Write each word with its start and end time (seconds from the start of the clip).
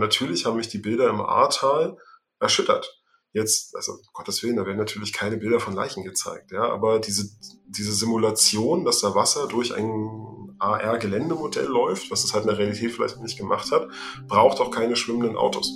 Natürlich 0.00 0.46
haben 0.46 0.56
mich 0.56 0.68
die 0.68 0.78
Bilder 0.78 1.08
im 1.08 1.20
Ahrtal 1.20 1.96
erschüttert. 2.40 3.00
Jetzt, 3.32 3.76
also 3.76 3.92
Gottes 4.12 4.42
Willen, 4.42 4.56
da 4.56 4.66
werden 4.66 4.78
natürlich 4.78 5.12
keine 5.12 5.36
Bilder 5.36 5.60
von 5.60 5.74
Leichen 5.74 6.02
gezeigt, 6.02 6.50
ja, 6.50 6.64
aber 6.64 6.98
diese, 6.98 7.28
diese 7.68 7.92
Simulation, 7.92 8.84
dass 8.84 9.00
da 9.00 9.14
Wasser 9.14 9.46
durch 9.46 9.72
ein 9.72 10.56
AR-Geländemodell 10.58 11.66
läuft, 11.66 12.10
was 12.10 12.24
es 12.24 12.34
halt 12.34 12.42
in 12.42 12.48
der 12.48 12.58
Realität 12.58 12.90
vielleicht 12.90 13.20
nicht 13.20 13.38
gemacht 13.38 13.70
hat, 13.70 13.88
braucht 14.26 14.60
auch 14.60 14.72
keine 14.72 14.96
schwimmenden 14.96 15.36
Autos. 15.36 15.70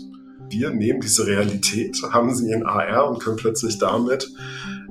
Wir 0.50 0.70
nehmen 0.70 1.00
diese 1.00 1.29
Realität, 1.29 1.96
haben 2.11 2.34
sie 2.34 2.52
in 2.52 2.66
AR 2.66 3.09
und 3.09 3.22
können 3.22 3.36
plötzlich 3.36 3.79
damit 3.79 4.29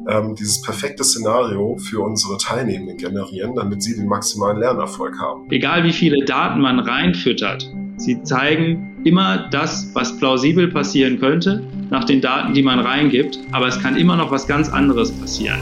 ähm, 0.08 0.36
dieses 0.36 0.62
perfekte 0.62 1.04
Szenario 1.04 1.78
für 1.78 2.02
unsere 2.02 2.38
Teilnehmenden 2.38 2.98
generieren, 2.98 3.56
damit 3.56 3.84
sie 3.84 3.96
den 3.96 4.08
maximalen 4.08 4.58
Lernerfolg 4.58 5.20
haben. 5.20 5.52
Egal 5.52 5.84
wie 5.84 5.94
viele 5.94 6.24
Daten 6.26 6.62
man 6.62 6.80
reinfüttert, 6.80 7.70
sie 7.98 8.24
zeigen 8.24 8.93
immer 9.04 9.50
das, 9.50 9.94
was 9.94 10.18
plausibel 10.18 10.70
passieren 10.70 11.20
könnte, 11.20 11.64
nach 11.90 12.06
den 12.06 12.22
Daten, 12.22 12.54
die 12.54 12.64
man 12.64 12.80
reingibt, 12.80 13.38
aber 13.52 13.68
es 13.68 13.80
kann 13.80 13.98
immer 13.98 14.16
noch 14.16 14.32
was 14.32 14.48
ganz 14.48 14.70
anderes 14.70 15.12
passieren. 15.12 15.60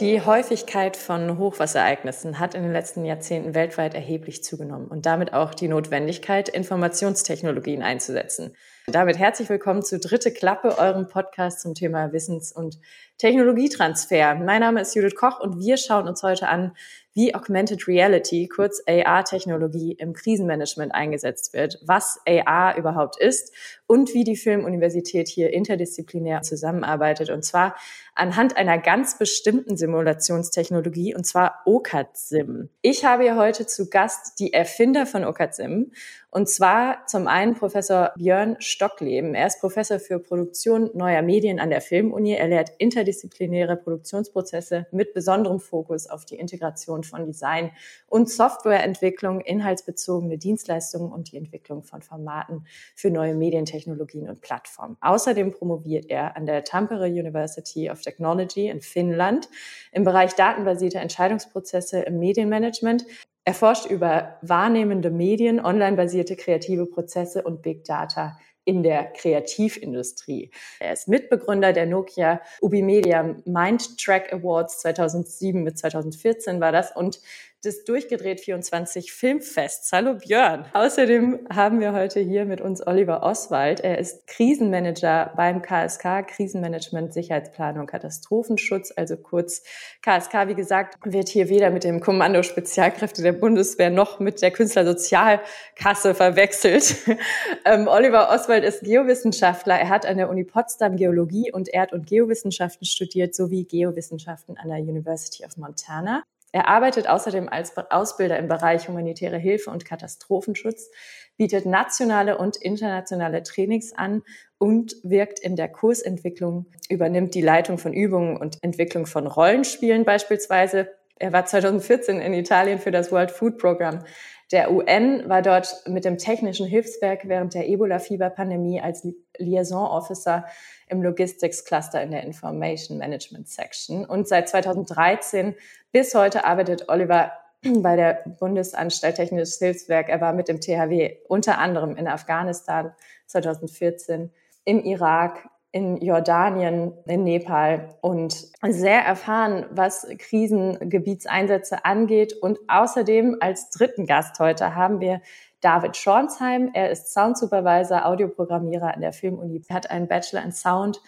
Die 0.00 0.20
Häufigkeit 0.20 0.96
von 0.96 1.38
Hochwasserereignissen 1.38 2.38
hat 2.38 2.54
in 2.54 2.62
den 2.62 2.72
letzten 2.72 3.04
Jahrzehnten 3.04 3.54
weltweit 3.54 3.94
erheblich 3.94 4.42
zugenommen 4.42 4.88
und 4.88 5.06
damit 5.06 5.32
auch 5.32 5.54
die 5.54 5.68
Notwendigkeit, 5.68 6.48
Informationstechnologien 6.48 7.82
einzusetzen. 7.82 8.54
Damit 8.86 9.18
herzlich 9.18 9.48
willkommen 9.48 9.82
zu 9.82 9.98
Dritte 9.98 10.30
Klappe, 10.30 10.78
eurem 10.78 11.08
Podcast 11.08 11.60
zum 11.60 11.74
Thema 11.74 12.12
Wissens- 12.12 12.52
und 12.52 12.78
Technologietransfer. 13.16 14.34
Mein 14.34 14.60
Name 14.60 14.82
ist 14.82 14.94
Judith 14.94 15.14
Koch 15.14 15.40
und 15.40 15.58
wir 15.60 15.78
schauen 15.78 16.06
uns 16.06 16.22
heute 16.22 16.48
an, 16.48 16.72
wie 17.14 17.34
Augmented 17.34 17.86
Reality, 17.86 18.48
kurz 18.48 18.82
AR-Technologie, 18.86 19.92
im 19.92 20.12
Krisenmanagement 20.12 20.94
eingesetzt 20.94 21.54
wird, 21.54 21.78
was 21.86 22.18
AR 22.26 22.76
überhaupt 22.76 23.18
ist 23.18 23.54
und 23.86 24.14
wie 24.14 24.24
die 24.24 24.36
Filmuniversität 24.36 25.28
hier 25.28 25.52
interdisziplinär 25.52 26.42
zusammenarbeitet. 26.42 27.30
Und 27.30 27.44
zwar 27.44 27.76
anhand 28.14 28.56
einer 28.56 28.78
ganz 28.78 29.18
bestimmten 29.18 29.76
Simulationstechnologie, 29.76 31.14
und 31.14 31.24
zwar 31.24 31.60
OCAD-Sim. 31.66 32.68
Ich 32.80 33.04
habe 33.04 33.24
hier 33.24 33.36
heute 33.36 33.66
zu 33.66 33.90
Gast 33.90 34.38
die 34.38 34.52
Erfinder 34.52 35.06
von 35.06 35.24
OCAD-Sim, 35.24 35.90
und 36.30 36.48
zwar 36.48 37.06
zum 37.06 37.28
einen 37.28 37.54
Professor 37.54 38.12
Björn 38.16 38.56
Stockleben. 38.58 39.36
Er 39.36 39.46
ist 39.46 39.60
Professor 39.60 40.00
für 40.00 40.18
Produktion 40.18 40.90
neuer 40.92 41.22
Medien 41.22 41.60
an 41.60 41.70
der 41.70 41.80
Filmuni. 41.80 42.32
Er 42.32 42.48
lehrt 42.48 42.72
interdisziplinäre 42.78 43.76
Produktionsprozesse 43.76 44.86
mit 44.90 45.14
besonderem 45.14 45.60
Fokus 45.60 46.08
auf 46.08 46.24
die 46.24 46.34
Integration 46.34 47.04
von 47.04 47.24
Design 47.24 47.70
und 48.08 48.28
Softwareentwicklung, 48.28 49.42
inhaltsbezogene 49.42 50.36
Dienstleistungen 50.36 51.12
und 51.12 51.30
die 51.30 51.36
Entwicklung 51.36 51.84
von 51.84 52.02
Formaten 52.02 52.66
für 52.96 53.10
neue 53.10 53.36
Medientechnologien 53.36 53.74
und 53.92 54.40
Plattformen. 54.40 54.96
Außerdem 55.00 55.52
promoviert 55.52 56.06
er 56.10 56.36
an 56.36 56.46
der 56.46 56.64
Tampere 56.64 57.06
University 57.06 57.90
of 57.90 58.00
Technology 58.00 58.68
in 58.68 58.80
Finnland 58.80 59.48
im 59.92 60.04
Bereich 60.04 60.34
datenbasierte 60.34 60.98
Entscheidungsprozesse 60.98 62.00
im 62.00 62.18
Medienmanagement. 62.18 63.04
Er 63.44 63.54
forscht 63.54 63.86
über 63.86 64.38
wahrnehmende 64.42 65.10
Medien, 65.10 65.64
online-basierte 65.64 66.36
kreative 66.36 66.86
Prozesse 66.86 67.42
und 67.42 67.62
Big 67.62 67.84
Data 67.84 68.38
in 68.64 68.82
der 68.82 69.04
Kreativindustrie. 69.12 70.50
Er 70.80 70.94
ist 70.94 71.08
Mitbegründer 71.08 71.72
der 71.72 71.86
Nokia 71.86 72.40
Ubimedia 72.60 73.36
Mind 73.44 73.98
Track 73.98 74.32
Awards 74.32 74.80
2007 74.80 75.64
bis 75.64 75.74
2014 75.76 76.60
war 76.60 76.72
das 76.72 76.96
und 76.96 77.20
des 77.64 77.84
Durchgedreht 77.84 78.40
24 78.40 79.12
Filmfests. 79.12 79.90
Hallo 79.92 80.14
Björn. 80.14 80.66
Außerdem 80.74 81.46
haben 81.52 81.80
wir 81.80 81.92
heute 81.92 82.20
hier 82.20 82.44
mit 82.44 82.60
uns 82.60 82.86
Oliver 82.86 83.22
Oswald. 83.22 83.80
Er 83.80 83.98
ist 83.98 84.26
Krisenmanager 84.26 85.32
beim 85.36 85.62
KSK, 85.62 86.26
Krisenmanagement, 86.26 87.14
Sicherheitsplanung, 87.14 87.86
Katastrophenschutz, 87.86 88.92
also 88.94 89.16
kurz 89.16 89.62
KSK. 90.02 90.48
Wie 90.48 90.54
gesagt, 90.54 90.96
wird 91.04 91.28
hier 91.28 91.48
weder 91.48 91.70
mit 91.70 91.84
dem 91.84 92.00
Kommando 92.00 92.42
Spezialkräfte 92.42 93.22
der 93.22 93.32
Bundeswehr 93.32 93.90
noch 93.90 94.20
mit 94.20 94.42
der 94.42 94.50
Künstlersozialkasse 94.50 96.14
verwechselt. 96.14 96.96
ähm, 97.64 97.88
Oliver 97.88 98.30
Oswald 98.30 98.64
ist 98.64 98.82
Geowissenschaftler. 98.82 99.78
Er 99.78 99.88
hat 99.88 100.04
an 100.04 100.18
der 100.18 100.28
Uni 100.28 100.44
Potsdam 100.44 100.96
Geologie 100.96 101.50
und 101.50 101.68
Erd- 101.68 101.94
und 101.94 102.06
Geowissenschaften 102.06 102.84
studiert 102.84 103.34
sowie 103.34 103.64
Geowissenschaften 103.64 104.58
an 104.58 104.68
der 104.68 104.78
University 104.78 105.44
of 105.46 105.56
Montana. 105.56 106.24
Er 106.54 106.68
arbeitet 106.68 107.08
außerdem 107.08 107.48
als 107.48 107.76
Ausbilder 107.90 108.38
im 108.38 108.46
Bereich 108.46 108.86
humanitäre 108.86 109.38
Hilfe 109.38 109.72
und 109.72 109.84
Katastrophenschutz, 109.84 110.88
bietet 111.36 111.66
nationale 111.66 112.38
und 112.38 112.56
internationale 112.56 113.42
Trainings 113.42 113.92
an 113.92 114.22
und 114.56 114.94
wirkt 115.02 115.40
in 115.40 115.56
der 115.56 115.68
Kursentwicklung, 115.68 116.66
übernimmt 116.88 117.34
die 117.34 117.40
Leitung 117.40 117.76
von 117.76 117.92
Übungen 117.92 118.36
und 118.36 118.62
Entwicklung 118.62 119.06
von 119.06 119.26
Rollenspielen 119.26 120.04
beispielsweise. 120.04 120.90
Er 121.16 121.32
war 121.32 121.44
2014 121.44 122.20
in 122.20 122.32
Italien 122.34 122.78
für 122.78 122.92
das 122.92 123.10
World 123.10 123.32
Food 123.32 123.58
Program 123.58 124.04
der 124.52 124.70
UN, 124.70 125.28
war 125.28 125.42
dort 125.42 125.82
mit 125.88 126.04
dem 126.04 126.18
technischen 126.18 126.66
Hilfswerk 126.66 127.26
während 127.26 127.54
der 127.54 127.68
Ebola-Fieber-Pandemie 127.68 128.80
als 128.80 129.04
Liaison 129.38 129.86
Officer 129.86 130.44
im 130.88 131.02
Logistics 131.02 131.64
Cluster 131.64 132.02
in 132.02 132.10
der 132.10 132.22
Information 132.22 132.98
Management 132.98 133.48
Section. 133.48 134.04
Und 134.04 134.28
seit 134.28 134.48
2013 134.48 135.54
bis 135.92 136.14
heute 136.14 136.44
arbeitet 136.44 136.88
Oliver 136.88 137.32
bei 137.62 137.96
der 137.96 138.22
Bundesanstalt 138.38 139.16
Technisches 139.16 139.58
Hilfswerk. 139.58 140.08
Er 140.08 140.20
war 140.20 140.32
mit 140.32 140.48
dem 140.48 140.60
THW 140.60 141.16
unter 141.28 141.58
anderem 141.58 141.96
in 141.96 142.08
Afghanistan 142.08 142.92
2014, 143.26 144.30
im 144.64 144.82
Irak, 144.84 145.48
in 145.74 145.96
Jordanien, 145.96 146.92
in 147.06 147.24
Nepal 147.24 147.96
und 148.00 148.46
sehr 148.62 149.00
erfahren, 149.00 149.66
was 149.70 150.06
Krisengebietseinsätze 150.18 151.84
angeht. 151.84 152.32
Und 152.32 152.60
außerdem 152.68 153.38
als 153.40 153.70
dritten 153.70 154.06
Gast 154.06 154.38
heute 154.38 154.76
haben 154.76 155.00
wir 155.00 155.20
David 155.64 155.96
Schornsheim. 155.96 156.70
Er 156.74 156.90
ist 156.90 157.12
Sound 157.12 157.38
Supervisor, 157.38 158.06
Audioprogrammierer 158.06 158.94
an 158.94 159.00
der 159.00 159.12
Filmuni, 159.12 159.62
er 159.66 159.74
hat 159.74 159.90
einen 159.90 160.08
Bachelor 160.08 160.42
in 160.42 160.52
Sound 160.52 161.00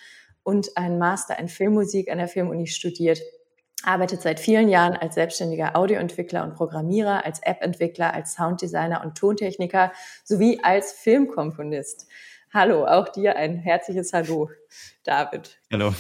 und 0.43 0.77
einen 0.77 0.99
Master 0.99 1.39
in 1.39 1.49
Filmmusik 1.49 2.11
an 2.11 2.19
der 2.19 2.29
Filmuni 2.29 2.67
studiert 2.67 3.21
arbeitet 3.87 4.23
seit 4.23 4.41
vielen 4.41 4.69
Jahren 4.69 4.97
als 4.97 5.15
selbstständiger 5.15 5.77
Audioentwickler 5.77 6.43
und 6.45 6.55
Programmierer, 6.55 7.25
als 7.25 7.41
App-Entwickler, 7.43 8.13
als 8.13 8.35
Sounddesigner 8.35 9.05
und 9.05 9.17
Tontechniker 9.17 9.93
sowie 10.25 10.61
als 10.63 10.93
Filmkomponist. 10.93 12.07
Hallo, 12.53 12.87
auch 12.87 13.09
dir 13.09 13.37
ein 13.37 13.57
herzliches 13.57 14.13
Hallo, 14.13 14.51
David. 15.05 15.59
Hallo. 15.73 15.95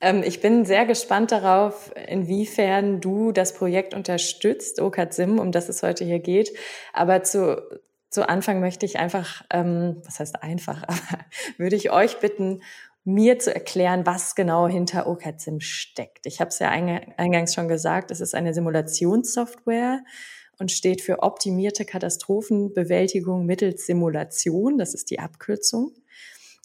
Ähm, 0.00 0.22
ich 0.24 0.40
bin 0.40 0.64
sehr 0.64 0.86
gespannt 0.86 1.32
darauf, 1.32 1.92
inwiefern 2.08 3.00
du 3.00 3.32
das 3.32 3.54
Projekt 3.54 3.94
unterstützt, 3.94 4.80
OCAD 4.80 5.14
Sim, 5.14 5.38
um 5.38 5.52
das 5.52 5.68
es 5.68 5.82
heute 5.82 6.04
hier 6.04 6.18
geht. 6.18 6.50
Aber 6.92 7.22
zu, 7.22 7.62
zu 8.10 8.28
Anfang 8.28 8.60
möchte 8.60 8.86
ich 8.86 8.98
einfach, 8.98 9.42
ähm, 9.50 10.00
was 10.04 10.20
heißt 10.20 10.42
einfach, 10.42 10.82
aber 10.86 11.24
würde 11.56 11.76
ich 11.76 11.90
euch 11.90 12.18
bitten, 12.18 12.62
mir 13.04 13.38
zu 13.38 13.54
erklären, 13.54 14.04
was 14.04 14.34
genau 14.34 14.66
hinter 14.66 15.06
Sim 15.36 15.60
steckt. 15.60 16.26
Ich 16.26 16.40
habe 16.40 16.48
es 16.48 16.58
ja 16.58 16.70
eingangs 16.70 17.54
schon 17.54 17.68
gesagt, 17.68 18.10
es 18.10 18.20
ist 18.20 18.34
eine 18.34 18.52
Simulationssoftware 18.52 20.02
und 20.58 20.72
steht 20.72 21.02
für 21.02 21.22
optimierte 21.22 21.84
Katastrophenbewältigung 21.84 23.46
mittels 23.46 23.86
Simulation. 23.86 24.76
Das 24.76 24.92
ist 24.92 25.10
die 25.10 25.20
Abkürzung. 25.20 25.92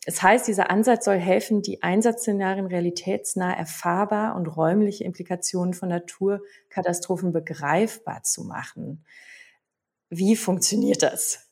Es 0.06 0.24
heißt, 0.24 0.48
dieser 0.48 0.72
Ansatz 0.72 1.06
soll 1.06 1.18
helfen, 1.18 1.62
die 1.62 1.84
Einsatzszenarien 1.84 2.66
realitätsnah 2.66 3.54
erfahrbar 3.54 4.36
und 4.36 4.48
räumliche 4.48 5.04
Implikationen 5.04 5.74
von 5.74 5.90
Naturkatastrophen 5.90 7.32
begreifbar 7.32 8.24
zu 8.24 8.44
machen. 8.44 9.06
Wie 10.10 10.36
funktioniert 10.36 11.04
das? 11.04 11.48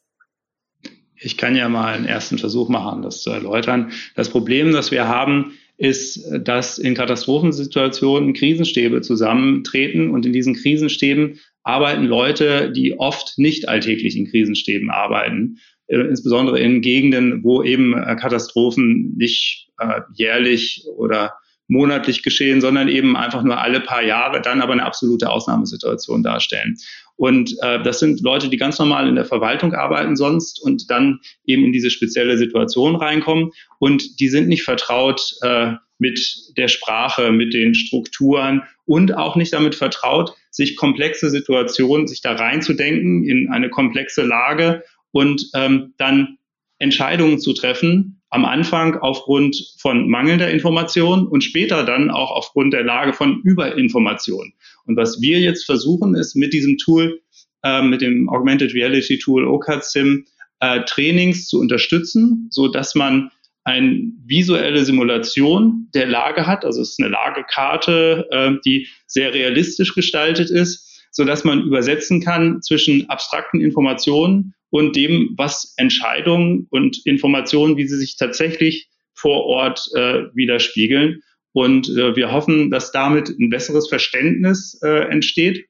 Ich 1.15 1.38
kann 1.38 1.56
ja 1.56 1.69
mal 1.69 1.94
einen 1.94 2.06
ersten 2.06 2.38
Versuch 2.38 2.69
machen, 2.69 3.01
das 3.03 3.21
zu 3.21 3.29
erläutern. 3.29 3.91
Das 4.15 4.29
Problem, 4.29 4.71
das 4.71 4.89
wir 4.89 5.07
haben, 5.07 5.53
ist, 5.77 6.25
dass 6.41 6.77
in 6.77 6.95
Katastrophensituationen 6.95 8.33
Krisenstäbe 8.33 9.01
zusammentreten 9.01 10.12
und 10.12 10.25
in 10.25 10.33
diesen 10.33 10.56
Krisenstäben 10.56 11.39
arbeiten 11.63 12.03
Leute, 12.03 12.71
die 12.71 12.97
oft 12.97 13.38
nicht 13.38 13.69
alltäglich 13.69 14.18
in 14.18 14.27
Krisenstäben 14.27 14.89
arbeiten, 14.89 15.59
insbesondere 15.89 16.59
in 16.59 16.81
Gegenden, 16.81 17.44
wo 17.44 17.63
eben 17.63 17.97
äh, 17.97 18.15
Katastrophen 18.15 19.15
nicht 19.18 19.69
äh, 19.80 20.01
jährlich 20.13 20.86
oder 20.97 21.33
monatlich 21.68 22.24
geschehen, 22.24 22.62
sondern 22.62 22.88
eben 22.88 23.15
einfach 23.15 23.44
nur 23.44 23.59
alle 23.59 23.80
paar 23.80 24.03
Jahre, 24.03 24.41
dann 24.41 24.62
aber 24.62 24.74
eine 24.74 24.86
absolute 24.86 25.30
Ausnahmesituation 25.30 26.24
darstellen. 26.24 26.75
Und 27.15 27.56
äh, 27.62 27.81
das 27.83 28.00
sind 28.00 28.21
Leute, 28.21 28.50
die 28.50 28.57
ganz 28.57 28.80
normal 28.80 29.07
in 29.07 29.15
der 29.15 29.25
Verwaltung 29.25 29.74
arbeiten 29.74 30.15
sonst 30.15 30.62
und 30.62 30.89
dann 30.89 31.19
eben 31.45 31.65
in 31.65 31.71
diese 31.71 31.89
spezielle 31.89 32.38
Situation 32.38 32.95
reinkommen. 32.95 33.51
Und 33.77 34.19
die 34.19 34.30
sind 34.30 34.47
nicht 34.47 34.63
vertraut 34.63 35.36
äh, 35.41 35.74
mit 36.00 36.19
der 36.57 36.69
Sprache, 36.69 37.31
mit 37.31 37.53
den 37.53 37.75
Strukturen 37.75 38.63
und 38.86 39.15
auch 39.15 39.36
nicht 39.36 39.53
damit 39.53 39.75
vertraut, 39.75 40.33
sich 40.50 40.75
komplexe 40.75 41.30
Situationen, 41.30 42.07
sich 42.07 42.21
da 42.21 42.31
reinzudenken 42.33 43.24
in 43.25 43.51
eine 43.51 43.69
komplexe 43.69 44.24
Lage 44.24 44.83
und 45.11 45.50
ähm, 45.53 45.94
dann 45.97 46.38
Entscheidungen 46.79 47.39
zu 47.39 47.53
treffen, 47.53 48.21
am 48.29 48.45
Anfang 48.45 48.95
aufgrund 48.95 49.75
von 49.79 50.09
mangelnder 50.09 50.50
Information 50.50 51.27
und 51.27 51.44
später 51.44 51.83
dann 51.83 52.11
auch 52.11 52.31
aufgrund 52.31 52.73
der 52.73 52.83
Lage 52.83 53.13
von 53.13 53.41
Überinformation. 53.44 54.53
Und 54.85 54.97
was 54.97 55.19
wir 55.21 55.39
jetzt 55.39 55.65
versuchen, 55.65 56.15
ist 56.15 56.35
mit 56.35 56.53
diesem 56.53 56.77
Tool, 56.77 57.21
äh, 57.63 57.81
mit 57.81 58.01
dem 58.01 58.29
Augmented 58.29 58.73
Reality 58.73 59.17
Tool 59.17 59.45
OCAD-SIM, 59.45 60.25
äh, 60.59 60.81
Trainings 60.85 61.47
zu 61.47 61.59
unterstützen, 61.59 62.47
so 62.51 62.67
dass 62.67 62.95
man 62.95 63.31
eine 63.63 64.12
visuelle 64.25 64.83
Simulation 64.85 65.89
der 65.94 66.07
Lage 66.07 66.47
hat. 66.47 66.65
Also 66.65 66.81
es 66.81 66.91
ist 66.91 67.00
eine 67.00 67.09
Lagekarte, 67.09 68.27
äh, 68.31 68.51
die 68.65 68.88
sehr 69.05 69.33
realistisch 69.33 69.94
gestaltet 69.95 70.50
ist, 70.50 71.07
so 71.12 71.23
dass 71.25 71.44
man 71.44 71.63
übersetzen 71.63 72.21
kann 72.21 72.62
zwischen 72.62 73.09
abstrakten 73.09 73.62
Informationen 73.62 74.53
und 74.69 74.95
dem, 74.95 75.33
was 75.38 75.74
Entscheidungen 75.77 76.68
und 76.69 77.06
Informationen, 77.06 77.77
wie 77.77 77.88
sie 77.88 77.98
sich 77.98 78.18
tatsächlich 78.18 78.89
vor 79.13 79.45
Ort 79.45 79.89
äh, 79.95 80.25
widerspiegeln. 80.33 81.21
Und 81.51 81.89
äh, 81.89 82.16
wir 82.16 82.31
hoffen, 82.31 82.69
dass 82.69 82.92
damit 82.92 83.30
ein 83.30 83.50
besseres 83.50 83.89
Verständnis 83.89 84.80
äh, 84.83 85.10
entsteht, 85.10 85.68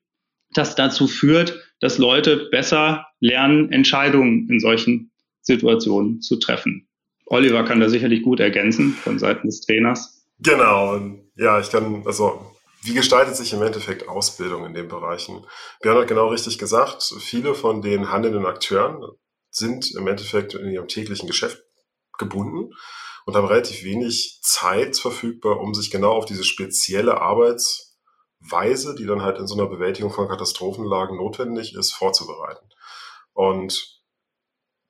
das 0.54 0.76
dazu 0.76 1.08
führt, 1.08 1.60
dass 1.80 1.98
Leute 1.98 2.50
besser 2.52 3.06
lernen, 3.20 3.72
Entscheidungen 3.72 4.50
in 4.50 4.60
solchen 4.60 5.12
Situationen 5.42 6.22
zu 6.22 6.38
treffen. 6.38 6.88
Oliver 7.28 7.64
kann 7.64 7.80
da 7.80 7.90
sicherlich 7.90 8.24
gut 8.24 8.40
ergänzen 8.40 8.94
von 8.94 9.20
Seiten 9.20 9.48
des 9.48 9.62
Trainers. 9.62 10.26
Genau, 10.40 11.00
ja, 11.36 11.60
ich 11.60 11.70
kann, 11.70 12.04
also 12.06 12.56
wie 12.82 12.94
gestaltet 12.94 13.36
sich 13.36 13.54
im 13.54 13.62
Endeffekt 13.62 14.08
Ausbildung 14.08 14.66
in 14.66 14.74
den 14.74 14.88
Bereichen? 14.88 15.46
Björn 15.82 15.98
hat 15.98 16.08
genau 16.08 16.28
richtig 16.28 16.58
gesagt, 16.58 17.04
viele 17.20 17.54
von 17.56 17.82
den 17.82 18.12
handelnden 18.12 18.46
Akteuren 18.46 19.04
sind 19.50 19.92
im 19.96 20.08
Endeffekt 20.08 20.54
in 20.54 20.72
ihrem 20.72 20.88
täglichen 20.88 21.28
Geschäft 21.28 21.62
gebunden 22.18 22.72
und 23.26 23.36
haben 23.36 23.48
relativ 23.48 23.84
wenig 23.84 24.40
Zeit 24.44 24.98
verfügbar, 24.98 25.60
um 25.60 25.74
sich 25.74 25.92
genau 25.92 26.12
auf 26.12 26.26
diese 26.26 26.44
spezielle 26.44 27.20
Arbeitsweise, 27.20 28.96
die 28.96 29.06
dann 29.06 29.22
halt 29.22 29.40
in 29.40 29.48
so 29.48 29.56
einer 29.56 29.68
Bewältigung 29.68 30.12
von 30.12 30.28
Katastrophenlagen 30.28 31.18
notwendig 31.18 31.76
ist, 31.76 31.92
vorzubereiten. 31.92 32.68
Und 33.34 34.00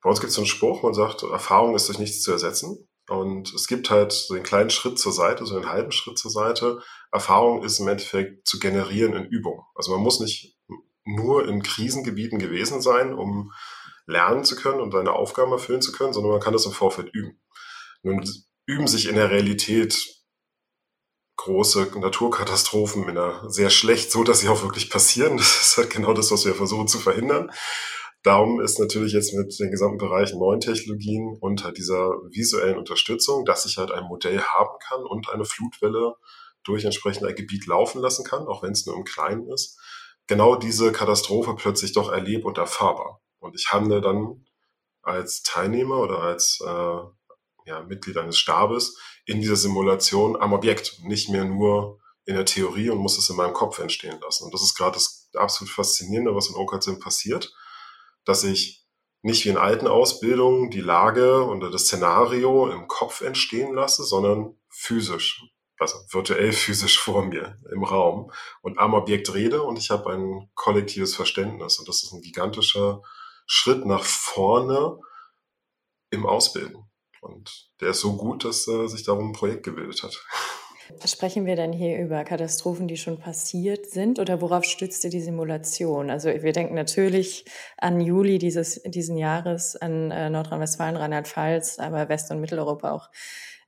bei 0.02 0.10
uns 0.10 0.20
gibt 0.20 0.30
es 0.30 0.36
so 0.36 0.42
einen 0.42 0.48
Spruch, 0.48 0.84
man 0.84 0.94
sagt, 0.94 1.24
Erfahrung 1.24 1.76
ist 1.76 1.88
durch 1.88 2.00
nichts 2.00 2.22
zu 2.22 2.32
ersetzen. 2.32 2.89
Und 3.10 3.54
es 3.54 3.68
gibt 3.68 3.90
halt 3.90 4.12
so 4.12 4.34
einen 4.34 4.44
kleinen 4.44 4.70
Schritt 4.70 5.00
zur 5.00 5.12
Seite, 5.12 5.46
so 5.46 5.56
einen 5.56 5.70
halben 5.70 5.92
Schritt 5.92 6.18
zur 6.18 6.32
Seite. 6.32 6.82
Erfahrung 7.12 7.64
ist 7.64 7.80
im 7.80 7.88
Endeffekt 7.88 8.48
zu 8.48 8.60
generieren 8.60 9.14
in 9.14 9.26
Übung. 9.26 9.66
Also 9.76 9.92
man 9.92 10.02
muss 10.02 10.20
nicht 10.20 10.58
nur 11.06 11.48
in 11.48 11.64
Krisengebieten 11.64 12.40
gewesen 12.40 12.82
sein, 12.82 13.14
um 13.14 13.52
lernen 14.06 14.44
zu 14.44 14.56
können 14.56 14.80
und 14.80 14.92
seine 14.92 15.14
Aufgaben 15.14 15.52
erfüllen 15.52 15.82
zu 15.82 15.92
können, 15.92 16.14
sondern 16.14 16.32
man 16.32 16.42
kann 16.42 16.54
das 16.54 16.66
im 16.66 16.72
Vorfeld 16.72 17.10
üben. 17.14 17.40
Nun 18.04 18.24
üben 18.66 18.88
sich 18.88 19.08
in 19.08 19.16
der 19.16 19.32
Realität 19.32 20.20
große 21.38 21.92
Naturkatastrophen 21.96 23.04
in 23.04 23.18
einer 23.18 23.50
sehr 23.50 23.70
schlecht, 23.70 24.12
so 24.12 24.24
dass 24.24 24.42
sie 24.42 24.50
auch 24.50 24.62
wirklich 24.62 24.90
passieren. 24.90 25.38
Das 25.38 25.62
ist 25.62 25.78
halt 25.78 25.90
genau 25.90 26.14
das, 26.14 26.32
was 26.32 26.46
wir 26.46 26.54
versuchen 26.54 26.88
zu 26.88 27.00
verhindern. 27.00 27.52
Darum 28.24 28.60
ist 28.60 28.80
natürlich 28.80 29.14
jetzt 29.14 29.34
mit 29.34 29.58
den 29.60 29.72
gesamten 29.72 29.98
Bereichen 29.98 30.40
neuen 30.40 30.60
Technologien 30.60 31.38
und 31.40 31.64
halt 31.64 31.78
dieser 31.78 32.10
visuellen 32.32 32.78
Unterstützung, 32.78 33.46
dass 33.46 33.66
ich 33.66 33.78
halt 33.78 33.92
ein 33.92 34.04
Modell 34.06 34.42
haben 34.42 34.78
kann 34.88 35.04
und 35.04 35.30
eine 35.30 35.46
Flutwelle 35.46 36.16
durch 36.64 36.84
entsprechend 36.84 37.26
ein 37.26 37.36
Gebiet 37.36 37.66
laufen 37.66 38.02
lassen 38.02 38.26
kann, 38.26 38.46
auch 38.46 38.62
wenn 38.62 38.74
es 38.74 38.86
nur 38.86 38.96
im 38.96 39.06
Kleinen 39.06 39.50
ist, 39.50 39.80
genau 40.28 40.56
diese 40.56 40.92
Katastrophe 40.92 41.56
plötzlich 41.56 41.94
doch 41.94 42.12
erlebe 42.12 42.46
und 42.46 42.58
erfahrbar. 42.58 43.22
Und 43.40 43.56
ich 43.56 43.72
handle 43.72 44.02
dann 44.02 44.46
als 45.02 45.42
Teilnehmer 45.42 46.00
oder 46.00 46.20
als 46.20 46.60
äh, 46.62 47.70
ja, 47.70 47.84
Mitglied 47.88 48.18
eines 48.18 48.38
Stabes 48.38 48.98
in 49.26 49.40
dieser 49.40 49.56
Simulation 49.56 50.36
am 50.36 50.52
Objekt, 50.52 51.00
nicht 51.04 51.30
mehr 51.30 51.46
nur 51.46 52.00
in 52.26 52.36
der 52.36 52.46
Theorie 52.46 52.90
und 52.90 52.98
muss 52.98 53.18
es 53.18 53.30
in 53.30 53.38
meinem 53.38 53.54
Kopf 53.54 53.80
entstehen 53.80 54.20
lassen. 54.22 54.44
Und 54.44 54.54
das 54.54 54.62
ist 54.62 54.76
gerade 54.76 54.96
das 54.96 55.30
absolut 55.36 55.74
Faszinierende, 55.74 56.36
was 56.36 56.50
in 56.50 56.56
OKZim 56.56 57.00
passiert 57.00 57.54
dass 58.26 58.44
ich 58.44 58.86
nicht 59.22 59.46
wie 59.46 59.50
in 59.50 59.58
alten 59.58 59.88
Ausbildungen 59.88 60.70
die 60.70 60.82
Lage 60.82 61.46
oder 61.46 61.70
das 61.70 61.84
Szenario 61.84 62.70
im 62.70 62.88
Kopf 62.88 63.22
entstehen 63.22 63.74
lasse, 63.74 64.04
sondern 64.04 64.58
physisch, 64.70 65.44
also 65.78 65.98
virtuell 66.10 66.54
physisch 66.54 67.00
vor 67.04 67.26
mir 67.26 67.58
im 67.72 67.84
Raum 67.84 68.32
und 68.62 68.78
am 68.80 68.94
Objekt 68.94 69.34
rede 69.34 69.64
und 69.64 69.78
ich 69.78 69.90
habe 69.90 70.12
ein 70.12 70.50
kollektives 70.56 71.16
Verständnis. 71.16 71.80
Und 71.80 71.88
das 71.88 72.04
ist 72.04 72.14
ein 72.14 72.22
gigantischer 72.22 73.02
Schritt 73.46 73.86
nach 73.86 74.04
vorne 74.04 75.00
im 76.12 76.26
Ausbilden. 76.26 76.86
Und 77.22 77.70
der 77.82 77.90
ist 77.90 78.00
so 78.00 78.16
gut, 78.16 78.46
dass 78.46 78.68
äh, 78.68 78.88
sich 78.88 79.04
darum 79.04 79.30
ein 79.30 79.34
Projekt 79.34 79.64
gebildet 79.64 80.04
hat. 80.04 80.24
Sprechen 81.06 81.46
wir 81.46 81.56
denn 81.56 81.72
hier 81.72 82.00
über 82.00 82.24
Katastrophen, 82.24 82.88
die 82.88 82.98
schon 82.98 83.20
passiert 83.20 83.86
sind 83.86 84.20
oder 84.20 84.42
worauf 84.42 84.64
stützte 84.64 85.10
die 85.10 85.22
Simulation? 85.22 86.10
Also 86.10 86.30
wir 86.30 86.52
denken 86.52 86.74
natürlich 86.74 87.46
an 87.78 88.02
Juli 88.02 88.38
dieses, 88.40 88.82
diesen 88.84 89.18
Jahres, 89.18 89.76
an 89.76 90.12
äh, 90.12 90.30
Nordrhein-Westfalen, 90.30 90.98
Rheinland-Pfalz, 90.98 91.80
aber 91.80 92.10
West- 92.10 92.32
und 92.32 92.42
Mitteleuropa 92.42 92.92
auch 92.92 93.10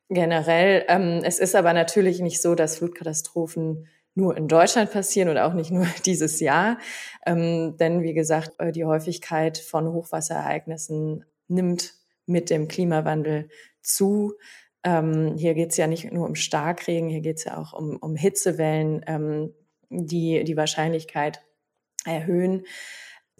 generell. 0.10 0.84
Ähm, 0.88 1.22
es 1.24 1.40
ist 1.40 1.56
aber 1.56 1.74
natürlich 1.74 2.20
nicht 2.20 2.42
so, 2.42 2.56
dass 2.56 2.78
Flutkatastrophen 2.78 3.88
nur 4.14 4.36
in 4.36 4.48
Deutschland 4.48 4.92
passieren 4.92 5.30
oder 5.30 5.46
auch 5.46 5.54
nicht 5.54 5.72
nur 5.72 5.86
dieses 6.06 6.40
Jahr. 6.40 6.80
Ähm, 7.26 7.78
denn 7.78 8.02
wie 8.04 8.14
gesagt, 8.14 8.54
äh, 8.60 8.72
die 8.72 8.86
Häufigkeit 8.86 9.58
von 9.58 9.92
Hochwasserereignissen 9.92 11.26
nimmt 11.48 11.94
mit 12.26 12.50
dem 12.50 12.68
Klimawandel 12.68 13.50
zu. 13.82 14.34
Ähm, 14.84 15.38
hier 15.38 15.54
geht 15.54 15.72
es 15.72 15.78
ja 15.78 15.88
nicht 15.88 16.12
nur 16.12 16.28
um 16.28 16.36
Starkregen, 16.36 17.10
hier 17.10 17.22
geht 17.22 17.38
es 17.38 17.44
ja 17.44 17.58
auch 17.58 17.74
um, 17.74 17.98
um 17.98 18.16
Hitzewellen, 18.16 19.04
ähm, 19.08 19.54
die 19.90 20.44
die 20.44 20.58
Wahrscheinlichkeit 20.58 21.42
erhöhen. 22.06 22.66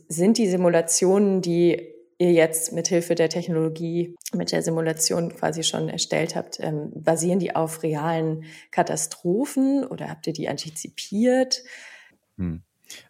Sind 0.08 0.38
die 0.38 0.48
Simulationen, 0.48 1.42
die 1.42 1.94
ihr 2.22 2.32
jetzt 2.32 2.72
mit 2.72 2.88
Hilfe 2.88 3.16
der 3.16 3.30
Technologie, 3.30 4.16
mit 4.34 4.52
der 4.52 4.62
Simulation 4.62 5.34
quasi 5.36 5.64
schon 5.64 5.90
erstellt 5.90 6.36
habt, 6.36 6.60
ähm, 6.60 6.92
basieren 6.94 7.40
die 7.40 7.56
auf 7.56 7.82
realen 7.82 8.44
Katastrophen 8.70 9.84
oder 9.86 10.08
habt 10.08 10.28
ihr 10.28 10.34
die 10.34 10.48
antizipiert? 10.48 11.64
Hm. 12.38 12.62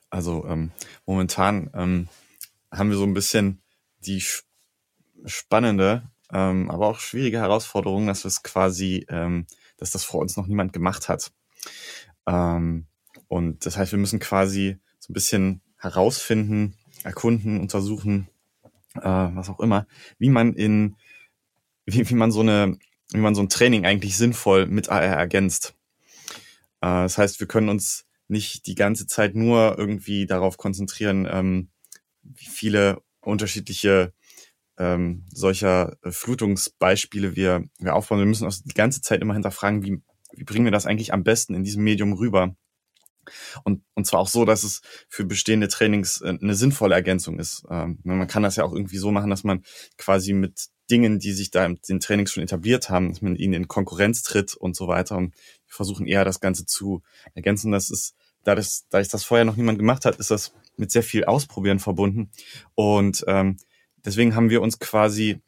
Also 0.10 0.46
ähm, 0.48 0.72
momentan 1.06 1.70
ähm, 1.74 2.08
haben 2.72 2.90
wir 2.90 2.98
so 2.98 3.04
ein 3.04 3.14
bisschen 3.14 3.62
die 4.00 4.24
spannende 5.26 6.04
ähm, 6.34 6.70
aber 6.70 6.88
auch 6.88 7.00
schwierige 7.00 7.40
Herausforderungen, 7.40 8.08
dass 8.08 8.26
es 8.26 8.44
quasi, 8.44 9.06
ähm, 9.10 9.48
dass 9.78 9.92
das 9.92 10.04
vor 10.04 10.22
uns 10.22 10.38
noch 10.38 10.48
niemand 10.48 10.74
gemacht 10.74 11.10
hat. 11.10 11.32
Ähm, 12.28 12.88
und 13.28 13.66
das 13.66 13.78
heißt, 13.78 13.92
wir 13.92 14.00
müssen 14.00 14.20
quasi 14.20 14.78
so 15.00 15.12
ein 15.12 15.14
bisschen 15.14 15.62
herausfinden, 15.78 16.76
erkunden, 17.04 17.60
untersuchen, 17.60 18.30
äh, 18.96 19.02
was 19.02 19.50
auch 19.50 19.60
immer, 19.60 19.88
wie 20.20 20.30
man 20.30 20.54
in, 20.54 20.96
wie, 21.86 22.10
wie 22.10 22.16
man 22.16 22.32
so 22.32 22.42
eine, 22.42 22.78
wie 23.12 23.20
man 23.20 23.36
so 23.36 23.42
ein 23.42 23.50
Training 23.50 23.86
eigentlich 23.86 24.18
sinnvoll 24.18 24.68
mit 24.68 24.90
AR 24.90 25.02
ergänzt. 25.02 25.76
Äh, 26.82 27.04
das 27.04 27.18
heißt, 27.18 27.40
wir 27.40 27.48
können 27.48 27.70
uns 27.70 28.06
nicht 28.28 28.68
die 28.68 28.76
ganze 28.76 29.08
Zeit 29.08 29.36
nur 29.36 29.76
irgendwie 29.78 30.26
darauf 30.26 30.58
konzentrieren, 30.58 31.28
ähm, 31.30 31.70
wie 32.24 32.46
viele 32.46 33.02
unterschiedliche 33.20 34.14
ähm, 34.82 35.26
solcher 35.32 35.96
äh, 36.02 36.12
Flutungsbeispiele 36.12 37.36
wir, 37.36 37.64
wir 37.78 37.96
aufbauen. 37.96 38.18
Wir 38.18 38.26
müssen 38.26 38.46
uns 38.46 38.64
die 38.64 38.74
ganze 38.74 39.02
Zeit 39.02 39.22
immer 39.22 39.36
hinterfragen, 39.36 39.84
wie, 39.84 40.02
wie 40.34 40.44
bringen 40.44 40.66
wir 40.66 40.72
das 40.72 40.88
eigentlich 40.88 41.14
am 41.14 41.24
besten 41.24 41.54
in 41.54 41.64
diesem 41.64 41.84
Medium 41.84 42.14
rüber? 42.14 42.56
Und, 43.64 43.84
und 43.94 44.08
zwar 44.08 44.20
auch 44.20 44.28
so, 44.28 44.44
dass 44.44 44.64
es 44.64 44.82
für 45.08 45.24
bestehende 45.24 45.68
Trainings 45.68 46.22
äh, 46.22 46.36
eine 46.42 46.56
sinnvolle 46.56 46.96
Ergänzung 46.96 47.38
ist. 47.38 47.64
Ähm, 47.70 48.00
man 48.04 48.28
kann 48.28 48.42
das 48.42 48.56
ja 48.56 48.64
auch 48.64 48.74
irgendwie 48.74 48.98
so 48.98 49.12
machen, 49.12 49.30
dass 49.30 49.44
man 49.44 49.64
quasi 49.98 50.34
mit 50.34 50.70
Dingen, 50.90 51.20
die 51.20 51.34
sich 51.34 51.52
da 51.52 51.64
in 51.66 51.78
den 51.88 52.00
Trainings 52.00 52.32
schon 52.32 52.44
etabliert 52.44 52.90
haben, 52.90 53.10
dass 53.10 53.22
man 53.22 53.36
ihnen 53.36 53.54
in 53.54 53.68
Konkurrenz 53.68 54.24
tritt 54.24 54.56
und 54.56 54.76
so 54.76 54.88
weiter. 54.88 55.16
Und 55.16 55.36
wir 55.36 55.76
versuchen 55.76 56.08
eher 56.08 56.26
das 56.26 56.40
Ganze 56.40 56.66
zu 56.66 57.04
ergänzen. 57.36 57.72
Das 57.72 57.92
ist, 57.92 58.16
da 58.44 58.56
das, 58.56 58.88
da 58.90 59.00
ich 59.00 59.10
das 59.10 59.24
vorher 59.24 59.46
noch 59.46 59.58
niemand 59.58 59.78
gemacht 59.78 60.06
hat, 60.06 60.16
ist 60.16 60.32
das 60.32 60.54
mit 60.76 60.92
sehr 60.92 61.04
viel 61.04 61.26
Ausprobieren 61.26 61.80
verbunden. 61.80 62.32
Und 62.74 63.24
ähm, 63.28 63.58
deswegen 64.06 64.36
haben 64.36 64.50
wir 64.50 64.62
uns 64.62 64.80
quasi 64.80 65.42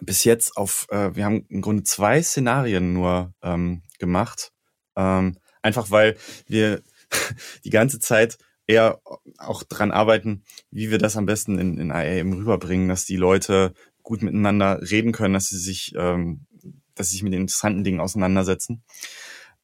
bis 0.00 0.24
jetzt 0.24 0.56
auf, 0.56 0.86
äh, 0.90 1.14
wir 1.14 1.24
haben 1.24 1.46
im 1.48 1.60
Grunde 1.60 1.82
zwei 1.82 2.22
Szenarien 2.22 2.92
nur 2.92 3.34
ähm, 3.42 3.82
gemacht. 3.98 4.52
Ähm, 4.96 5.36
einfach 5.62 5.90
weil 5.90 6.16
wir 6.46 6.82
die 7.64 7.70
ganze 7.70 7.98
Zeit 7.98 8.38
eher 8.66 9.00
auch 9.38 9.62
dran 9.62 9.90
arbeiten, 9.90 10.44
wie 10.70 10.90
wir 10.90 10.98
das 10.98 11.16
am 11.16 11.26
besten 11.26 11.58
in, 11.58 11.78
in 11.78 11.90
IAM 11.90 12.32
rüberbringen, 12.32 12.88
dass 12.88 13.04
die 13.04 13.16
Leute 13.16 13.74
gut 14.02 14.22
miteinander 14.22 14.80
reden 14.90 15.12
können, 15.12 15.34
dass 15.34 15.48
sie 15.48 15.58
sich, 15.58 15.92
ähm, 15.96 16.46
dass 16.94 17.08
sie 17.08 17.16
sich 17.16 17.22
mit 17.22 17.32
den 17.32 17.42
interessanten 17.42 17.84
Dingen 17.84 18.00
auseinandersetzen. 18.00 18.82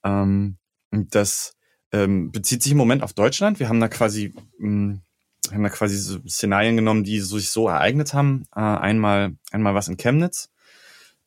Ähm, 0.04 0.58
das 0.90 1.54
ähm, 1.92 2.30
bezieht 2.30 2.62
sich 2.62 2.72
im 2.72 2.78
Moment 2.78 3.02
auf 3.02 3.12
Deutschland. 3.12 3.58
Wir 3.58 3.68
haben 3.68 3.80
da 3.80 3.88
quasi, 3.88 4.34
mh, 4.58 4.68
hm, 4.68 5.02
haben 5.50 5.62
da 5.62 5.68
quasi 5.68 5.96
so 5.96 6.20
Szenarien 6.28 6.76
genommen, 6.76 7.04
die 7.04 7.20
sich 7.20 7.50
so 7.50 7.68
ereignet 7.68 8.14
haben. 8.14 8.44
Äh, 8.54 8.60
einmal, 8.60 9.36
einmal 9.50 9.74
was 9.74 9.88
in 9.88 9.96
Chemnitz. 9.96 10.50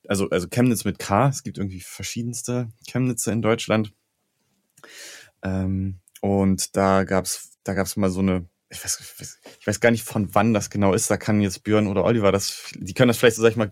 Also, 0.07 0.29
also 0.29 0.47
Chemnitz 0.47 0.85
mit 0.85 0.99
K. 0.99 1.29
Es 1.29 1.43
gibt 1.43 1.57
irgendwie 1.57 1.81
verschiedenste 1.81 2.69
Chemnitze 2.87 3.31
in 3.31 3.41
Deutschland. 3.41 3.93
Ähm, 5.43 5.99
und 6.21 6.75
da 6.75 7.03
gab's, 7.03 7.57
da 7.63 7.73
gab's 7.73 7.95
mal 7.95 8.09
so 8.09 8.19
eine, 8.19 8.47
ich 8.69 8.83
weiß, 8.83 9.37
ich 9.59 9.67
weiß 9.67 9.79
gar 9.79 9.91
nicht 9.91 10.03
von 10.03 10.33
wann 10.35 10.53
das 10.53 10.69
genau 10.69 10.93
ist. 10.93 11.09
Da 11.09 11.17
kann 11.17 11.41
jetzt 11.41 11.63
Björn 11.63 11.87
oder 11.87 12.03
Oliver 12.03 12.31
das, 12.31 12.71
die 12.75 12.93
können 12.93 13.09
das 13.09 13.17
vielleicht, 13.17 13.37
sag 13.37 13.51
ich 13.51 13.55
mal, 13.55 13.71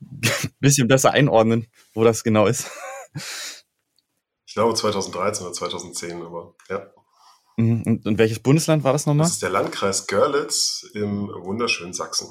ein 0.00 0.20
bisschen 0.60 0.88
besser 0.88 1.12
einordnen, 1.12 1.66
wo 1.94 2.04
das 2.04 2.24
genau 2.24 2.46
ist. 2.46 2.70
Ich 4.46 4.54
glaube 4.54 4.74
2013 4.74 5.46
oder 5.46 5.54
2010, 5.54 6.22
aber 6.22 6.54
ja. 6.68 6.90
Mhm. 7.58 7.82
Und, 7.82 8.06
und 8.06 8.18
welches 8.18 8.38
Bundesland 8.38 8.84
war 8.84 8.92
das 8.92 9.06
nochmal? 9.06 9.24
Das 9.24 9.34
ist 9.34 9.42
der 9.42 9.50
Landkreis 9.50 10.06
Görlitz 10.06 10.88
im 10.94 11.28
wunderschönen 11.28 11.92
Sachsen. 11.92 12.28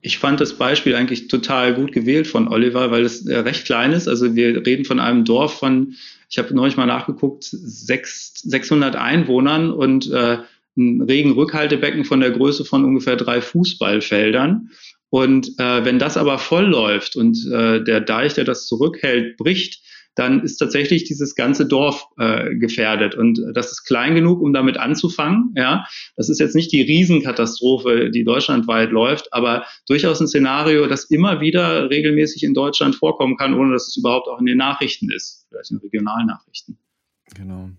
Ich 0.00 0.18
fand 0.18 0.40
das 0.40 0.56
Beispiel 0.56 0.94
eigentlich 0.94 1.26
total 1.26 1.74
gut 1.74 1.90
gewählt 1.90 2.28
von 2.28 2.46
Oliver, 2.46 2.92
weil 2.92 3.04
es 3.04 3.26
recht 3.26 3.66
klein 3.66 3.92
ist. 3.92 4.06
Also 4.06 4.36
wir 4.36 4.64
reden 4.64 4.84
von 4.84 5.00
einem 5.00 5.24
Dorf 5.24 5.58
von, 5.58 5.96
ich 6.30 6.38
habe 6.38 6.54
neulich 6.54 6.76
mal 6.76 6.86
nachgeguckt, 6.86 7.44
sechs, 7.50 8.34
600 8.34 8.94
Einwohnern 8.94 9.72
und 9.72 10.08
äh, 10.12 10.38
ein 10.76 11.02
Regenrückhaltebecken 11.02 12.04
von 12.04 12.20
der 12.20 12.30
Größe 12.30 12.64
von 12.64 12.84
ungefähr 12.84 13.16
drei 13.16 13.40
Fußballfeldern. 13.40 14.70
Und 15.10 15.58
äh, 15.58 15.84
wenn 15.84 15.98
das 15.98 16.16
aber 16.16 16.38
voll 16.38 16.66
läuft 16.66 17.16
und 17.16 17.36
äh, 17.52 17.82
der 17.82 18.00
Deich, 18.00 18.34
der 18.34 18.44
das 18.44 18.68
zurückhält, 18.68 19.36
bricht, 19.36 19.82
dann 20.18 20.42
ist 20.42 20.56
tatsächlich 20.56 21.04
dieses 21.04 21.34
ganze 21.34 21.66
Dorf 21.66 22.06
äh, 22.18 22.54
gefährdet. 22.56 23.14
Und 23.14 23.40
das 23.54 23.70
ist 23.70 23.84
klein 23.84 24.14
genug, 24.14 24.40
um 24.40 24.52
damit 24.52 24.76
anzufangen. 24.76 25.54
Ja, 25.56 25.86
das 26.16 26.28
ist 26.28 26.40
jetzt 26.40 26.56
nicht 26.56 26.72
die 26.72 26.82
Riesenkatastrophe, 26.82 28.10
die 28.10 28.24
deutschlandweit 28.24 28.90
läuft, 28.90 29.32
aber 29.32 29.64
durchaus 29.86 30.20
ein 30.20 30.26
Szenario, 30.26 30.86
das 30.86 31.04
immer 31.04 31.40
wieder 31.40 31.88
regelmäßig 31.90 32.42
in 32.42 32.54
Deutschland 32.54 32.96
vorkommen 32.96 33.36
kann, 33.36 33.54
ohne 33.54 33.72
dass 33.72 33.88
es 33.88 33.96
überhaupt 33.96 34.28
auch 34.28 34.40
in 34.40 34.46
den 34.46 34.58
Nachrichten 34.58 35.10
ist, 35.10 35.46
vielleicht 35.48 35.70
in 35.70 35.78
regionalen 35.78 36.26
Nachrichten. 36.26 36.78
Genau, 37.34 37.70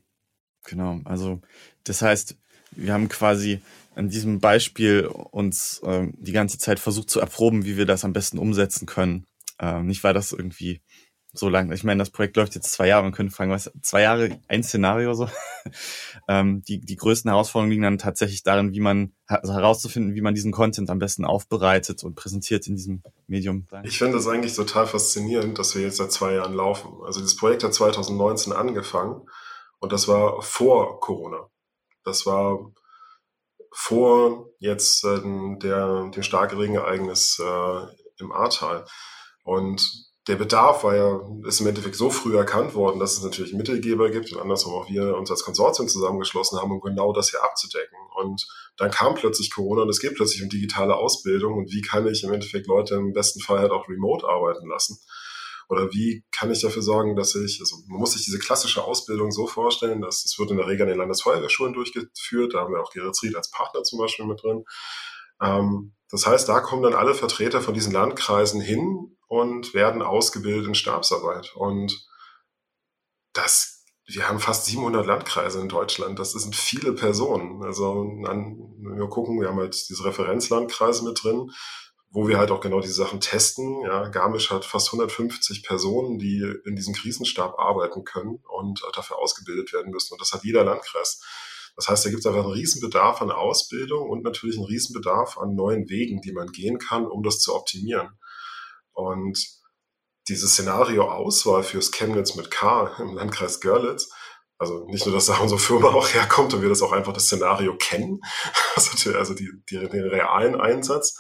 genau. 0.66 1.02
Also 1.06 1.42
das 1.84 2.02
heißt, 2.02 2.38
wir 2.72 2.94
haben 2.94 3.10
quasi 3.10 3.60
an 3.96 4.10
diesem 4.10 4.40
Beispiel 4.40 5.08
uns 5.08 5.82
ähm, 5.84 6.14
die 6.18 6.32
ganze 6.32 6.58
Zeit 6.58 6.80
versucht 6.80 7.10
zu 7.10 7.20
erproben, 7.20 7.66
wie 7.66 7.76
wir 7.76 7.86
das 7.86 8.06
am 8.06 8.14
besten 8.14 8.38
umsetzen 8.38 8.86
können. 8.86 9.26
Ähm, 9.60 9.88
nicht, 9.88 10.04
weil 10.06 10.14
das 10.14 10.32
irgendwie 10.32 10.82
so 11.32 11.48
lang. 11.48 11.72
Ich 11.72 11.84
meine, 11.84 12.00
das 12.00 12.10
Projekt 12.10 12.38
läuft 12.38 12.56
jetzt 12.56 12.72
zwei 12.72 12.88
Jahre. 12.88 13.04
Man 13.04 13.12
könnte 13.12 13.34
fragen, 13.34 13.52
was 13.52 13.72
zwei 13.82 14.02
Jahre 14.02 14.40
ein 14.48 14.64
Szenario 14.64 15.14
so. 15.14 15.30
ähm, 16.28 16.64
die 16.64 16.80
die 16.80 16.96
größten 16.96 17.30
Herausforderungen 17.30 17.70
liegen 17.72 17.84
dann 17.84 17.98
tatsächlich 18.00 18.42
darin, 18.42 18.74
wie 18.74 18.80
man 18.80 19.14
also 19.28 19.54
herauszufinden, 19.54 20.16
wie 20.16 20.22
man 20.22 20.34
diesen 20.34 20.52
Content 20.52 20.90
am 20.90 20.98
besten 20.98 21.26
aufbereitet 21.26 22.04
und 22.04 22.16
präsentiert 22.16 22.66
in 22.68 22.76
diesem 22.76 23.04
Medium. 23.28 23.68
Ich 23.84 24.00
finde 24.00 24.18
das 24.18 24.28
eigentlich 24.28 24.56
total 24.56 24.88
faszinierend, 24.88 25.60
dass 25.60 25.76
wir 25.76 25.84
jetzt 25.84 25.98
seit 25.98 26.12
zwei 26.12 26.34
Jahren 26.34 26.54
laufen. 26.54 26.94
Also 27.06 27.22
das 27.22 27.36
Projekt 27.36 27.64
hat 27.64 27.74
2019 27.74 28.52
angefangen 28.52 29.22
und 29.78 29.94
das 29.94 30.08
war 30.08 30.42
vor 30.42 31.00
Corona. 31.00 31.48
Das 32.04 32.26
war 32.26 32.72
vor 33.72 34.50
jetzt 34.58 35.04
äh, 35.04 35.20
der 35.62 36.10
dem 36.10 36.24
Starkregenereignis 36.24 37.40
äh, 37.40 37.82
im 38.20 38.32
Ahrtal. 38.32 38.86
Und 39.44 40.09
der 40.30 40.36
Bedarf 40.36 40.84
war 40.84 40.96
ja, 40.96 41.20
ist 41.48 41.60
im 41.60 41.66
Endeffekt 41.66 41.96
so 41.96 42.12
früh 42.12 42.38
erkannt 42.38 42.76
worden, 42.76 43.00
dass 43.00 43.18
es 43.18 43.24
natürlich 43.24 43.54
Mittelgeber 43.54 44.12
gibt 44.12 44.32
und 44.32 44.40
andersrum 44.40 44.76
auch 44.76 44.88
wir 44.88 45.18
uns 45.18 45.32
als 45.32 45.44
Konsortium 45.44 45.88
zusammengeschlossen 45.88 46.60
haben, 46.60 46.72
um 46.72 46.82
genau 46.82 47.12
das 47.14 47.32
hier 47.32 47.44
abzudecken. 47.44 47.98
Und 48.16 48.48
dann 48.78 48.92
kam 48.92 49.16
plötzlich 49.16 49.52
Corona 49.52 49.82
und 49.82 49.90
es 49.90 50.00
geht 50.00 50.14
plötzlich 50.14 50.44
um 50.44 50.50
digitale 50.50 50.96
Ausbildung 50.96 51.58
und 51.58 51.72
wie 51.72 51.82
kann 51.82 52.08
ich 52.08 52.24
im 52.24 52.32
Endeffekt 52.32 52.68
Leute 52.68 52.96
im 52.96 53.12
besten 53.12 53.42
Fall 53.42 53.58
halt 53.58 53.72
auch 53.72 53.90
remote 53.90 54.28
arbeiten 54.28 54.70
lassen. 54.70 55.00
Oder 55.68 55.92
wie 55.92 56.24
kann 56.32 56.52
ich 56.52 56.62
dafür 56.62 56.84
sorgen, 56.84 57.16
dass 57.16 57.34
ich, 57.34 57.60
also 57.60 57.78
man 57.88 58.00
muss 58.00 58.14
sich 58.14 58.24
diese 58.24 58.40
klassische 58.40 58.84
Ausbildung 58.84 59.32
so 59.32 59.48
vorstellen, 59.48 60.02
dass 60.02 60.26
es 60.26 60.38
wird 60.38 60.52
in 60.52 60.58
der 60.58 60.68
Regel 60.68 60.84
an 60.84 60.90
den 60.90 60.98
Landesfeuerwehrschulen 61.00 61.74
durchgeführt, 61.74 62.54
da 62.54 62.60
haben 62.60 62.74
wir 62.74 62.82
auch 62.82 62.92
Geretsried 62.92 63.36
als 63.36 63.50
Partner 63.50 63.82
zum 63.82 63.98
Beispiel 63.98 64.26
mit 64.26 64.44
drin. 64.44 64.64
Ähm, 65.42 65.94
das 66.12 66.28
heißt, 66.28 66.48
da 66.48 66.60
kommen 66.60 66.84
dann 66.84 66.94
alle 66.94 67.16
Vertreter 67.16 67.62
von 67.62 67.74
diesen 67.74 67.94
Landkreisen 67.94 68.62
hin 68.62 69.16
und 69.30 69.76
werden 69.76 70.02
ausgebildet 70.02 70.68
in 70.68 70.76
Stabsarbeit. 70.76 71.56
Und 71.56 72.06
das, 73.34 73.86
wir 74.08 74.28
haben 74.28 74.40
fast 74.40 74.66
700 74.66 75.06
Landkreise 75.06 75.62
in 75.62 75.70
Deutschland. 75.70 76.18
Das 76.18 76.32
sind 76.32 76.56
viele 76.56 76.94
Personen. 76.94 77.64
Also, 77.64 77.96
wenn 77.96 78.98
wir 78.98 79.08
gucken, 79.08 79.40
wir 79.40 79.48
haben 79.48 79.60
halt 79.60 79.88
diese 79.88 80.04
Referenzlandkreise 80.04 81.06
mit 81.06 81.24
drin, 81.24 81.52
wo 82.10 82.28
wir 82.28 82.40
halt 82.40 82.50
auch 82.50 82.60
genau 82.60 82.82
diese 82.82 82.96
Sachen 82.96 83.22
testen. 83.22 83.84
Ja, 83.84 84.08
Garmisch 84.08 84.50
hat 84.50 84.66
fast 84.66 84.88
150 84.88 85.64
Personen, 85.64 86.18
die 86.18 86.44
in 86.66 86.76
diesem 86.76 86.96
Krisenstab 86.96 87.60
arbeiten 87.60 88.04
können 88.04 88.40
und 88.50 88.82
dafür 88.96 89.20
ausgebildet 89.20 89.72
werden 89.74 89.92
müssen. 89.92 90.14
Und 90.14 90.22
das 90.22 90.34
hat 90.34 90.44
jeder 90.44 90.64
Landkreis. 90.64 91.22
Das 91.76 91.88
heißt, 91.88 92.04
da 92.04 92.10
gibt 92.10 92.22
es 92.22 92.26
einfach 92.26 92.46
einen 92.46 92.54
Riesenbedarf 92.54 93.22
an 93.22 93.30
Ausbildung 93.30 94.10
und 94.10 94.24
natürlich 94.24 94.58
einen 94.58 94.66
Riesenbedarf 94.66 95.38
an 95.38 95.54
neuen 95.54 95.88
Wegen, 95.88 96.20
die 96.20 96.32
man 96.32 96.52
gehen 96.52 96.80
kann, 96.80 97.06
um 97.06 97.22
das 97.22 97.42
zu 97.42 97.54
optimieren. 97.54 98.18
Und 99.00 99.40
dieses 100.28 100.54
Szenario 100.54 101.10
Auswahl 101.10 101.64
fürs 101.64 101.92
Chemnitz 101.92 102.36
mit 102.36 102.52
K 102.52 102.96
im 103.00 103.16
Landkreis 103.16 103.62
Görlitz, 103.62 104.12
also 104.58 104.86
nicht 104.88 105.06
nur, 105.06 105.16
dass 105.16 105.28
da 105.28 105.38
unsere 105.38 105.60
Firma 105.60 105.88
auch 105.90 106.10
herkommt 106.14 106.54
und 106.54 106.62
wir 106.62 106.70
das 106.70 106.82
auch 106.82 106.92
einfach 106.92 107.14
das 107.14 107.26
Szenario 107.26 107.78
kennen, 107.78 108.22
also, 108.76 109.18
also 109.18 109.34
die, 109.34 109.50
die, 109.70 109.78
den 109.78 110.04
realen 110.04 110.60
Einsatz. 110.60 111.18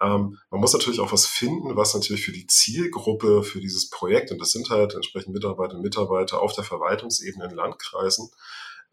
Ähm, 0.00 0.38
man 0.50 0.60
muss 0.60 0.72
natürlich 0.72 1.00
auch 1.00 1.12
was 1.12 1.26
finden, 1.26 1.76
was 1.76 1.94
natürlich 1.94 2.24
für 2.24 2.32
die 2.32 2.46
Zielgruppe, 2.46 3.42
für 3.42 3.60
dieses 3.60 3.90
Projekt, 3.90 4.30
und 4.30 4.40
das 4.40 4.52
sind 4.52 4.70
halt 4.70 4.94
entsprechend 4.94 5.34
Mitarbeiter 5.34 5.74
und 5.74 5.82
Mitarbeiter 5.82 6.40
auf 6.40 6.54
der 6.54 6.64
Verwaltungsebene 6.64 7.44
in 7.44 7.56
Landkreisen, 7.56 8.30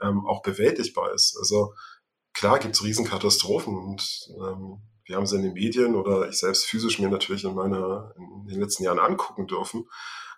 ähm, 0.01 0.25
auch 0.25 0.41
bewältigbar 0.41 1.13
ist. 1.13 1.37
Also 1.37 1.73
klar 2.33 2.59
gibt 2.59 2.75
es 2.75 2.83
Riesenkatastrophen 2.83 3.77
und 3.77 4.29
ähm, 4.37 4.81
wir 5.05 5.15
haben 5.15 5.25
sie 5.25 5.35
in 5.35 5.43
den 5.43 5.53
Medien 5.53 5.95
oder 5.95 6.27
ich 6.27 6.37
selbst 6.37 6.65
physisch 6.65 6.99
mir 6.99 7.09
natürlich 7.09 7.43
in, 7.43 7.53
meiner, 7.55 8.13
in 8.17 8.47
den 8.47 8.59
letzten 8.59 8.83
Jahren 8.83 8.99
angucken 8.99 9.47
dürfen. 9.47 9.87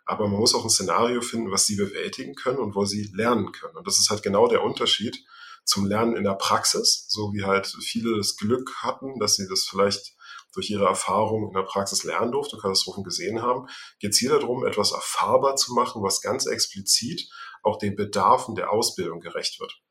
Aber 0.06 0.28
man 0.28 0.40
muss 0.40 0.56
auch 0.56 0.64
ein 0.64 0.70
Szenario 0.70 1.22
finden, 1.22 1.52
was 1.52 1.66
sie 1.66 1.76
bewältigen 1.76 2.36
können 2.36 2.60
und 2.60 2.76
wo 2.76 2.86
sie 2.86 3.12
lernen 3.14 3.52
können. 3.52 3.76
Und 3.76 3.88
das 3.88 4.00
ist 4.00 4.10
halt 4.10 4.24
genau 4.24 4.48
der 4.48 4.64
Unterschied 4.64 5.26
zum 5.66 5.86
Lernen 5.86 6.16
in 6.16 6.24
der 6.24 6.36
Praxis, 6.36 7.06
so 7.10 7.34
wie 7.34 7.44
halt 7.44 7.68
viele 7.68 8.16
das 8.16 8.38
Glück 8.38 8.74
hatten, 8.82 9.20
dass 9.20 9.36
sie 9.36 9.48
das 9.50 9.66
vielleicht 9.66 10.16
durch 10.54 10.70
ihre 10.70 10.86
Erfahrung 10.86 11.50
in 11.50 11.54
der 11.54 11.64
Praxis 11.64 12.04
lernen 12.04 12.32
durften 12.32 12.60
Katastrophen 12.60 13.04
gesehen 13.04 13.42
haben, 13.42 13.68
geht 14.00 14.14
es 14.14 14.18
hier 14.18 14.30
darum, 14.30 14.66
etwas 14.66 14.92
erfahrbar 14.92 15.56
zu 15.58 15.74
machen, 15.74 16.02
was 16.02 16.22
ganz 16.22 16.46
explizit 16.46 17.30
auch 17.64 17.78
den 17.78 17.96
Bedarfen 17.96 18.56
der 18.56 18.72
Ausbildung 18.72 19.20
gerecht 19.20 19.60
wird. 19.60 19.82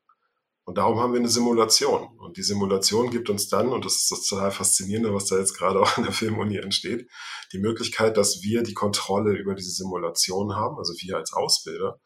Und 0.67 0.77
darum 0.77 0.99
haben 0.99 1.13
wir 1.13 1.21
eine 1.21 1.29
Simulation. 1.29 2.09
Und 2.19 2.35
die 2.35 2.43
Simulation 2.43 3.09
gibt 3.09 3.29
uns 3.29 3.47
dann, 3.47 3.69
und 3.69 3.85
das 3.85 3.95
ist 3.95 4.11
das 4.11 4.27
total 4.27 4.51
faszinierende, 4.51 5.13
was 5.13 5.27
da 5.27 5.37
jetzt 5.37 5.57
gerade 5.57 5.79
auch 5.81 5.97
in 5.97 6.03
der 6.03 6.11
Filmuni 6.11 6.57
entsteht, 6.57 7.09
die 7.53 7.59
Möglichkeit, 7.59 8.17
dass 8.17 8.41
wir 8.41 8.63
die 8.63 8.73
Kontrolle 8.73 9.31
über 9.31 9.55
diese 9.55 9.71
Simulation 9.71 10.57
haben, 10.57 10.77
also 10.77 10.93
wir 10.99 11.15
als 11.15 11.31
Ausbilder, 11.31 12.01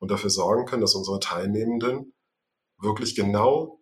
und 0.00 0.10
dafür 0.10 0.30
sorgen 0.30 0.66
können, 0.66 0.80
dass 0.80 0.96
unsere 0.96 1.20
Teilnehmenden 1.20 2.12
wirklich 2.80 3.14
genau 3.14 3.80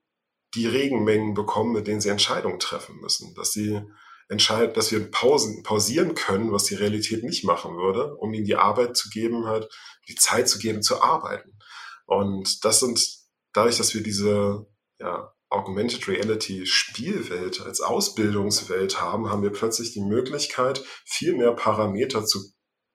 die 0.55 0.67
Regenmengen 0.67 1.33
bekommen, 1.33 1.73
mit 1.73 1.87
denen 1.87 2.03
sie 2.03 2.11
Entscheidungen 2.11 2.59
treffen 2.59 3.01
müssen, 3.01 3.35
dass 3.37 3.53
sie 3.53 3.81
entscheiden, 4.29 4.75
dass 4.75 4.93
wir 4.93 5.11
Pausen, 5.11 5.63
pausieren 5.63 6.15
können, 6.15 6.53
was 6.53 6.65
die 6.65 6.75
Realität 6.75 7.25
nicht 7.25 7.45
machen 7.45 7.79
würde, 7.79 8.15
um 8.17 8.35
ihnen 8.35 8.45
die 8.45 8.57
Arbeit 8.57 8.99
zu 8.99 9.09
geben, 9.09 9.47
halt 9.47 9.71
die 10.09 10.15
Zeit 10.15 10.47
zu 10.47 10.59
geben, 10.59 10.83
zu 10.83 11.01
arbeiten. 11.01 11.57
Und 12.05 12.67
das 12.67 12.81
sind 12.81 13.20
dadurch, 13.53 13.79
dass 13.79 13.95
wir 13.95 14.03
diese 14.03 14.67
ja, 14.99 15.33
Augmented 15.49 16.07
Reality 16.07 16.65
Spielwelt 16.67 17.61
als 17.61 17.81
Ausbildungswelt 17.81 19.01
haben, 19.01 19.31
haben 19.31 19.43
wir 19.43 19.51
plötzlich 19.51 19.93
die 19.93 20.03
Möglichkeit, 20.03 20.85
viel 21.05 21.37
mehr 21.37 21.53
Parameter 21.53 22.25
zu, 22.25 22.39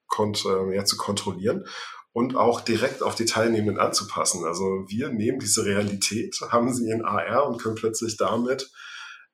kont 0.06 0.44
äh, 0.46 0.74
ja, 0.74 0.84
zu 0.84 0.96
kontrollieren 0.96 1.66
und 2.12 2.34
auch 2.34 2.62
direkt 2.62 3.02
auf 3.02 3.14
die 3.14 3.26
Teilnehmenden 3.26 3.78
anzupassen. 3.78 4.46
Also 4.46 4.64
wir 4.88 5.10
nehmen 5.10 5.38
diese 5.38 5.66
Realität, 5.66 6.38
haben 6.48 6.72
sie 6.72 6.90
in 6.90 7.04
AR 7.04 7.46
und 7.46 7.60
können 7.60 7.74
plötzlich 7.74 8.16
damit 8.16 8.70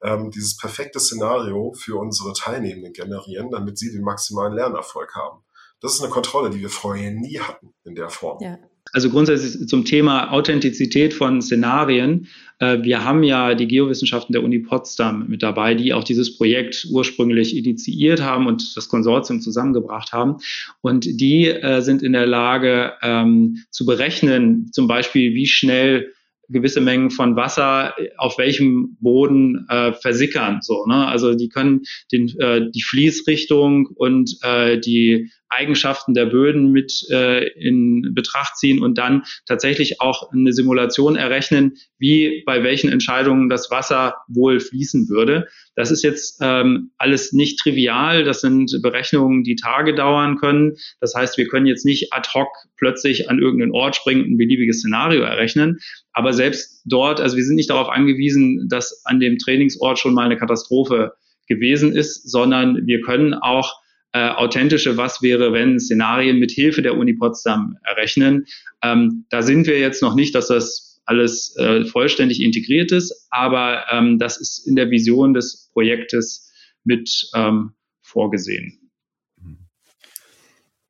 ähm, 0.03 0.33
dieses 0.33 0.57
perfekte 0.57 0.99
Szenario 0.99 1.73
für 1.75 2.01
unsere 2.01 2.33
Teilnehmenden 2.33 2.93
generieren, 2.93 3.53
damit 3.53 3.79
sie 3.79 3.93
den 3.93 4.03
maximalen 4.03 4.55
Lernerfolg 4.55 5.15
haben. 5.15 5.45
Das 5.81 5.95
ist 5.95 6.03
eine 6.03 6.11
Kontrolle, 6.11 6.51
die 6.51 6.61
wir 6.61 6.71
vorher 6.71 7.13
nie 7.13 7.39
hatten 7.39 7.73
in 7.85 7.95
der 7.95 8.09
Form. 8.09 8.43
Ja. 8.43 8.59
Also 8.93 9.09
grundsätzlich 9.09 9.67
zum 9.69 9.87
Thema 9.87 10.33
Authentizität 10.33 11.15
von 11.15 11.41
Szenarien. 11.41 12.29
Äh, 12.59 12.83
wir 12.83 13.05
haben 13.05 13.23
ja 13.23 13.55
die 13.55 13.67
Geowissenschaften 13.67 14.35
der 14.35 14.43
Uni 14.43 14.59
Potsdam 14.59 15.29
mit 15.29 15.43
dabei, 15.43 15.75
die 15.75 15.95
auch 15.95 16.05
dieses 16.05 16.37
Projekt 16.37 16.87
ursprünglich 16.91 17.57
initiiert 17.57 18.21
haben 18.21 18.47
und 18.47 18.77
das 18.77 18.89
Konsortium 18.91 19.41
zusammengebracht 19.41 20.13
haben. 20.13 20.37
Und 20.83 21.07
die 21.07 21.47
äh, 21.47 21.81
sind 21.81 22.03
in 22.03 22.13
der 22.13 22.27
Lage 22.27 22.93
ähm, 23.01 23.65
zu 23.71 23.87
berechnen, 23.87 24.71
zum 24.73 24.89
Beispiel, 24.89 25.33
wie 25.33 25.47
schnell 25.47 26.13
gewisse 26.49 26.83
Mengen 26.83 27.11
von 27.11 27.35
Wasser 27.35 27.95
auf 28.19 28.37
welchem 28.37 28.97
Boden 29.01 29.67
äh, 29.71 29.95
versickern. 29.95 30.59
So, 30.61 30.85
ne? 30.87 31.07
Also 31.07 31.35
die 31.35 31.49
können 31.49 31.83
den, 32.13 32.29
äh, 32.39 32.71
die 32.71 32.83
Fließrichtung 32.83 33.87
und 33.87 34.37
äh, 34.43 34.79
die 34.79 35.31
Eigenschaften 35.53 36.15
der 36.15 36.27
Böden 36.27 36.73
mit 36.73 37.05
äh, 37.11 37.49
in 37.53 38.13
Betracht 38.15 38.57
ziehen 38.57 38.83
und 38.83 38.99
dann 38.99 39.25
tatsächlich 39.47 40.01
auch 40.01 40.31
eine 40.33 40.53
Simulation 40.53 41.17
errechnen, 41.17 41.77
wie 41.99 42.43
bei 42.47 42.63
welchen 42.63 42.91
Entscheidungen 42.91 43.49
das 43.49 43.71
Wasser 43.71 44.17
wohl 44.29 44.61
fließen 44.61 45.09
würde. 45.09 45.47
Das 45.75 45.91
ist 45.91 46.03
jetzt 46.03 46.39
ähm, 46.41 46.91
alles 46.99 47.33
nicht 47.33 47.59
trivial. 47.59 48.25
Das 48.25 48.41
sind 48.41 48.79
Berechnungen, 48.83 49.43
die 49.43 49.57
Tage 49.57 49.95
dauern 49.95 50.37
können. 50.37 50.77
Das 51.01 51.15
heißt, 51.15 51.39
wir 51.39 51.47
können 51.47 51.67
jetzt 51.67 51.85
nicht 51.85 52.13
ad 52.13 52.29
hoc 52.35 52.49
plötzlich 52.77 53.31
an 53.31 53.39
irgendeinen 53.39 53.73
Ort 53.73 53.97
springen 53.97 54.25
und 54.25 54.33
ein 54.33 54.39
beliebiges 54.39 54.79
Szenario 54.79 55.23
errechnen. 55.23 55.79
Aber 56.13 56.33
selbst 56.33 56.83
dort, 56.85 57.21
also 57.21 57.37
wir 57.37 57.45
sind 57.45 57.57
nicht 57.57 57.71
darauf 57.71 57.89
angewiesen, 57.89 58.69
dass 58.69 59.03
an 59.05 59.21
dem 59.21 59.39
Trainingsort 59.39 59.99
schon 59.99 60.15
mal 60.15 60.25
eine 60.25 60.37
Katastrophe 60.37 61.13
gewesen 61.49 61.95
ist, 61.95 62.31
sondern 62.31 62.87
wir 62.87 63.01
können 63.01 63.35
auch 63.35 63.82
äh, 64.13 64.29
authentische 64.29 64.97
Was 64.97 65.23
wäre, 65.23 65.53
wenn 65.53 65.81
Szenarien 65.81 66.39
mit 66.39 66.51
Hilfe 66.51 66.83
der 66.83 66.97
Uni 66.97 67.15
Potsdam 67.15 67.79
errechnen. 67.83 68.47
Ähm, 68.83 69.27
da 69.31 69.43
sind 69.43 69.67
wir 69.67 69.79
jetzt 69.79 70.03
noch 70.03 70.15
nicht, 70.15 70.35
dass 70.35 70.49
das 70.49 71.01
alles 71.05 71.57
äh, 71.57 71.85
vollständig 71.85 72.41
integriert 72.41 72.93
ist, 72.93 73.27
aber 73.31 73.87
ähm, 73.91 74.19
das 74.19 74.41
ist 74.41 74.67
in 74.67 74.77
der 74.77 74.91
Vision 74.91 75.35
des 75.35 75.71
Projektes 75.73 76.53
mit 76.85 77.31
ähm, 77.35 77.73
vorgesehen. 78.01 78.91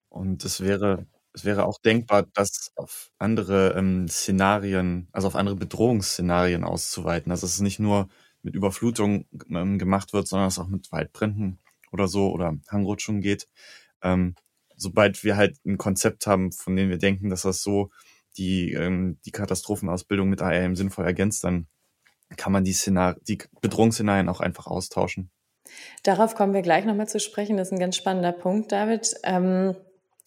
Und 0.08 0.44
es 0.44 0.60
wäre, 0.60 1.06
es 1.32 1.44
wäre 1.44 1.64
auch 1.64 1.78
denkbar, 1.80 2.26
das 2.34 2.72
auf 2.76 3.10
andere 3.18 3.74
ähm, 3.76 4.08
Szenarien, 4.08 5.08
also 5.12 5.28
auf 5.28 5.36
andere 5.36 5.56
Bedrohungsszenarien 5.56 6.64
auszuweiten. 6.64 7.32
Also 7.32 7.46
dass 7.46 7.54
es 7.54 7.60
nicht 7.60 7.78
nur 7.78 8.08
mit 8.42 8.54
Überflutung 8.54 9.26
ähm, 9.48 9.78
gemacht 9.78 10.12
wird, 10.12 10.28
sondern 10.28 10.48
es 10.48 10.58
auch 10.58 10.68
mit 10.68 10.92
Waldbränden 10.92 11.61
oder 11.92 12.08
so 12.08 12.30
oder 12.30 12.56
Hangrutschung 12.68 13.20
geht. 13.20 13.48
Ähm, 14.02 14.34
sobald 14.76 15.22
wir 15.24 15.36
halt 15.36 15.58
ein 15.64 15.78
Konzept 15.78 16.26
haben, 16.26 16.52
von 16.52 16.74
dem 16.74 16.90
wir 16.90 16.98
denken, 16.98 17.30
dass 17.30 17.42
das 17.42 17.62
so 17.62 17.90
die, 18.36 18.72
ähm, 18.72 19.18
die 19.24 19.30
Katastrophenausbildung 19.30 20.28
mit 20.28 20.42
ARM 20.42 20.76
sinnvoll 20.76 21.04
ergänzt, 21.04 21.44
dann 21.44 21.66
kann 22.36 22.52
man 22.52 22.64
die, 22.64 22.72
Szenar 22.72 23.16
die 23.28 23.38
Bedrohungsszenarien 23.60 24.28
auch 24.28 24.40
einfach 24.40 24.66
austauschen. 24.66 25.30
Darauf 26.02 26.34
kommen 26.34 26.54
wir 26.54 26.62
gleich 26.62 26.84
nochmal 26.84 27.08
zu 27.08 27.20
sprechen. 27.20 27.56
Das 27.56 27.68
ist 27.68 27.72
ein 27.72 27.78
ganz 27.78 27.96
spannender 27.96 28.32
Punkt, 28.32 28.72
David. 28.72 29.14
Ähm, 29.22 29.76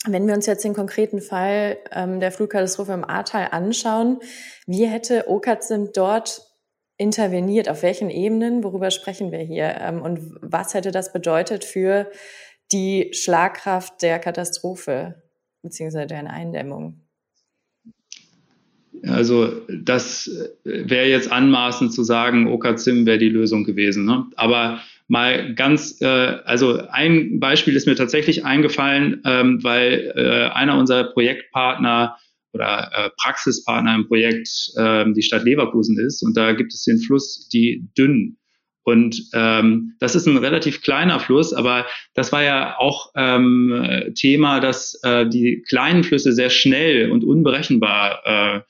wenn 0.07 0.27
wir 0.27 0.35
uns 0.35 0.45
jetzt 0.45 0.63
den 0.63 0.73
konkreten 0.73 1.21
Fall 1.21 1.77
ähm, 1.91 2.19
der 2.19 2.31
Flugkatastrophe 2.31 2.93
im 2.93 3.03
Ahrtal 3.03 3.49
anschauen, 3.51 4.19
wie 4.67 4.85
hätte 4.85 5.27
OKAZIM 5.27 5.91
dort 5.93 6.54
interveniert? 6.97 7.69
Auf 7.69 7.83
welchen 7.83 8.09
Ebenen? 8.09 8.63
Worüber 8.63 8.91
sprechen 8.91 9.31
wir 9.31 9.39
hier? 9.39 9.75
Ähm, 9.79 10.01
und 10.01 10.19
was 10.41 10.73
hätte 10.73 10.91
das 10.91 11.13
bedeutet 11.13 11.63
für 11.63 12.09
die 12.71 13.11
Schlagkraft 13.13 14.01
der 14.01 14.19
Katastrophe 14.19 15.21
beziehungsweise 15.61 16.07
deren 16.07 16.27
Eindämmung? 16.27 17.01
Also 19.07 19.61
das 19.69 20.29
wäre 20.63 21.07
jetzt 21.07 21.31
anmaßend 21.31 21.93
zu 21.93 22.03
sagen, 22.03 22.47
OKZIM 22.47 23.05
wäre 23.05 23.17
die 23.17 23.29
Lösung 23.29 23.63
gewesen. 23.63 24.05
Ne? 24.05 24.25
Aber 24.35 24.79
mal 25.07 25.53
ganz, 25.53 26.01
äh, 26.01 26.05
also 26.05 26.81
ein 26.89 27.39
Beispiel 27.39 27.75
ist 27.75 27.87
mir 27.87 27.95
tatsächlich 27.95 28.45
eingefallen, 28.45 29.21
ähm, 29.25 29.63
weil 29.63 30.13
äh, 30.15 30.53
einer 30.53 30.77
unserer 30.77 31.03
Projektpartner 31.05 32.17
oder 32.55 32.89
äh, 32.93 33.09
Praxispartner 33.21 33.93
im 33.95 34.07
Projekt 34.07 34.49
äh, 34.77 35.05
die 35.13 35.21
Stadt 35.21 35.43
Leverkusen 35.43 35.99
ist. 35.99 36.23
Und 36.23 36.35
da 36.35 36.53
gibt 36.53 36.73
es 36.73 36.83
den 36.83 36.97
Fluss 36.99 37.47
die 37.49 37.87
Dünn. 37.97 38.37
Und 38.83 39.29
ähm, 39.33 39.95
das 39.99 40.15
ist 40.15 40.27
ein 40.27 40.37
relativ 40.37 40.83
kleiner 40.83 41.19
Fluss, 41.19 41.53
aber 41.53 41.87
das 42.13 42.31
war 42.31 42.43
ja 42.43 42.77
auch 42.77 43.11
ähm, 43.15 44.13
Thema, 44.15 44.59
dass 44.59 44.99
äh, 45.03 45.27
die 45.27 45.63
kleinen 45.67 46.03
Flüsse 46.03 46.33
sehr 46.33 46.51
schnell 46.51 47.11
und 47.11 47.23
unberechenbar 47.23 48.21
äh, 48.25 48.61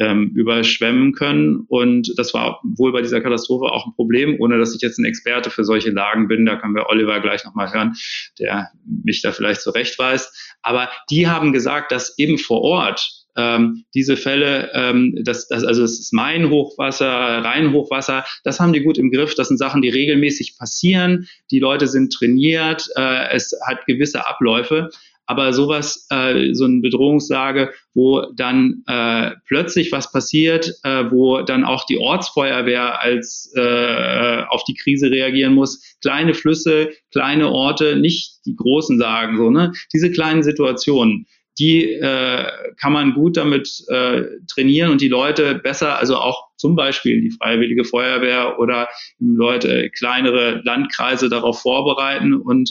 ähm, 0.00 0.32
überschwemmen 0.34 1.12
können. 1.12 1.66
Und 1.68 2.12
das 2.16 2.34
war 2.34 2.60
wohl 2.64 2.90
bei 2.92 3.02
dieser 3.02 3.20
Katastrophe 3.20 3.66
auch 3.66 3.86
ein 3.86 3.94
Problem, 3.94 4.40
ohne 4.40 4.58
dass 4.58 4.74
ich 4.74 4.80
jetzt 4.82 4.98
ein 4.98 5.04
Experte 5.04 5.50
für 5.50 5.62
solche 5.62 5.90
Lagen 5.90 6.26
bin. 6.26 6.46
Da 6.46 6.56
können 6.56 6.74
wir 6.74 6.88
Oliver 6.88 7.20
gleich 7.20 7.44
nochmal 7.44 7.72
hören, 7.72 7.94
der 8.40 8.70
mich 9.04 9.22
da 9.22 9.30
vielleicht 9.30 9.60
zurechtweist. 9.60 10.56
Aber 10.62 10.90
die 11.10 11.28
haben 11.28 11.52
gesagt, 11.52 11.92
dass 11.92 12.18
eben 12.18 12.38
vor 12.38 12.62
Ort 12.62 13.19
ähm, 13.36 13.84
diese 13.94 14.16
Fälle, 14.16 14.70
ähm, 14.74 15.18
das, 15.22 15.48
das, 15.48 15.64
also 15.64 15.82
es 15.82 15.98
ist 16.00 16.12
Main-Hochwasser, 16.12 17.08
Rhein-Hochwasser, 17.08 18.24
das 18.44 18.60
haben 18.60 18.72
die 18.72 18.82
gut 18.82 18.98
im 18.98 19.10
Griff. 19.10 19.34
Das 19.34 19.48
sind 19.48 19.58
Sachen, 19.58 19.82
die 19.82 19.88
regelmäßig 19.88 20.56
passieren. 20.58 21.28
Die 21.50 21.60
Leute 21.60 21.86
sind 21.86 22.12
trainiert, 22.12 22.88
äh, 22.96 23.30
es 23.30 23.52
hat 23.66 23.86
gewisse 23.86 24.26
Abläufe. 24.26 24.90
Aber 25.26 25.52
sowas, 25.52 26.08
äh, 26.10 26.54
so 26.54 26.64
eine 26.64 26.80
Bedrohungslage, 26.80 27.72
wo 27.94 28.22
dann 28.34 28.82
äh, 28.88 29.30
plötzlich 29.46 29.92
was 29.92 30.10
passiert, 30.10 30.74
äh, 30.82 31.04
wo 31.08 31.42
dann 31.42 31.62
auch 31.62 31.86
die 31.86 31.98
Ortsfeuerwehr 31.98 33.00
als 33.00 33.52
äh, 33.54 34.42
auf 34.48 34.64
die 34.64 34.74
Krise 34.74 35.08
reagieren 35.08 35.54
muss, 35.54 35.96
kleine 36.02 36.34
Flüsse, 36.34 36.90
kleine 37.12 37.48
Orte, 37.48 37.94
nicht 37.94 38.44
die 38.44 38.56
großen 38.56 38.98
sagen 38.98 39.36
so, 39.36 39.50
ne? 39.50 39.72
Diese 39.92 40.10
kleinen 40.10 40.42
Situationen, 40.42 41.28
die 41.60 41.92
äh, 41.92 42.46
kann 42.78 42.92
man 42.92 43.12
gut 43.12 43.36
damit 43.36 43.84
äh, 43.88 44.22
trainieren 44.48 44.90
und 44.90 45.00
die 45.02 45.08
Leute 45.08 45.54
besser, 45.54 45.98
also 45.98 46.16
auch 46.16 46.48
zum 46.56 46.74
Beispiel 46.74 47.20
die 47.20 47.30
Freiwillige 47.30 47.84
Feuerwehr 47.84 48.58
oder 48.58 48.88
Leute, 49.18 49.90
kleinere 49.90 50.62
Landkreise 50.64 51.28
darauf 51.28 51.60
vorbereiten 51.60 52.34
und 52.34 52.70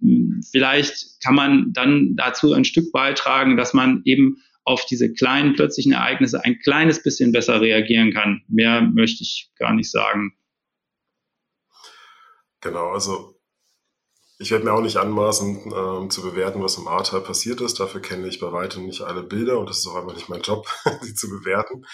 mh, 0.00 0.10
hm, 0.10 0.40
vielleicht 0.52 1.20
kann 1.24 1.34
man 1.34 1.72
dann 1.72 2.14
dazu 2.16 2.52
ein 2.52 2.64
Stück 2.64 2.92
beitragen, 2.92 3.56
dass 3.56 3.72
man 3.72 4.02
eben 4.04 4.36
auf 4.64 4.84
diese 4.84 5.12
kleinen 5.12 5.54
plötzlichen 5.54 5.92
Ereignisse 5.92 6.44
ein 6.44 6.58
kleines 6.58 7.02
bisschen 7.02 7.32
besser 7.32 7.60
reagieren 7.60 8.12
kann. 8.12 8.42
Mehr 8.48 8.82
möchte 8.82 9.22
ich 9.22 9.50
gar 9.58 9.72
nicht 9.72 9.90
sagen. 9.90 10.36
Genau, 12.60 12.90
also 12.90 13.35
ich 14.38 14.50
werde 14.50 14.64
mir 14.64 14.72
auch 14.72 14.82
nicht 14.82 14.98
anmaßen, 14.98 15.72
ähm, 15.74 16.10
zu 16.10 16.22
bewerten, 16.22 16.62
was 16.62 16.76
im 16.76 16.88
Ahrtal 16.88 17.22
passiert 17.22 17.60
ist. 17.60 17.80
Dafür 17.80 18.00
kenne 18.00 18.28
ich 18.28 18.38
bei 18.38 18.52
weitem 18.52 18.84
nicht 18.84 19.02
alle 19.02 19.22
Bilder 19.22 19.58
und 19.58 19.68
das 19.68 19.78
ist 19.78 19.86
auch 19.86 19.96
einfach 19.96 20.14
nicht 20.14 20.28
mein 20.28 20.42
Job, 20.42 20.66
sie 21.02 21.14
zu 21.14 21.28
bewerten. 21.30 21.86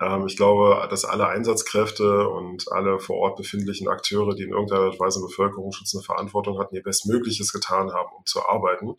Ähm, 0.00 0.26
ich 0.26 0.36
glaube, 0.36 0.86
dass 0.88 1.04
alle 1.04 1.28
Einsatzkräfte 1.28 2.28
und 2.28 2.70
alle 2.72 2.98
vor 2.98 3.16
Ort 3.16 3.36
befindlichen 3.36 3.88
Akteure, 3.88 4.34
die 4.34 4.44
in 4.44 4.52
irgendeiner 4.52 4.98
Weise 4.98 5.20
Bevölkerungsschutz 5.20 5.94
eine 5.94 6.02
Verantwortung 6.02 6.58
hatten, 6.58 6.74
ihr 6.74 6.82
Bestmögliches 6.82 7.52
getan 7.52 7.92
haben, 7.92 8.08
um 8.16 8.24
zu 8.24 8.46
arbeiten. 8.46 8.94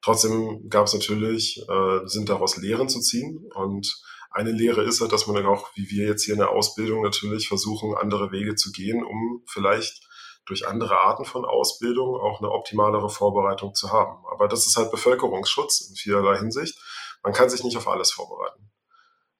Trotzdem 0.00 0.68
gab 0.68 0.86
es 0.86 0.94
natürlich, 0.94 1.62
äh, 1.68 2.00
sind 2.06 2.28
daraus 2.28 2.56
Lehren 2.56 2.88
zu 2.88 3.00
ziehen 3.00 3.46
und 3.54 4.02
eine 4.30 4.50
Lehre 4.50 4.82
ist 4.82 5.02
halt, 5.02 5.12
dass 5.12 5.26
man 5.26 5.36
dann 5.36 5.46
auch, 5.46 5.68
wie 5.74 5.90
wir 5.90 6.06
jetzt 6.06 6.24
hier 6.24 6.34
in 6.34 6.40
der 6.40 6.50
Ausbildung 6.50 7.02
natürlich 7.02 7.48
versuchen, 7.48 7.94
andere 7.94 8.32
Wege 8.32 8.54
zu 8.54 8.72
gehen, 8.72 9.04
um 9.04 9.42
vielleicht 9.46 10.08
durch 10.46 10.66
andere 10.66 11.00
Arten 11.00 11.24
von 11.24 11.44
Ausbildung 11.44 12.16
auch 12.16 12.40
eine 12.40 12.50
optimalere 12.50 13.08
Vorbereitung 13.08 13.74
zu 13.74 13.92
haben. 13.92 14.24
Aber 14.30 14.48
das 14.48 14.66
ist 14.66 14.76
halt 14.76 14.90
Bevölkerungsschutz 14.90 15.88
in 15.88 15.96
vielerlei 15.96 16.38
Hinsicht. 16.38 16.78
Man 17.22 17.32
kann 17.32 17.48
sich 17.48 17.62
nicht 17.62 17.76
auf 17.76 17.88
alles 17.88 18.10
vorbereiten. 18.12 18.72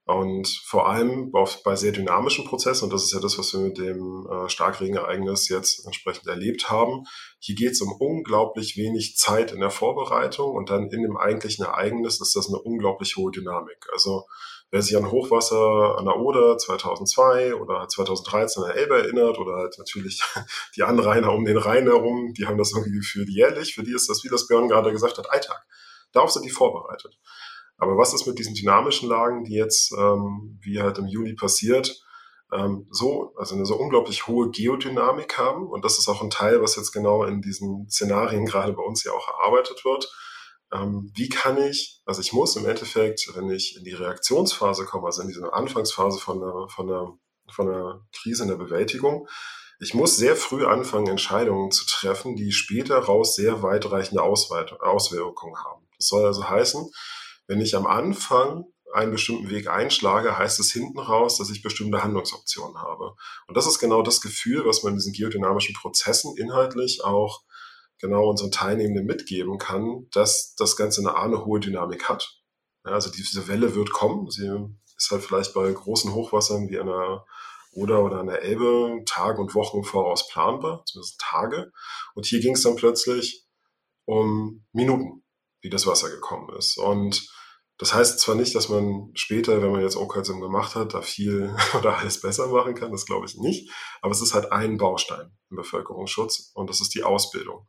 Und 0.05 0.49
vor 0.49 0.89
allem 0.89 1.31
bei 1.65 1.77
sehr 1.77 1.93
dynamischen 1.93 2.45
Prozessen, 2.45 2.85
und 2.85 2.93
das 2.93 3.05
ist 3.05 3.13
ja 3.13 3.21
das, 3.21 3.39
was 3.39 3.53
wir 3.53 3.61
mit 3.61 3.79
dem 3.79 4.27
äh, 4.27 4.49
Starkregenereignis 4.49 5.49
jetzt 5.49 5.85
entsprechend 5.87 6.27
erlebt 6.27 6.71
haben, 6.71 7.05
hier 7.39 7.55
geht 7.55 7.73
es 7.73 7.81
um 7.81 7.93
unglaublich 7.93 8.77
wenig 8.77 9.17
Zeit 9.17 9.53
in 9.53 9.61
der 9.61 9.71
Vorbereitung 9.71 10.57
und 10.57 10.71
dann 10.71 10.91
in 10.91 11.03
dem 11.03 11.17
eigentlichen 11.17 11.65
Ereignis 11.65 12.21
ist 12.21 12.35
das 12.35 12.49
eine 12.49 12.59
unglaublich 12.59 13.17
hohe 13.17 13.31
Dynamik. 13.31 13.87
Also 13.93 14.27
wer 14.73 14.81
sich 14.83 14.97
an 14.97 15.11
Hochwasser 15.11 15.99
an 15.99 16.07
der 16.07 16.17
Oder 16.17 16.57
2002 16.57 17.55
oder 17.55 17.87
2013 17.87 18.63
an 18.63 18.71
der 18.71 18.79
Elbe 18.79 18.99
erinnert 19.03 19.39
oder 19.39 19.57
halt 19.57 19.77
natürlich 19.79 20.23
die 20.77 20.83
Anrainer 20.83 21.33
um 21.33 21.45
den 21.45 21.59
Rhein 21.59 21.85
herum, 21.85 22.33
die 22.33 22.47
haben 22.47 22.59
das 22.59 22.73
irgendwie 22.73 22.97
gefühlt 22.97 23.29
jährlich. 23.29 23.75
Für 23.75 23.85
die 23.85 23.93
ist 23.95 24.09
das, 24.09 24.25
wie 24.25 24.29
das 24.29 24.49
Björn 24.49 24.69
gerade 24.69 24.91
gesagt 24.91 25.19
hat, 25.19 25.31
Alltag. 25.31 25.63
Darauf 26.13 26.31
sind 26.31 26.45
die 26.45 26.51
vorbereitet. 26.51 27.19
Aber 27.77 27.99
was 27.99 28.15
ist 28.15 28.27
mit 28.27 28.39
diesen 28.39 28.55
dynamischen 28.55 29.09
Lagen, 29.11 29.45
die 29.45 29.55
jetzt, 29.55 29.93
ähm, 29.93 30.59
wie 30.63 30.81
halt 30.81 30.97
im 30.99 31.07
Juli 31.07 31.35
passiert, 31.35 32.03
ähm, 32.51 32.87
so, 32.91 33.35
also 33.37 33.55
eine 33.55 33.67
so 33.67 33.77
unglaublich 33.77 34.27
hohe 34.27 34.51
Geodynamik 34.51 35.37
haben? 35.37 35.69
Und 35.69 35.85
das 35.85 35.99
ist 35.99 36.09
auch 36.09 36.23
ein 36.23 36.31
Teil, 36.31 36.63
was 36.63 36.77
jetzt 36.77 36.93
genau 36.93 37.25
in 37.25 37.43
diesen 37.43 37.91
Szenarien 37.91 38.47
gerade 38.47 38.73
bei 38.73 38.83
uns 38.83 39.05
ja 39.05 39.13
auch 39.13 39.29
erarbeitet 39.29 39.85
wird 39.85 40.11
wie 40.73 41.29
kann 41.29 41.59
ich, 41.59 42.01
also 42.07 42.21
ich 42.21 42.33
muss 42.33 42.57
im 42.57 42.67
Endeffekt, 42.67 43.31
wenn 43.35 43.51
ich 43.51 43.77
in 43.77 43.85
die 43.85 43.93
Reaktionsphase 43.93 44.85
komme, 44.87 45.07
also 45.07 45.23
in 45.23 45.29
diese 45.29 45.53
Anfangsphase 45.53 46.19
von 46.19 46.43
einer, 46.43 46.69
von 46.69 46.89
einer, 46.89 47.19
von 47.51 47.69
einer 47.69 48.07
Krise 48.13 48.45
in 48.45 48.49
der 48.49 48.57
Bewältigung, 48.57 49.29
ich 49.81 49.95
muss 49.95 50.17
sehr 50.17 50.37
früh 50.37 50.65
anfangen, 50.65 51.09
Entscheidungen 51.09 51.73
zu 51.73 51.85
treffen, 51.87 52.37
die 52.37 52.53
später 52.53 52.99
raus 52.99 53.35
sehr 53.35 53.63
weitreichende 53.63 54.23
Auswirkungen 54.23 55.57
haben. 55.57 55.89
Das 55.99 56.07
soll 56.07 56.25
also 56.25 56.49
heißen, 56.49 56.89
wenn 57.49 57.61
ich 57.61 57.75
am 57.75 57.87
Anfang 57.87 58.65
einen 58.95 59.11
bestimmten 59.11 59.51
Weg 59.51 59.69
einschlage, 59.69 60.39
heißt 60.39 60.61
es 60.61 60.71
hinten 60.71 60.99
raus, 60.99 61.39
dass 61.39 61.51
ich 61.51 61.63
bestimmte 61.63 62.03
Handlungsoptionen 62.03 62.81
habe. 62.81 63.15
Und 63.49 63.57
das 63.57 63.67
ist 63.67 63.79
genau 63.79 64.03
das 64.03 64.21
Gefühl, 64.21 64.65
was 64.65 64.83
man 64.83 64.93
in 64.93 64.99
diesen 64.99 65.15
geodynamischen 65.15 65.75
Prozessen 65.75 66.37
inhaltlich 66.37 67.03
auch 67.03 67.43
genau 68.03 68.29
unseren 68.29 68.51
Teilnehmenden 68.51 69.07
mitgeben 69.07 69.57
kann, 69.59 70.09
dass 70.13 70.55
das 70.57 70.77
Ganze 70.77 71.01
eine, 71.01 71.17
eine 71.17 71.47
hohe 71.47 71.61
Dynamik 71.61 72.09
hat. 72.09 72.37
Ja, 72.85 72.93
also 72.93 73.11
diese 73.11 73.49
Welle 73.49 73.75
wird 73.75 73.93
kommen. 73.93 74.29
Sie 74.29 74.51
ist 74.99 75.11
halt 75.11 75.23
vielleicht 75.23 75.55
bei 75.55 75.73
großen 75.73 76.13
Hochwassern 76.13 76.69
wie 76.69 76.79
einer 76.79 77.25
Oder 77.75 78.05
oder 78.05 78.19
an 78.19 78.27
der 78.27 78.43
Elbe 78.43 79.03
Tage 79.07 79.41
und 79.41 79.55
Wochen 79.55 79.83
voraus 79.83 80.29
planbar, 80.29 80.83
zumindest 80.85 81.19
Tage. 81.21 81.73
Und 82.15 82.27
hier 82.27 82.41
ging 82.41 82.55
es 82.55 82.63
dann 82.63 82.77
plötzlich 82.77 83.47
um 84.05 84.67
Minuten, 84.73 85.25
wie 85.63 85.71
das 85.71 85.87
Wasser 85.87 86.11
gekommen 86.11 86.55
ist. 86.59 86.77
Und 86.77 87.27
das 87.79 87.95
heißt 87.95 88.19
zwar 88.21 88.35
nicht, 88.35 88.55
dass 88.55 88.69
man 88.69 89.11
später, 89.15 89.63
wenn 89.63 89.73
man 89.73 89.81
jetzt 89.81 89.97
Okalsum 89.97 90.41
gemacht 90.41 90.75
hat, 90.75 90.93
da 90.93 91.03
viel 91.03 91.57
oder 91.79 91.97
alles 91.99 92.21
besser 92.21 92.49
machen 92.49 92.75
kann, 92.75 92.91
das 92.91 93.07
glaube 93.07 93.27
ich 93.27 93.37
nicht. 93.37 93.71
Aber 94.03 94.13
es 94.13 94.21
ist 94.21 94.35
halt 94.35 94.53
ein 94.53 94.77
Baustein 94.77 95.37
im 95.51 95.57
Bevölkerungsschutz 95.57 96.51
und 96.55 96.69
das 96.69 96.81
ist 96.81 96.95
die 96.95 97.05
Ausbildung. 97.05 97.69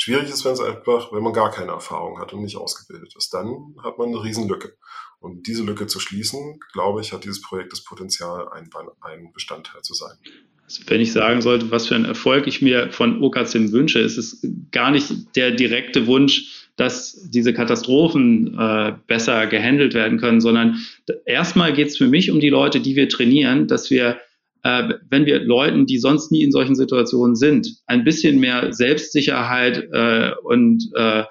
Schwierig 0.00 0.28
ist, 0.30 0.44
wenn 0.44 0.52
es 0.52 0.60
einfach, 0.60 1.12
wenn 1.12 1.24
man 1.24 1.32
gar 1.32 1.50
keine 1.50 1.72
Erfahrung 1.72 2.20
hat 2.20 2.32
und 2.32 2.42
nicht 2.42 2.56
ausgebildet 2.56 3.16
ist. 3.18 3.34
Dann 3.34 3.74
hat 3.82 3.98
man 3.98 4.10
eine 4.10 4.22
Riesenlücke. 4.22 4.76
Und 5.18 5.48
diese 5.48 5.64
Lücke 5.64 5.88
zu 5.88 5.98
schließen, 5.98 6.60
glaube 6.72 7.00
ich, 7.00 7.12
hat 7.12 7.24
dieses 7.24 7.42
Projekt 7.42 7.72
das 7.72 7.82
Potenzial, 7.82 8.48
ein, 8.52 9.32
Bestandteil 9.34 9.82
zu 9.82 9.94
sein. 9.94 10.16
Also 10.62 10.84
wenn 10.86 11.00
ich 11.00 11.12
sagen 11.12 11.42
sollte, 11.42 11.72
was 11.72 11.88
für 11.88 11.96
ein 11.96 12.04
Erfolg 12.04 12.46
ich 12.46 12.62
mir 12.62 12.92
von 12.92 13.20
OKZIM 13.24 13.72
wünsche, 13.72 13.98
ist 13.98 14.18
es 14.18 14.46
gar 14.70 14.92
nicht 14.92 15.34
der 15.34 15.50
direkte 15.50 16.06
Wunsch, 16.06 16.68
dass 16.76 17.28
diese 17.30 17.52
Katastrophen 17.52 18.56
äh, 18.56 18.94
besser 19.08 19.48
gehandelt 19.48 19.94
werden 19.94 20.18
können, 20.18 20.40
sondern 20.40 20.80
erstmal 21.24 21.72
geht 21.72 21.88
es 21.88 21.96
für 21.96 22.06
mich 22.06 22.30
um 22.30 22.38
die 22.38 22.50
Leute, 22.50 22.78
die 22.78 22.94
wir 22.94 23.08
trainieren, 23.08 23.66
dass 23.66 23.90
wir 23.90 24.20
äh, 24.62 24.94
wenn 25.08 25.26
wir 25.26 25.40
Leuten, 25.40 25.86
die 25.86 25.98
sonst 25.98 26.32
nie 26.32 26.42
in 26.42 26.52
solchen 26.52 26.74
Situationen 26.74 27.36
sind, 27.36 27.68
ein 27.86 28.04
bisschen 28.04 28.40
mehr 28.40 28.72
Selbstsicherheit 28.72 29.88
äh, 29.92 30.32
und 30.42 30.90
äh, 30.94 31.24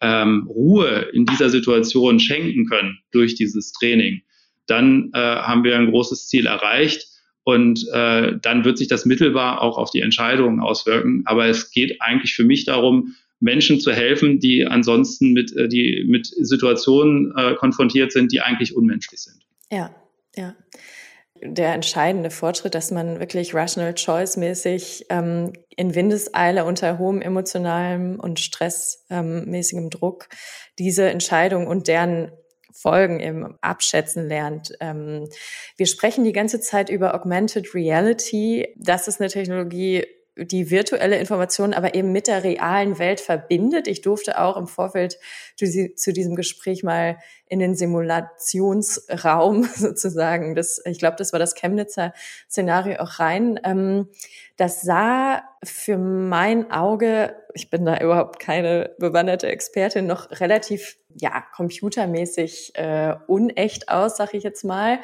ähm, 0.00 0.46
Ruhe 0.48 1.08
in 1.12 1.26
dieser 1.26 1.48
Situation 1.48 2.18
schenken 2.18 2.66
können 2.66 2.98
durch 3.12 3.34
dieses 3.34 3.72
Training, 3.72 4.22
dann 4.66 5.10
äh, 5.14 5.18
haben 5.18 5.64
wir 5.64 5.76
ein 5.76 5.90
großes 5.90 6.28
Ziel 6.28 6.46
erreicht. 6.46 7.06
Und 7.44 7.84
äh, 7.92 8.38
dann 8.40 8.64
wird 8.64 8.78
sich 8.78 8.86
das 8.86 9.04
mittelbar 9.04 9.62
auch 9.62 9.76
auf 9.76 9.90
die 9.90 10.00
Entscheidungen 10.00 10.60
auswirken. 10.60 11.22
Aber 11.24 11.46
es 11.46 11.72
geht 11.72 12.00
eigentlich 12.00 12.34
für 12.34 12.44
mich 12.44 12.66
darum, 12.66 13.16
Menschen 13.40 13.80
zu 13.80 13.92
helfen, 13.92 14.38
die 14.38 14.64
ansonsten 14.64 15.32
mit, 15.32 15.54
äh, 15.56 15.68
die 15.68 16.04
mit 16.06 16.26
Situationen 16.26 17.32
äh, 17.36 17.54
konfrontiert 17.54 18.12
sind, 18.12 18.30
die 18.30 18.40
eigentlich 18.40 18.76
unmenschlich 18.76 19.20
sind. 19.20 19.40
Ja, 19.72 19.92
ja 20.36 20.54
der 21.44 21.74
entscheidende 21.74 22.30
Fortschritt, 22.30 22.74
dass 22.74 22.90
man 22.90 23.18
wirklich 23.18 23.54
rational 23.54 23.94
choice 23.94 24.36
mäßig 24.36 25.06
ähm, 25.10 25.52
in 25.76 25.94
Windeseile 25.94 26.64
unter 26.64 26.98
hohem 26.98 27.20
emotionalem 27.20 28.20
und 28.20 28.38
stressmäßigem 28.38 29.84
ähm, 29.84 29.90
Druck 29.90 30.28
diese 30.78 31.10
Entscheidung 31.10 31.66
und 31.66 31.88
deren 31.88 32.30
Folgen 32.72 33.20
eben 33.20 33.56
abschätzen 33.60 34.28
lernt. 34.28 34.72
Ähm, 34.80 35.28
wir 35.76 35.86
sprechen 35.86 36.24
die 36.24 36.32
ganze 36.32 36.60
Zeit 36.60 36.90
über 36.90 37.14
Augmented 37.14 37.74
Reality. 37.74 38.74
Das 38.76 39.08
ist 39.08 39.20
eine 39.20 39.28
Technologie, 39.28 40.06
die 40.36 40.70
virtuelle 40.70 41.18
Information 41.18 41.74
aber 41.74 41.94
eben 41.94 42.10
mit 42.10 42.26
der 42.26 42.42
realen 42.42 42.98
Welt 42.98 43.20
verbindet. 43.20 43.86
Ich 43.86 44.00
durfte 44.00 44.40
auch 44.40 44.56
im 44.56 44.66
Vorfeld 44.66 45.18
zu 45.56 46.12
diesem 46.12 46.36
Gespräch 46.36 46.82
mal 46.82 47.18
in 47.46 47.58
den 47.58 47.74
Simulationsraum 47.74 49.64
sozusagen, 49.76 50.54
das, 50.54 50.80
ich 50.86 50.98
glaube, 50.98 51.16
das 51.18 51.32
war 51.32 51.38
das 51.38 51.54
Chemnitzer 51.54 52.14
Szenario 52.48 53.00
auch 53.00 53.18
rein. 53.18 53.60
Ähm, 53.62 54.08
das 54.56 54.82
sah 54.82 55.42
für 55.62 55.98
mein 55.98 56.70
Auge, 56.70 57.36
ich 57.54 57.70
bin 57.70 57.84
da 57.84 57.98
überhaupt 57.98 58.38
keine 58.38 58.94
bewanderte 58.98 59.48
Expertin, 59.48 60.06
noch 60.06 60.30
relativ 60.40 60.98
ja 61.20 61.44
computermäßig 61.54 62.72
äh, 62.74 63.14
unecht 63.26 63.88
aus, 63.88 64.16
sag 64.16 64.34
ich 64.34 64.42
jetzt 64.42 64.64
mal. 64.64 65.00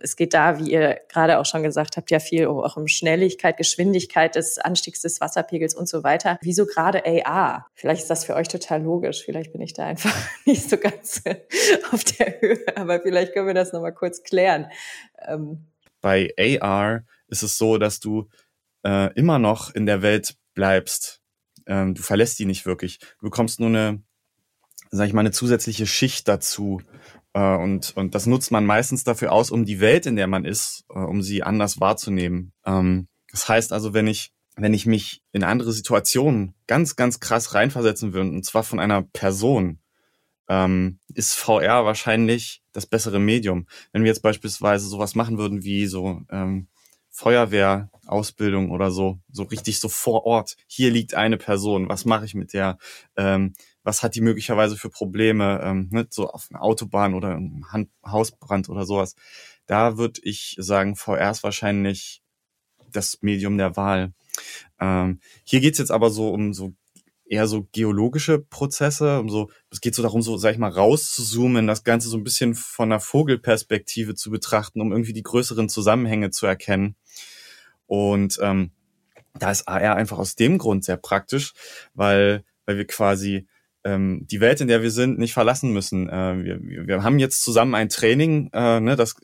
Es 0.00 0.16
geht 0.16 0.34
da, 0.34 0.58
wie 0.58 0.70
ihr 0.72 1.00
gerade 1.08 1.38
auch 1.38 1.46
schon 1.46 1.62
gesagt 1.62 1.96
habt, 1.96 2.10
ja 2.10 2.18
viel 2.18 2.46
auch 2.46 2.76
um 2.76 2.88
Schnelligkeit, 2.88 3.56
Geschwindigkeit 3.56 4.34
des 4.34 4.58
Anstiegs 4.58 5.02
des 5.02 5.20
Wasserpegels 5.20 5.74
und 5.74 5.88
so 5.88 6.02
weiter. 6.02 6.38
Wieso 6.42 6.66
gerade 6.66 7.04
AR? 7.04 7.66
Vielleicht 7.74 8.02
ist 8.02 8.10
das 8.10 8.24
für 8.24 8.34
euch 8.34 8.48
total 8.48 8.82
logisch. 8.82 9.24
Vielleicht 9.24 9.52
bin 9.52 9.60
ich 9.60 9.72
da 9.72 9.86
einfach 9.86 10.14
nicht 10.46 10.68
so 10.68 10.76
ganz 10.76 11.22
auf 11.92 12.04
der 12.04 12.40
Höhe, 12.40 12.64
aber 12.74 13.00
vielleicht 13.00 13.32
können 13.32 13.46
wir 13.46 13.54
das 13.54 13.72
nochmal 13.72 13.94
kurz 13.94 14.22
klären. 14.22 14.70
Ähm. 15.26 15.66
Bei 16.00 16.32
AR 16.38 17.04
ist 17.28 17.42
es 17.42 17.58
so, 17.58 17.78
dass 17.78 18.00
du 18.00 18.28
äh, 18.84 19.12
immer 19.14 19.38
noch 19.38 19.74
in 19.74 19.86
der 19.86 20.02
Welt 20.02 20.36
bleibst. 20.54 21.20
Ähm, 21.66 21.94
du 21.94 22.02
verlässt 22.02 22.38
die 22.38 22.46
nicht 22.46 22.66
wirklich. 22.66 22.98
Du 22.98 23.26
bekommst 23.26 23.60
nur 23.60 23.68
eine, 23.68 24.02
sag 24.90 25.06
ich 25.06 25.12
mal, 25.12 25.20
eine 25.20 25.32
zusätzliche 25.32 25.86
Schicht 25.86 26.28
dazu. 26.28 26.80
Äh, 27.32 27.56
und, 27.56 27.96
und 27.96 28.14
das 28.14 28.26
nutzt 28.26 28.50
man 28.50 28.64
meistens 28.64 29.04
dafür 29.04 29.32
aus, 29.32 29.50
um 29.50 29.64
die 29.64 29.80
Welt, 29.80 30.06
in 30.06 30.16
der 30.16 30.26
man 30.26 30.44
ist, 30.44 30.84
äh, 30.90 30.98
um 30.98 31.22
sie 31.22 31.42
anders 31.42 31.80
wahrzunehmen. 31.80 32.52
Ähm, 32.64 33.08
das 33.30 33.48
heißt 33.48 33.72
also, 33.72 33.92
wenn 33.94 34.06
ich 34.06 34.32
wenn 34.56 34.72
ich 34.72 34.86
mich 34.86 35.22
in 35.32 35.44
andere 35.44 35.72
Situationen 35.72 36.54
ganz, 36.66 36.96
ganz 36.96 37.20
krass 37.20 37.54
reinversetzen 37.54 38.14
würde, 38.14 38.30
und 38.30 38.44
zwar 38.44 38.62
von 38.62 38.80
einer 38.80 39.02
Person, 39.02 39.80
ähm, 40.48 40.98
ist 41.14 41.34
VR 41.34 41.84
wahrscheinlich 41.84 42.62
das 42.72 42.86
bessere 42.86 43.18
Medium. 43.18 43.66
Wenn 43.92 44.02
wir 44.02 44.08
jetzt 44.08 44.22
beispielsweise 44.22 44.88
sowas 44.88 45.14
machen 45.14 45.38
würden 45.38 45.62
wie 45.62 45.86
so 45.86 46.22
ähm, 46.30 46.68
Feuerwehrausbildung 47.16 48.70
oder 48.70 48.90
so, 48.90 49.18
so 49.32 49.44
richtig 49.44 49.80
so 49.80 49.88
vor 49.88 50.26
Ort. 50.26 50.56
Hier 50.66 50.90
liegt 50.90 51.14
eine 51.14 51.38
Person, 51.38 51.88
was 51.88 52.04
mache 52.04 52.26
ich 52.26 52.34
mit 52.34 52.52
der? 52.52 52.76
Ähm, 53.16 53.54
was 53.82 54.02
hat 54.02 54.14
die 54.16 54.20
möglicherweise 54.20 54.76
für 54.76 54.90
Probleme, 54.90 55.60
ähm, 55.62 55.88
ne, 55.90 56.06
so 56.10 56.28
auf 56.28 56.48
einer 56.50 56.62
Autobahn 56.62 57.14
oder 57.14 57.32
im 57.34 57.64
Hausbrand 58.04 58.68
oder 58.68 58.84
sowas. 58.84 59.14
Da 59.64 59.96
würde 59.96 60.20
ich 60.24 60.56
sagen, 60.58 60.94
VR 60.94 61.30
ist 61.30 61.42
wahrscheinlich 61.42 62.20
das 62.92 63.22
Medium 63.22 63.56
der 63.56 63.76
Wahl. 63.76 64.12
Ähm, 64.78 65.20
hier 65.44 65.60
geht's 65.60 65.78
jetzt 65.78 65.92
aber 65.92 66.10
so 66.10 66.28
um 66.28 66.52
so 66.52 66.74
eher 67.28 67.46
so 67.46 67.66
geologische 67.72 68.38
Prozesse, 68.38 69.18
um 69.20 69.28
so, 69.28 69.50
es 69.70 69.80
geht 69.80 69.94
so 69.94 70.02
darum, 70.02 70.22
so, 70.22 70.36
sag 70.36 70.52
ich 70.52 70.58
mal, 70.58 70.70
rauszuzoomen, 70.70 71.66
das 71.66 71.84
Ganze 71.84 72.08
so 72.08 72.16
ein 72.16 72.24
bisschen 72.24 72.54
von 72.54 72.90
einer 72.90 73.00
Vogelperspektive 73.00 74.14
zu 74.14 74.30
betrachten, 74.30 74.80
um 74.80 74.92
irgendwie 74.92 75.12
die 75.12 75.22
größeren 75.22 75.68
Zusammenhänge 75.68 76.30
zu 76.30 76.46
erkennen. 76.46 76.96
Und 77.86 78.38
ähm, 78.42 78.70
da 79.34 79.50
ist 79.50 79.68
AR 79.68 79.96
einfach 79.96 80.18
aus 80.18 80.36
dem 80.36 80.58
Grund 80.58 80.84
sehr 80.84 80.96
praktisch, 80.96 81.52
weil, 81.94 82.44
weil 82.64 82.78
wir 82.78 82.86
quasi 82.86 83.46
ähm, 83.84 84.26
die 84.26 84.40
Welt, 84.40 84.60
in 84.60 84.68
der 84.68 84.82
wir 84.82 84.90
sind, 84.90 85.18
nicht 85.18 85.32
verlassen 85.32 85.72
müssen. 85.72 86.08
Äh, 86.08 86.44
wir, 86.44 86.86
wir 86.86 87.02
haben 87.02 87.18
jetzt 87.18 87.42
zusammen 87.42 87.74
ein 87.74 87.88
Training, 87.88 88.50
äh, 88.52 88.80
ne, 88.80 88.96
das 88.96 89.14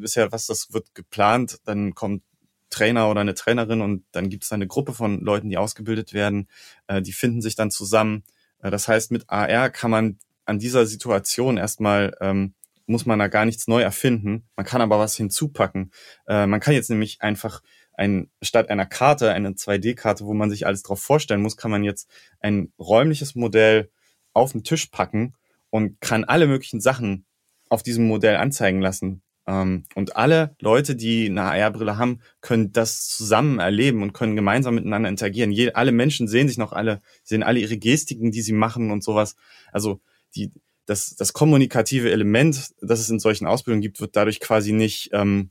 ist 0.00 0.16
ja 0.16 0.30
was, 0.32 0.46
das 0.46 0.72
wird 0.72 0.94
geplant, 0.94 1.58
dann 1.64 1.94
kommt 1.94 2.22
Trainer 2.70 3.10
oder 3.10 3.20
eine 3.20 3.34
Trainerin 3.34 3.80
und 3.80 4.04
dann 4.12 4.28
gibt 4.28 4.44
es 4.44 4.52
eine 4.52 4.66
Gruppe 4.66 4.92
von 4.92 5.20
Leuten, 5.20 5.48
die 5.48 5.56
ausgebildet 5.56 6.12
werden, 6.12 6.48
äh, 6.86 7.02
die 7.02 7.12
finden 7.12 7.42
sich 7.42 7.54
dann 7.54 7.70
zusammen. 7.70 8.24
Äh, 8.62 8.70
das 8.70 8.88
heißt, 8.88 9.10
mit 9.10 9.24
AR 9.28 9.70
kann 9.70 9.90
man 9.90 10.18
an 10.44 10.58
dieser 10.58 10.86
Situation 10.86 11.56
erstmal, 11.56 12.16
ähm, 12.20 12.54
muss 12.86 13.04
man 13.04 13.18
da 13.18 13.28
gar 13.28 13.44
nichts 13.44 13.68
neu 13.68 13.82
erfinden. 13.82 14.48
Man 14.56 14.64
kann 14.64 14.80
aber 14.80 14.98
was 14.98 15.16
hinzupacken. 15.16 15.92
Äh, 16.26 16.46
man 16.46 16.60
kann 16.60 16.74
jetzt 16.74 16.88
nämlich 16.88 17.20
einfach 17.20 17.62
ein, 17.92 18.30
statt 18.40 18.70
einer 18.70 18.86
Karte, 18.86 19.32
eine 19.32 19.50
2D-Karte, 19.50 20.24
wo 20.24 20.32
man 20.32 20.50
sich 20.50 20.66
alles 20.66 20.82
drauf 20.82 21.00
vorstellen 21.00 21.42
muss, 21.42 21.56
kann 21.56 21.70
man 21.70 21.84
jetzt 21.84 22.08
ein 22.40 22.72
räumliches 22.78 23.34
Modell 23.34 23.90
auf 24.32 24.52
den 24.52 24.64
Tisch 24.64 24.86
packen 24.86 25.34
und 25.70 26.00
kann 26.00 26.24
alle 26.24 26.46
möglichen 26.46 26.80
Sachen 26.80 27.26
auf 27.68 27.82
diesem 27.82 28.06
Modell 28.06 28.36
anzeigen 28.36 28.80
lassen. 28.80 29.22
Ähm, 29.48 29.84
und 29.94 30.14
alle 30.16 30.54
Leute, 30.60 30.94
die 30.94 31.26
eine 31.26 31.42
AR-Brille 31.42 31.96
haben, 31.96 32.20
können 32.42 32.70
das 32.70 33.08
zusammen 33.08 33.58
erleben 33.58 34.02
und 34.02 34.12
können 34.12 34.36
gemeinsam 34.36 34.74
miteinander 34.74 35.08
interagieren. 35.08 35.50
Je, 35.50 35.72
alle 35.72 35.90
Menschen 35.90 36.28
sehen 36.28 36.48
sich 36.48 36.58
noch 36.58 36.72
alle, 36.72 37.00
sehen 37.24 37.42
alle 37.42 37.58
ihre 37.58 37.78
Gestiken, 37.78 38.30
die 38.30 38.42
sie 38.42 38.52
machen 38.52 38.90
und 38.90 39.02
sowas. 39.02 39.36
Also 39.72 40.00
die, 40.36 40.52
das, 40.84 41.16
das 41.16 41.32
kommunikative 41.32 42.10
Element, 42.10 42.74
das 42.82 43.00
es 43.00 43.08
in 43.08 43.20
solchen 43.20 43.46
Ausbildungen 43.46 43.80
gibt, 43.80 44.02
wird 44.02 44.16
dadurch 44.16 44.38
quasi 44.40 44.72
nicht, 44.72 45.08
ähm, 45.12 45.50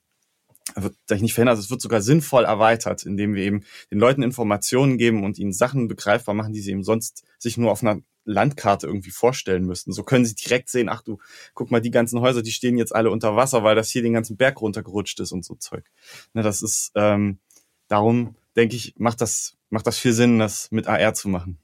wird 0.75 0.95
dadurch 1.07 1.23
nicht 1.23 1.33
verändert. 1.33 1.57
Es 1.57 1.71
wird 1.71 1.81
sogar 1.81 2.03
sinnvoll 2.03 2.45
erweitert, 2.45 3.03
indem 3.03 3.33
wir 3.33 3.43
eben 3.43 3.63
den 3.89 3.97
Leuten 3.97 4.21
Informationen 4.21 4.99
geben 4.99 5.23
und 5.23 5.39
ihnen 5.39 5.53
Sachen 5.53 5.87
begreifbar 5.87 6.35
machen, 6.35 6.53
die 6.53 6.61
sie 6.61 6.69
eben 6.71 6.83
sonst 6.83 7.23
sich 7.39 7.57
nur 7.57 7.71
auf 7.71 7.81
einer 7.81 7.99
Landkarte 8.27 8.87
irgendwie 8.87 9.11
vorstellen 9.11 9.65
müssten. 9.65 9.93
So 9.93 10.03
können 10.03 10.25
sie 10.25 10.35
direkt 10.35 10.69
sehen, 10.69 10.89
ach 10.89 11.01
du, 11.01 11.17
guck 11.53 11.71
mal, 11.71 11.81
die 11.81 11.91
ganzen 11.91 12.19
Häuser, 12.19 12.43
die 12.43 12.51
stehen 12.51 12.77
jetzt 12.77 12.93
alle 12.93 13.09
unter 13.09 13.35
Wasser, 13.35 13.63
weil 13.63 13.75
das 13.75 13.89
hier 13.89 14.01
den 14.01 14.13
ganzen 14.13 14.37
Berg 14.37 14.61
runtergerutscht 14.61 15.19
ist 15.19 15.31
und 15.31 15.43
so 15.43 15.55
Zeug. 15.55 15.85
Ne, 16.33 16.43
das 16.43 16.61
ist, 16.61 16.91
ähm, 16.95 17.39
darum 17.87 18.35
denke 18.55 18.75
ich, 18.75 18.93
macht 18.97 19.21
das, 19.21 19.55
macht 19.69 19.87
das 19.87 19.97
viel 19.97 20.13
Sinn, 20.13 20.39
das 20.39 20.71
mit 20.71 20.87
AR 20.87 21.13
zu 21.13 21.29
machen. 21.29 21.57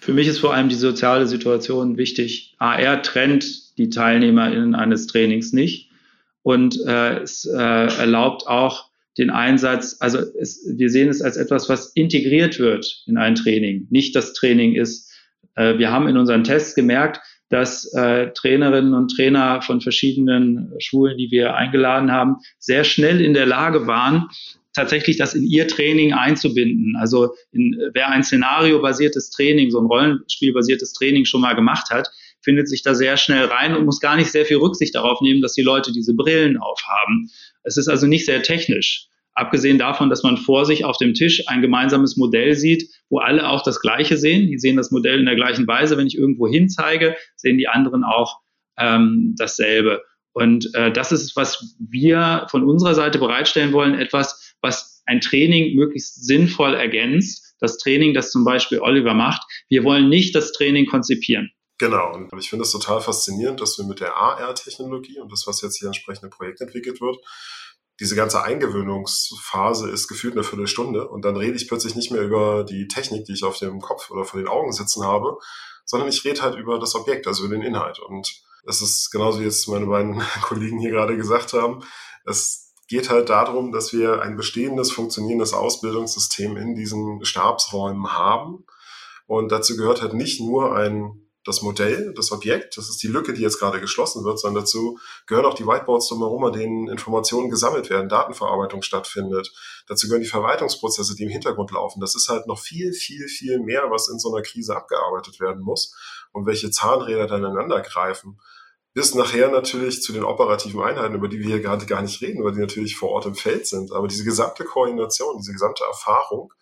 Für 0.00 0.12
mich 0.14 0.28
ist 0.28 0.38
vor 0.38 0.54
allem 0.54 0.68
die 0.68 0.74
soziale 0.74 1.26
Situation 1.26 1.96
wichtig. 1.96 2.54
AR 2.58 3.02
trennt 3.02 3.76
die 3.78 3.90
TeilnehmerInnen 3.90 4.74
eines 4.74 5.06
Trainings 5.06 5.52
nicht 5.52 5.90
und 6.42 6.80
äh, 6.86 7.18
es 7.20 7.44
äh, 7.44 7.58
erlaubt 7.58 8.46
auch 8.46 8.88
den 9.18 9.30
Einsatz, 9.30 9.96
also 10.00 10.18
es, 10.18 10.64
wir 10.66 10.90
sehen 10.90 11.08
es 11.08 11.20
als 11.20 11.36
etwas, 11.36 11.68
was 11.68 11.88
integriert 11.88 12.58
wird 12.58 13.02
in 13.06 13.18
ein 13.18 13.34
Training, 13.34 13.88
nicht 13.90 14.14
das 14.14 14.32
Training 14.32 14.74
ist. 14.74 15.12
Äh, 15.58 15.78
wir 15.78 15.90
haben 15.90 16.08
in 16.08 16.16
unseren 16.16 16.44
Tests 16.44 16.74
gemerkt, 16.74 17.20
dass 17.50 17.92
äh, 17.94 18.30
Trainerinnen 18.32 18.94
und 18.94 19.08
Trainer 19.08 19.60
von 19.62 19.80
verschiedenen 19.80 20.72
Schulen, 20.78 21.18
die 21.18 21.30
wir 21.30 21.54
eingeladen 21.54 22.12
haben, 22.12 22.36
sehr 22.58 22.84
schnell 22.84 23.20
in 23.20 23.34
der 23.34 23.46
Lage 23.46 23.86
waren, 23.86 24.28
tatsächlich 24.74 25.16
das 25.16 25.34
in 25.34 25.44
ihr 25.44 25.66
Training 25.66 26.12
einzubinden. 26.12 26.94
Also 26.96 27.34
wer 27.52 28.10
ein 28.10 28.22
szenariobasiertes 28.22 29.30
Training, 29.30 29.70
so 29.70 29.80
ein 29.80 29.86
Rollenspielbasiertes 29.86 30.92
Training 30.92 31.24
schon 31.24 31.40
mal 31.40 31.54
gemacht 31.54 31.90
hat, 31.90 32.08
findet 32.42 32.68
sich 32.68 32.82
da 32.82 32.94
sehr 32.94 33.16
schnell 33.16 33.46
rein 33.46 33.74
und 33.74 33.86
muss 33.86 33.98
gar 33.98 34.14
nicht 34.14 34.30
sehr 34.30 34.44
viel 34.44 34.58
Rücksicht 34.58 34.94
darauf 34.94 35.20
nehmen, 35.20 35.42
dass 35.42 35.54
die 35.54 35.62
Leute 35.62 35.90
diese 35.90 36.14
Brillen 36.14 36.58
aufhaben. 36.58 37.30
Es 37.64 37.76
ist 37.76 37.88
also 37.88 38.06
nicht 38.06 38.26
sehr 38.26 38.42
technisch. 38.42 39.07
Abgesehen 39.38 39.78
davon, 39.78 40.10
dass 40.10 40.24
man 40.24 40.36
vor 40.36 40.66
sich 40.66 40.84
auf 40.84 40.96
dem 40.96 41.14
Tisch 41.14 41.44
ein 41.46 41.62
gemeinsames 41.62 42.16
Modell 42.16 42.56
sieht, 42.56 42.90
wo 43.08 43.20
alle 43.20 43.48
auch 43.48 43.62
das 43.62 43.80
Gleiche 43.80 44.16
sehen. 44.16 44.48
Die 44.48 44.58
sehen 44.58 44.76
das 44.76 44.90
Modell 44.90 45.20
in 45.20 45.26
der 45.26 45.36
gleichen 45.36 45.64
Weise. 45.68 45.96
Wenn 45.96 46.08
ich 46.08 46.18
irgendwo 46.18 46.48
hinzeige, 46.48 47.14
sehen 47.36 47.56
die 47.56 47.68
anderen 47.68 48.02
auch 48.02 48.40
ähm, 48.76 49.36
dasselbe. 49.38 50.02
Und 50.32 50.74
äh, 50.74 50.90
das 50.90 51.12
ist, 51.12 51.36
was 51.36 51.76
wir 51.78 52.48
von 52.50 52.64
unserer 52.64 52.96
Seite 52.96 53.20
bereitstellen 53.20 53.72
wollen, 53.72 53.94
etwas, 53.94 54.56
was 54.60 55.04
ein 55.06 55.20
Training 55.20 55.76
möglichst 55.76 56.26
sinnvoll 56.26 56.74
ergänzt. 56.74 57.54
Das 57.60 57.78
Training, 57.78 58.14
das 58.14 58.32
zum 58.32 58.44
Beispiel 58.44 58.80
Oliver 58.80 59.14
macht. 59.14 59.42
Wir 59.68 59.84
wollen 59.84 60.08
nicht 60.08 60.34
das 60.34 60.50
Training 60.50 60.86
konzipieren. 60.86 61.52
Genau, 61.78 62.12
und 62.12 62.28
ich 62.40 62.50
finde 62.50 62.64
es 62.64 62.72
total 62.72 63.00
faszinierend, 63.00 63.60
dass 63.60 63.78
wir 63.78 63.84
mit 63.84 64.00
der 64.00 64.16
AR-Technologie 64.16 65.20
und 65.20 65.30
das, 65.30 65.46
was 65.46 65.62
jetzt 65.62 65.78
hier 65.78 65.86
entsprechende 65.86 66.28
Projekt 66.28 66.60
entwickelt 66.60 67.00
wird, 67.00 67.18
diese 68.00 68.14
ganze 68.14 68.42
Eingewöhnungsphase 68.42 69.90
ist 69.90 70.08
gefühlt 70.08 70.34
eine 70.34 70.44
Viertelstunde 70.44 71.08
und 71.08 71.24
dann 71.24 71.36
rede 71.36 71.56
ich 71.56 71.68
plötzlich 71.68 71.96
nicht 71.96 72.12
mehr 72.12 72.22
über 72.22 72.64
die 72.64 72.86
Technik, 72.86 73.24
die 73.24 73.32
ich 73.32 73.44
auf 73.44 73.58
dem 73.58 73.80
Kopf 73.80 74.10
oder 74.10 74.24
vor 74.24 74.38
den 74.38 74.48
Augen 74.48 74.72
sitzen 74.72 75.04
habe, 75.04 75.38
sondern 75.84 76.08
ich 76.08 76.24
rede 76.24 76.42
halt 76.42 76.56
über 76.56 76.78
das 76.78 76.94
Objekt, 76.94 77.26
also 77.26 77.44
über 77.44 77.56
den 77.56 77.64
Inhalt. 77.64 77.98
Und 77.98 78.42
es 78.64 78.82
ist 78.82 79.10
genauso 79.10 79.40
wie 79.40 79.44
jetzt 79.44 79.66
meine 79.68 79.86
beiden 79.86 80.22
Kollegen 80.42 80.78
hier 80.78 80.90
gerade 80.90 81.16
gesagt 81.16 81.54
haben, 81.54 81.82
es 82.24 82.74
geht 82.88 83.10
halt 83.10 83.30
darum, 83.30 83.72
dass 83.72 83.92
wir 83.92 84.22
ein 84.22 84.36
bestehendes, 84.36 84.92
funktionierendes 84.92 85.52
Ausbildungssystem 85.52 86.56
in 86.56 86.74
diesen 86.74 87.24
Stabsräumen 87.24 88.12
haben. 88.12 88.64
Und 89.26 89.52
dazu 89.52 89.76
gehört 89.76 90.02
halt 90.02 90.14
nicht 90.14 90.40
nur 90.40 90.74
ein 90.74 91.27
das 91.48 91.62
Modell, 91.62 92.12
das 92.14 92.30
Objekt, 92.30 92.76
das 92.76 92.90
ist 92.90 93.02
die 93.02 93.06
Lücke, 93.06 93.32
die 93.32 93.40
jetzt 93.40 93.58
gerade 93.58 93.80
geschlossen 93.80 94.22
wird, 94.22 94.38
sondern 94.38 94.64
dazu 94.64 94.98
gehören 95.26 95.46
auch 95.46 95.54
die 95.54 95.66
Whiteboards 95.66 96.08
drumherum, 96.08 96.44
an 96.44 96.52
denen 96.52 96.88
Informationen 96.88 97.48
gesammelt 97.48 97.88
werden, 97.88 98.10
Datenverarbeitung 98.10 98.82
stattfindet. 98.82 99.50
Dazu 99.86 100.08
gehören 100.08 100.22
die 100.22 100.28
Verwaltungsprozesse, 100.28 101.16
die 101.16 101.24
im 101.24 101.30
Hintergrund 101.30 101.70
laufen. 101.70 102.00
Das 102.00 102.14
ist 102.14 102.28
halt 102.28 102.46
noch 102.46 102.58
viel, 102.58 102.92
viel, 102.92 103.28
viel 103.28 103.60
mehr, 103.60 103.90
was 103.90 104.10
in 104.10 104.18
so 104.18 104.32
einer 104.32 104.42
Krise 104.42 104.76
abgearbeitet 104.76 105.40
werden 105.40 105.62
muss 105.62 105.96
und 106.32 106.44
welche 106.44 106.70
Zahnräder 106.70 107.26
dann 107.26 107.42
ineinander 107.42 107.80
greifen. 107.80 108.38
Bis 108.92 109.14
nachher 109.14 109.50
natürlich 109.50 110.02
zu 110.02 110.12
den 110.12 110.24
operativen 110.24 110.82
Einheiten, 110.82 111.14
über 111.14 111.28
die 111.28 111.38
wir 111.38 111.46
hier 111.46 111.60
gerade 111.60 111.86
gar 111.86 112.02
nicht 112.02 112.20
reden, 112.20 112.44
weil 112.44 112.52
die 112.52 112.60
natürlich 112.60 112.96
vor 112.96 113.08
Ort 113.10 113.24
im 113.24 113.34
Feld 113.34 113.66
sind. 113.66 113.92
Aber 113.92 114.06
diese 114.06 114.24
gesamte 114.24 114.64
Koordination, 114.64 115.38
diese 115.38 115.52
gesamte 115.52 115.84
Erfahrung 115.84 116.52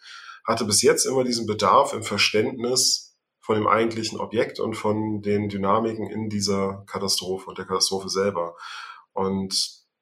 hatte 0.45 0.65
bis 0.65 0.83
jetzt 0.83 1.07
immer 1.07 1.25
diesen 1.25 1.47
Bedarf 1.47 1.93
im 1.93 2.05
Verständnis 2.05 3.06
von 3.47 3.55
dem 3.55 3.69
eigentlichen 3.69 4.19
Objekt 4.19 4.59
und 4.59 4.75
von 4.75 5.23
den 5.23 5.49
Dynamiken 5.49 6.11
in 6.11 6.29
dieser 6.29 6.83
Katastrophe 6.89 7.49
und 7.49 7.59
der 7.59 7.65
Katastrophe 7.65 8.09
selber. 8.09 8.57
Und 9.13 9.55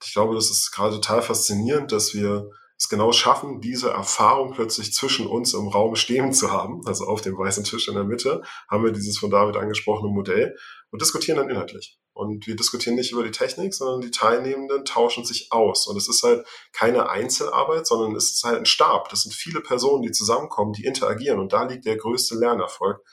ich 0.03 0.15
glaube, 0.15 0.35
das 0.35 0.51
ist 0.51 0.73
gerade 0.73 0.95
total 0.95 1.21
faszinierend, 1.21 1.93
dass 1.93 2.15
wir 2.15 2.49
es 2.79 2.89
genau 2.89 3.13
schaffen, 3.13 3.61
diese 3.61 3.91
Erfahrung 3.91 4.55
plötzlich 4.55 4.95
zwischen 4.95 5.27
uns 5.27 5.53
im 5.53 5.69
Raum 5.69 5.95
stehen 5.95 6.33
zu 6.33 6.53
haben. 6.53 6.81
Also 6.87 7.05
auf 7.05 7.21
dem 7.21 7.37
weißen 7.37 7.65
Tisch 7.65 7.87
in 7.87 7.95
der 7.95 8.05
Mitte 8.05 8.43
haben 8.71 8.83
wir 8.83 8.93
dieses 8.93 9.19
von 9.19 9.31
David 9.31 9.57
angesprochene 9.57 10.11
Modell 10.11 10.57
und 10.91 11.03
diskutieren 11.03 11.37
dann 11.37 11.51
inhaltlich. 11.51 11.99
Und 12.15 12.47
wir 12.47 12.57
diskutieren 12.57 12.97
nicht 12.97 13.13
über 13.13 13.25
die 13.25 13.31
Technik, 13.31 13.75
sondern 13.75 14.01
die 14.01 14.11
Teilnehmenden 14.11 14.87
tauschen 14.87 15.27
sich 15.27 15.49
aus. 15.51 15.87
Und 15.87 15.99
es 15.99 16.09
ist 16.09 16.23
halt 16.23 16.47
keine 16.73 17.11
Einzelarbeit, 17.11 17.87
sondern 17.87 18.17
es 18.17 18.31
ist 18.31 18.43
halt 18.45 18.57
ein 18.57 18.67
Stab. 18.67 19.11
Das 19.11 19.23
sind 19.23 19.35
viele 19.35 19.61
Personen, 19.61 20.03
die 20.03 20.13
zusammenkommen, 20.13 20.73
die 20.73 20.87
interagieren. 20.87 21.41
Und 21.41 21.53
da 21.53 21.65
liegt 21.65 21.85
der 21.85 21.99
größte 21.99 22.37
Lernerfolg 22.37 23.05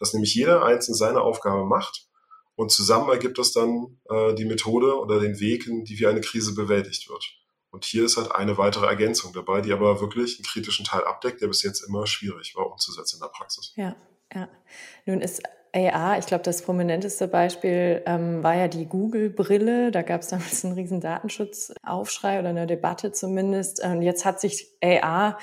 dass 0.00 0.12
nämlich 0.12 0.34
jeder 0.34 0.64
einzelne 0.64 0.96
seine 0.96 1.20
Aufgabe 1.20 1.64
macht 1.64 2.08
und 2.60 2.70
zusammen 2.70 3.08
ergibt 3.08 3.38
das 3.38 3.52
dann 3.52 3.98
äh, 4.10 4.34
die 4.34 4.44
Methode 4.44 4.98
oder 5.00 5.18
den 5.18 5.40
Weg, 5.40 5.66
in 5.66 5.84
die 5.84 5.98
wie 5.98 6.06
eine 6.06 6.20
Krise 6.20 6.54
bewältigt 6.54 7.08
wird. 7.08 7.24
Und 7.70 7.86
hier 7.86 8.04
ist 8.04 8.16
halt 8.16 8.34
eine 8.34 8.58
weitere 8.58 8.86
Ergänzung 8.86 9.32
dabei, 9.32 9.60
die 9.60 9.72
aber 9.72 10.00
wirklich 10.00 10.36
einen 10.36 10.44
kritischen 10.44 10.84
Teil 10.84 11.04
abdeckt, 11.04 11.40
der 11.40 11.46
bis 11.46 11.62
jetzt 11.62 11.80
immer 11.80 12.06
schwierig 12.06 12.54
war 12.56 12.70
umzusetzen 12.70 13.16
in 13.16 13.22
der 13.22 13.28
Praxis. 13.28 13.72
Ja, 13.76 13.96
ja. 14.34 14.48
Nun 15.06 15.20
ist 15.20 15.42
AR, 15.72 16.18
ich 16.18 16.26
glaube, 16.26 16.42
das 16.42 16.62
prominenteste 16.62 17.28
Beispiel 17.28 18.02
ähm, 18.04 18.42
war 18.42 18.56
ja 18.56 18.68
die 18.68 18.86
Google-Brille. 18.86 19.90
Da 19.90 20.02
gab 20.02 20.20
es 20.20 20.28
damals 20.28 20.64
einen 20.64 20.74
riesen 20.74 21.00
Datenschutzaufschrei 21.00 22.40
oder 22.40 22.48
eine 22.50 22.66
Debatte 22.66 23.12
zumindest. 23.12 23.82
Und 23.82 24.02
jetzt 24.02 24.24
hat 24.24 24.40
sich 24.40 24.68
AR 24.82 25.38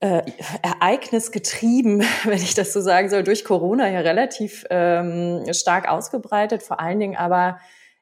äh, 0.00 0.22
ereignisgetrieben, 0.62 2.04
wenn 2.24 2.38
ich 2.38 2.54
das 2.54 2.72
so 2.72 2.80
sagen 2.80 3.08
soll, 3.08 3.22
durch 3.22 3.44
Corona 3.44 3.88
ja 3.88 4.00
relativ 4.00 4.64
ähm, 4.70 5.44
stark 5.52 5.88
ausgebreitet, 5.88 6.62
vor 6.62 6.80
allen 6.80 7.00
Dingen 7.00 7.16
aber 7.16 7.58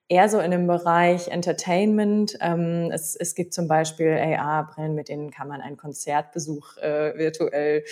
eher 0.09 0.29
so 0.29 0.39
in 0.39 0.51
dem 0.51 0.67
Bereich 0.67 1.29
Entertainment. 1.29 2.37
Ähm, 2.41 2.91
es, 2.93 3.17
es 3.17 3.35
gibt 3.35 3.55
zum 3.55 3.69
Beispiel 3.69 4.11
AR-Brillen, 4.11 4.95
mit 4.95 5.09
denen 5.09 5.31
kann 5.31 5.49
man 5.49 5.61
einen 5.61 5.77
Konzertbesuch 5.77 6.77
äh, 6.79 7.17
virtuell 7.17 7.85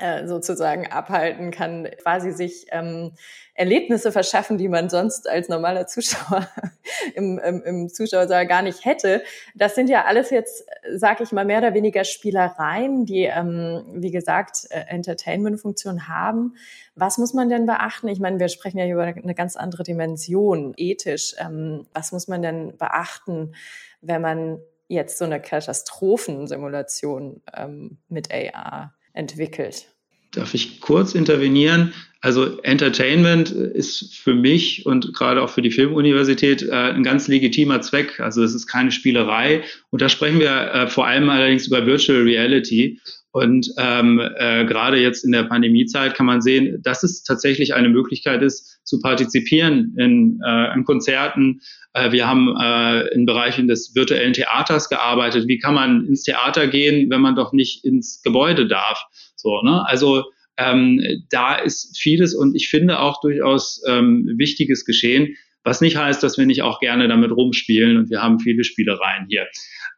äh, 0.00 0.26
sozusagen 0.26 0.90
abhalten, 0.90 1.52
kann 1.52 1.88
quasi 2.02 2.32
sich 2.32 2.66
ähm, 2.72 3.12
Erlebnisse 3.54 4.10
verschaffen, 4.10 4.58
die 4.58 4.68
man 4.68 4.90
sonst 4.90 5.28
als 5.28 5.48
normaler 5.48 5.86
Zuschauer 5.86 6.48
im, 7.14 7.38
im, 7.38 7.62
im 7.62 7.88
Zuschauersaal 7.88 8.48
gar 8.48 8.62
nicht 8.62 8.84
hätte. 8.84 9.22
Das 9.54 9.76
sind 9.76 9.88
ja 9.88 10.04
alles 10.06 10.30
jetzt, 10.30 10.64
sag 10.92 11.20
ich 11.20 11.30
mal, 11.30 11.44
mehr 11.44 11.58
oder 11.58 11.74
weniger 11.74 12.02
Spielereien, 12.02 13.06
die, 13.06 13.24
ähm, 13.24 13.84
wie 13.92 14.10
gesagt, 14.10 14.66
äh, 14.70 14.80
Entertainment-Funktion 14.88 16.08
haben. 16.08 16.56
Was 16.96 17.18
muss 17.18 17.34
man 17.34 17.48
denn 17.48 17.66
beachten? 17.66 18.08
Ich 18.08 18.20
meine, 18.20 18.38
wir 18.38 18.48
sprechen 18.48 18.78
ja 18.78 18.88
über 18.88 19.02
eine 19.02 19.34
ganz 19.34 19.56
andere 19.56 19.82
Dimension, 19.82 20.74
ethisch. 20.76 21.34
Ähm, 21.38 21.86
was 21.92 22.12
muss 22.12 22.28
man 22.28 22.42
denn 22.42 22.76
beachten, 22.76 23.54
wenn 24.00 24.22
man 24.22 24.58
jetzt 24.86 25.18
so 25.18 25.24
eine 25.24 25.40
Katastrophensimulation 25.40 27.42
ähm, 27.52 27.98
mit 28.08 28.28
AR 28.32 28.94
entwickelt? 29.12 29.88
Darf 30.32 30.54
ich 30.54 30.80
kurz 30.80 31.14
intervenieren? 31.14 31.94
Also 32.20 32.60
Entertainment 32.62 33.50
ist 33.50 34.16
für 34.16 34.34
mich 34.34 34.86
und 34.86 35.14
gerade 35.14 35.42
auch 35.42 35.50
für 35.50 35.62
die 35.62 35.70
Filmuniversität 35.70 36.62
äh, 36.62 36.72
ein 36.72 37.02
ganz 37.02 37.28
legitimer 37.28 37.82
Zweck. 37.82 38.18
Also 38.18 38.42
es 38.42 38.54
ist 38.54 38.66
keine 38.66 38.90
Spielerei. 38.90 39.62
Und 39.90 40.00
da 40.00 40.08
sprechen 40.08 40.40
wir 40.40 40.50
äh, 40.50 40.88
vor 40.88 41.06
allem 41.06 41.28
allerdings 41.28 41.66
über 41.66 41.86
Virtual 41.86 42.22
Reality. 42.22 42.98
Und 43.34 43.68
ähm, 43.78 44.20
äh, 44.20 44.64
gerade 44.64 44.96
jetzt 44.96 45.24
in 45.24 45.32
der 45.32 45.42
Pandemiezeit 45.42 46.14
kann 46.14 46.24
man 46.24 46.40
sehen, 46.40 46.80
dass 46.84 47.02
es 47.02 47.24
tatsächlich 47.24 47.74
eine 47.74 47.88
Möglichkeit 47.88 48.42
ist, 48.42 48.80
zu 48.84 49.00
partizipieren 49.00 49.92
in, 49.98 50.40
äh, 50.46 50.72
in 50.72 50.84
Konzerten. 50.84 51.60
Äh, 51.94 52.12
wir 52.12 52.28
haben 52.28 52.54
äh, 52.56 53.08
in 53.12 53.26
Bereichen 53.26 53.66
des 53.66 53.92
virtuellen 53.96 54.34
Theaters 54.34 54.88
gearbeitet. 54.88 55.48
Wie 55.48 55.58
kann 55.58 55.74
man 55.74 56.06
ins 56.06 56.22
Theater 56.22 56.68
gehen, 56.68 57.10
wenn 57.10 57.22
man 57.22 57.34
doch 57.34 57.52
nicht 57.52 57.84
ins 57.84 58.22
Gebäude 58.22 58.68
darf? 58.68 59.02
So, 59.34 59.62
ne? 59.62 59.84
Also 59.84 60.22
ähm, 60.56 61.02
da 61.28 61.56
ist 61.56 61.98
vieles 61.98 62.36
und 62.36 62.54
ich 62.54 62.68
finde 62.68 63.00
auch 63.00 63.20
durchaus 63.20 63.82
ähm, 63.88 64.32
wichtiges 64.36 64.84
geschehen, 64.84 65.34
was 65.64 65.80
nicht 65.80 65.96
heißt, 65.96 66.22
dass 66.22 66.38
wir 66.38 66.46
nicht 66.46 66.62
auch 66.62 66.78
gerne 66.78 67.08
damit 67.08 67.32
rumspielen 67.32 67.96
und 67.96 68.10
wir 68.10 68.22
haben 68.22 68.38
viele 68.38 68.62
Spielereien 68.62 69.26
hier. 69.28 69.48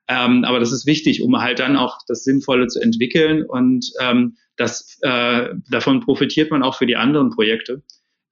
Ähm, 0.09 0.45
aber 0.45 0.61
das 0.61 0.73
ist 0.73 0.87
wichtig, 0.87 1.23
um 1.23 1.37
halt 1.41 1.59
dann 1.59 1.77
auch 1.77 1.99
das 2.07 2.25
Sinnvolle 2.25 2.69
zu 2.69 2.81
entwickeln 2.81 3.45
und 3.45 3.91
ähm, 4.01 4.37
das, 4.57 4.99
äh, 5.03 5.49
davon 5.71 6.01
profitiert 6.01 6.51
man 6.51 6.63
auch 6.63 6.77
für 6.77 6.87
die 6.87 6.97
anderen 6.97 7.31
Projekte. 7.31 7.83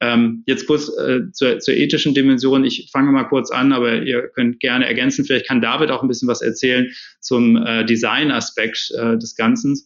Ähm, 0.00 0.42
jetzt 0.46 0.66
kurz 0.66 0.88
äh, 0.98 1.30
zur, 1.32 1.60
zur 1.60 1.74
ethischen 1.74 2.14
Dimension. 2.14 2.64
Ich 2.64 2.90
fange 2.92 3.12
mal 3.12 3.24
kurz 3.24 3.50
an, 3.50 3.72
aber 3.72 4.02
ihr 4.02 4.28
könnt 4.28 4.60
gerne 4.60 4.87
ergänzen. 4.87 5.24
Vielleicht 5.24 5.46
kann 5.46 5.60
David 5.60 5.90
auch 5.90 6.02
ein 6.02 6.08
bisschen 6.08 6.28
was 6.28 6.42
erzählen 6.42 6.92
zum 7.20 7.56
äh, 7.56 7.84
Design-Aspekt 7.84 8.90
äh, 8.98 9.16
des 9.16 9.34
Ganzen. 9.37 9.78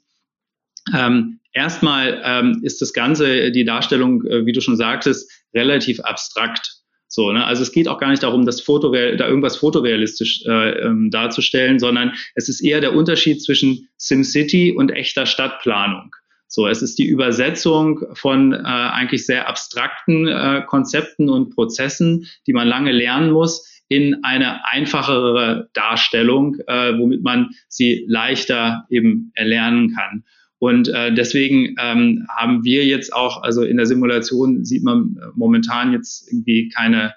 Ähm, 0.95 1.41
erstmal 1.53 2.21
ähm, 2.25 2.61
ist 2.63 2.81
das 2.81 2.93
Ganze, 2.93 3.53
die 3.53 3.65
Darstellung, 3.65 4.25
äh, 4.25 4.47
wie 4.47 4.53
du 4.53 4.61
schon 4.61 4.77
sagtest, 4.77 5.31
relativ 5.55 6.01
abstrakt. 6.01 6.78
So, 7.09 7.33
ne? 7.33 7.45
Also 7.47 7.63
es 7.63 7.73
geht 7.73 7.89
auch 7.89 7.99
gar 7.99 8.11
nicht 8.11 8.23
darum, 8.23 8.45
das 8.45 8.61
Foto, 8.61 8.93
da 8.93 9.27
irgendwas 9.27 9.57
fotorealistisch 9.57 10.45
äh, 10.47 10.81
ähm, 10.81 11.11
darzustellen, 11.11 11.79
sondern 11.79 12.13
es 12.35 12.49
ist 12.49 12.61
eher 12.61 12.81
der 12.81 12.95
Unterschied 12.95 13.43
zwischen 13.43 13.89
SimCity 13.97 14.73
und 14.77 14.91
echter 14.91 15.25
Stadtplanung. 15.25 16.15
So, 16.47 16.67
es 16.67 16.81
ist 16.81 16.99
die 16.99 17.07
Übersetzung 17.07 18.01
von 18.15 18.53
äh, 18.53 18.59
eigentlich 18.59 19.27
sehr 19.27 19.49
abstrakten 19.49 20.27
äh, 20.29 20.63
Konzepten 20.67 21.29
und 21.29 21.55
Prozessen, 21.55 22.27
die 22.47 22.53
man 22.53 22.69
lange 22.69 22.93
lernen 22.93 23.33
muss, 23.33 23.67
in 23.89 24.23
eine 24.23 24.67
einfachere 24.67 25.71
Darstellung, 25.73 26.57
äh, 26.67 26.93
womit 26.99 27.23
man 27.23 27.51
sie 27.69 28.05
leichter 28.07 28.87
eben 28.91 29.33
erlernen 29.35 29.95
kann. 29.95 30.25
Und 30.59 30.89
äh, 30.89 31.15
deswegen 31.15 31.77
ähm, 31.79 32.27
haben 32.37 32.65
wir 32.65 32.85
jetzt 32.85 33.13
auch, 33.13 33.43
also 33.43 33.63
in 33.63 33.77
der 33.77 33.87
Simulation 33.87 34.65
sieht 34.65 34.83
man 34.83 35.17
momentan 35.35 35.93
jetzt 35.93 36.31
irgendwie 36.31 36.69
keine 36.69 37.15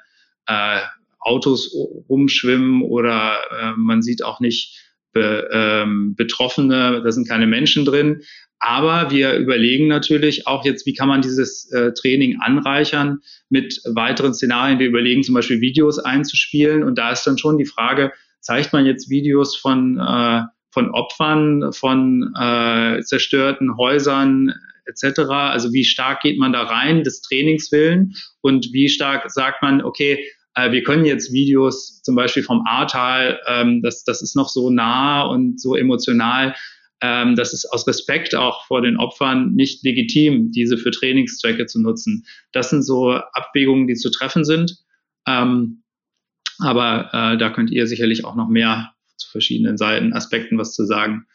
äh, 0.48 0.80
Autos 1.20 1.76
rumschwimmen 2.10 2.82
oder 2.82 3.38
äh, 3.60 3.72
man 3.78 4.02
sieht 4.02 4.24
auch 4.24 4.40
nicht 4.40 4.78
Be, 5.14 5.50
ähm, 5.52 6.16
Betroffene, 6.16 7.02
da 7.04 7.12
sind 7.12 7.28
keine 7.28 7.46
Menschen 7.46 7.84
drin. 7.84 8.22
Aber 8.60 9.10
wir 9.10 9.34
überlegen 9.34 9.88
natürlich 9.88 10.48
auch 10.48 10.64
jetzt, 10.64 10.86
wie 10.86 10.94
kann 10.94 11.10
man 11.10 11.22
dieses 11.22 11.70
äh, 11.72 11.94
Training 11.94 12.40
anreichern 12.40 13.20
mit 13.50 13.82
weiteren 13.86 14.34
Szenarien. 14.34 14.80
Wir 14.80 14.88
überlegen 14.88 15.24
zum 15.24 15.34
Beispiel 15.34 15.62
Videos 15.62 16.00
einzuspielen 16.00 16.84
und 16.84 16.98
da 16.98 17.12
ist 17.12 17.26
dann 17.26 17.40
schon 17.40 17.58
die 17.58 17.66
Frage, 17.66 18.14
zeigt 18.40 18.72
man 18.72 18.86
jetzt 18.86 19.10
Videos 19.10 19.58
von 19.58 19.98
äh, 19.98 20.44
von 20.72 20.90
Opfern, 20.92 21.72
von 21.74 22.34
äh, 22.40 23.02
zerstörten 23.02 23.78
Häusern 23.78 24.54
etc. 24.86 25.20
Also 25.30 25.74
wie 25.74 25.86
stark 25.86 26.22
geht 26.22 26.40
man 26.40 26.54
da 26.54 26.64
rein, 26.64 27.04
des 27.04 27.22
Trainingswillen 27.22 28.16
und 28.42 28.72
wie 28.74 28.90
stark 28.90 29.30
sagt 29.32 29.62
man, 29.62 29.82
okay, 29.84 30.26
äh, 30.56 30.72
wir 30.72 30.84
können 30.84 31.06
jetzt 31.06 31.32
Videos 31.32 32.02
zum 32.02 32.16
Beispiel 32.16 32.44
vom 32.44 32.66
Ahrtal, 32.66 33.40
ähm, 33.48 33.82
das, 33.82 34.04
das 34.04 34.22
ist 34.22 34.36
noch 34.36 34.50
so 34.50 34.70
nah 34.70 35.24
und 35.24 35.62
so 35.62 35.76
emotional, 35.76 36.56
ähm, 37.02 37.36
das 37.36 37.54
ist 37.54 37.66
aus 37.72 37.88
Respekt 37.88 38.36
auch 38.36 38.66
vor 38.66 38.82
den 38.82 38.98
Opfern 38.98 39.54
nicht 39.54 39.84
legitim, 39.84 40.52
diese 40.52 40.78
für 40.78 40.92
Trainingszwecke 40.92 41.66
zu 41.66 41.82
nutzen. 41.82 42.26
Das 42.52 42.70
sind 42.70 42.84
so 42.84 43.12
Abwägungen, 43.12 43.88
die 43.88 43.96
zu 43.96 44.12
treffen 44.12 44.46
sind. 44.46 44.78
Ähm, 45.28 45.84
aber 46.60 47.10
äh, 47.12 47.38
da 47.38 47.50
könnt 47.50 47.72
ihr 47.72 47.88
sicherlich 47.88 48.24
auch 48.24 48.36
noch 48.36 48.48
mehr 48.48 48.94
zu 49.22 49.32
verschiedenen 49.32 49.78
Seiten, 49.78 50.14
Aspekten 50.14 50.58
was 50.58 50.74
zu 50.74 50.86
sagen. 50.86 51.26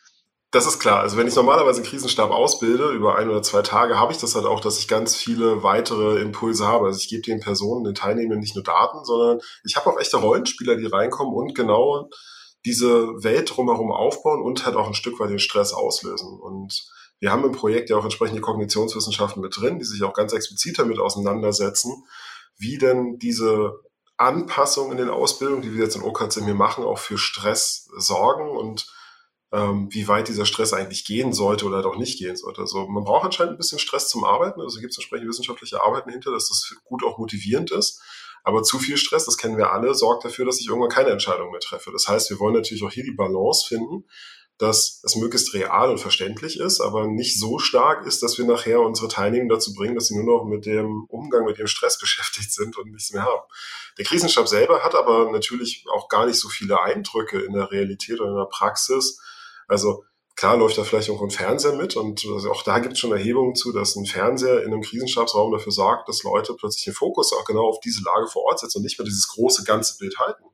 Das 0.53 0.67
ist 0.67 0.79
klar. 0.79 1.01
Also 1.01 1.17
wenn 1.17 1.27
ich 1.27 1.35
normalerweise 1.35 1.83
einen 1.83 1.91
Krisenstab 1.91 2.31
ausbilde, 2.31 2.91
über 2.91 3.17
ein 3.17 3.29
oder 3.29 3.43
zwei 3.43 3.63
Tage, 3.63 3.99
habe 3.99 4.13
ich 4.13 4.19
das 4.19 4.35
halt 4.35 4.47
auch, 4.47 4.61
dass 4.61 4.79
ich 4.79 4.89
ganz 4.89 5.15
viele 5.17 5.63
weitere 5.63 6.21
Impulse 6.21 6.67
habe. 6.67 6.87
Also 6.87 6.99
ich 6.99 7.09
gebe 7.09 7.23
den 7.23 7.41
Personen, 7.41 7.85
den 7.85 7.95
Teilnehmenden 7.95 8.41
nicht 8.41 8.55
nur 8.55 8.65
Daten, 8.65 9.05
sondern 9.05 9.41
ich 9.65 9.77
habe 9.77 9.91
auch 9.91 9.99
echte 9.99 10.17
Rollenspieler, 10.19 10.77
die 10.77 10.87
reinkommen 10.87 11.35
und 11.35 11.55
genau 11.55 12.09
diese 12.65 13.23
Welt 13.23 13.55
drumherum 13.55 13.93
aufbauen 13.93 14.43
und 14.43 14.65
halt 14.65 14.77
auch 14.77 14.87
ein 14.87 14.95
Stück 14.95 15.21
weit 15.21 15.31
den 15.31 15.39
Stress 15.39 15.73
auslösen. 15.73 16.41
Und 16.41 16.89
wir 17.21 17.33
haben 17.33 17.45
im 17.45 17.53
Projekt 17.53 17.91
ja 17.91 17.97
auch 17.97 18.05
entsprechende 18.05 18.41
Kognitionswissenschaften 18.41 19.43
mit 19.43 19.57
drin, 19.57 19.79
die 19.79 19.85
sich 19.85 20.03
auch 20.03 20.15
ganz 20.15 20.33
explizit 20.33 20.79
damit 20.79 20.99
auseinandersetzen, 20.99 22.05
wie 22.59 22.79
denn 22.79 23.19
diese 23.19 23.75
Anpassungen 24.17 24.93
in 24.93 24.99
den 24.99 25.11
Ausbildungen, 25.11 25.63
die 25.63 25.75
wir 25.75 25.85
jetzt 25.85 25.97
in 25.97 26.03
OKC 26.03 26.39
mir 26.43 26.55
machen, 26.55 26.85
auch 26.85 26.99
für 26.99 27.19
Stress 27.19 27.89
sorgen 27.97 28.51
und 28.51 28.87
ähm, 29.53 29.89
wie 29.91 30.09
weit 30.09 30.29
dieser 30.29 30.47
Stress 30.47 30.73
eigentlich 30.73 31.05
gehen 31.05 31.33
sollte 31.33 31.67
oder 31.67 31.83
doch 31.83 31.97
nicht 31.97 32.19
gehen 32.19 32.37
sollte. 32.37 32.63
Also 32.63 32.87
man 32.89 33.05
braucht 33.05 33.25
anscheinend 33.25 33.55
ein 33.55 33.59
bisschen 33.59 33.79
Stress 33.79 34.09
zum 34.09 34.25
Arbeiten. 34.25 34.61
Also 34.61 34.81
gibt 34.81 34.93
es 34.93 34.99
entsprechend 34.99 35.29
wissenschaftliche 35.29 35.83
Arbeiten 35.83 36.11
hinter, 36.11 36.33
dass 36.33 36.49
das 36.49 36.75
gut 36.85 37.05
auch 37.05 37.19
motivierend 37.19 37.71
ist. 37.71 38.01
Aber 38.43 38.63
zu 38.63 38.79
viel 38.79 38.97
Stress, 38.97 39.25
das 39.25 39.37
kennen 39.37 39.57
wir 39.57 39.73
alle, 39.73 39.95
sorgt 39.95 40.25
dafür, 40.25 40.45
dass 40.45 40.61
ich 40.61 40.69
irgendwann 40.69 40.91
keine 40.91 41.11
Entscheidung 41.11 41.51
mehr 41.51 41.61
treffe. 41.61 41.91
Das 41.91 42.07
heißt, 42.07 42.31
wir 42.31 42.39
wollen 42.39 42.55
natürlich 42.55 42.85
auch 42.85 42.93
hier 42.93 43.05
die 43.05 43.15
Balance 43.15 43.67
finden, 43.67 44.05
dass 44.59 45.01
es 45.05 45.17
möglichst 45.17 45.53
real 45.53 45.91
und 45.91 45.99
verständlich 45.99 46.59
ist, 46.59 46.81
aber 46.81 47.07
nicht 47.07 47.39
so 47.39 47.59
stark 47.59 48.07
ist, 48.07 48.23
dass 48.23 48.39
wir 48.39 48.47
nachher 48.47 48.81
unsere 48.81 49.09
Teilnehmer 49.09 49.55
dazu 49.55 49.75
bringen, 49.75 49.95
dass 49.95 50.07
sie 50.07 50.17
nur 50.17 50.25
noch 50.25 50.45
mit 50.47 50.65
dem 50.65 51.05
Umgang 51.09 51.45
mit 51.45 51.59
dem 51.59 51.67
Stress 51.67 51.99
beschäftigt 52.01 52.53
sind 52.53 52.77
und 52.79 52.91
nichts 52.91 53.13
mehr 53.13 53.23
haben. 53.23 53.43
Der 53.99 54.05
Krisenstab 54.05 54.49
selber 54.49 54.83
hat 54.83 54.95
aber 54.95 55.31
natürlich 55.31 55.85
auch 55.93 56.09
gar 56.09 56.27
nicht 56.27 56.39
so 56.39 56.49
viele 56.49 56.81
Eindrücke 56.81 57.41
in 57.41 57.53
der 57.53 57.71
Realität 57.71 58.21
oder 58.21 58.31
in 58.31 58.37
der 58.37 58.49
Praxis. 58.51 59.21
Also 59.69 60.05
klar 60.37 60.57
läuft 60.57 60.79
da 60.79 60.85
vielleicht 60.85 61.11
auch 61.11 61.23
ein 61.23 61.31
Fernseher 61.31 61.75
mit 61.75 61.97
und 61.97 62.25
also 62.33 62.51
auch 62.51 62.63
da 62.63 62.79
gibt 62.79 62.95
es 62.95 62.99
schon 62.99 63.13
Erhebungen 63.13 63.57
zu, 63.57 63.73
dass 63.73 63.97
ein 63.97 64.07
Fernseher 64.07 64.63
in 64.63 64.73
einem 64.73 64.83
Krisenstabsraum 64.83 65.53
dafür 65.53 65.73
sorgt, 65.73 66.09
dass 66.09 66.23
Leute 66.23 66.55
plötzlich 66.55 66.85
den 66.85 66.95
Fokus 66.95 67.33
auch 67.35 67.45
genau 67.45 67.67
auf 67.67 67.81
diese 67.81 68.03
Lage 68.05 68.27
vor 68.29 68.45
Ort 68.45 68.61
setzen 68.61 68.79
und 68.79 68.85
nicht 68.85 68.99
mehr 68.99 69.07
dieses 69.07 69.29
große 69.29 69.65
ganze 69.65 69.99
Bild 69.99 70.19
halten. 70.19 70.45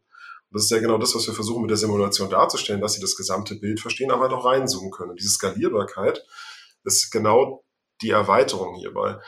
Das 0.52 0.64
ist 0.64 0.70
ja 0.70 0.80
genau 0.80 0.98
das, 0.98 1.14
was 1.14 1.26
wir 1.26 1.34
versuchen 1.34 1.62
mit 1.62 1.70
der 1.70 1.78
Simulation 1.78 2.30
darzustellen, 2.30 2.80
dass 2.80 2.94
sie 2.94 3.00
das 3.00 3.16
gesamte 3.16 3.56
Bild 3.56 3.80
verstehen, 3.80 4.10
aber 4.10 4.24
halt 4.24 4.32
auch 4.32 4.44
reinzoomen 4.44 4.90
können. 4.90 5.10
Und 5.10 5.20
diese 5.20 5.30
Skalierbarkeit 5.30 6.24
ist 6.84 7.10
genau 7.10 7.64
die 8.02 8.10
Erweiterung 8.10 8.74
hierbei 8.74 9.18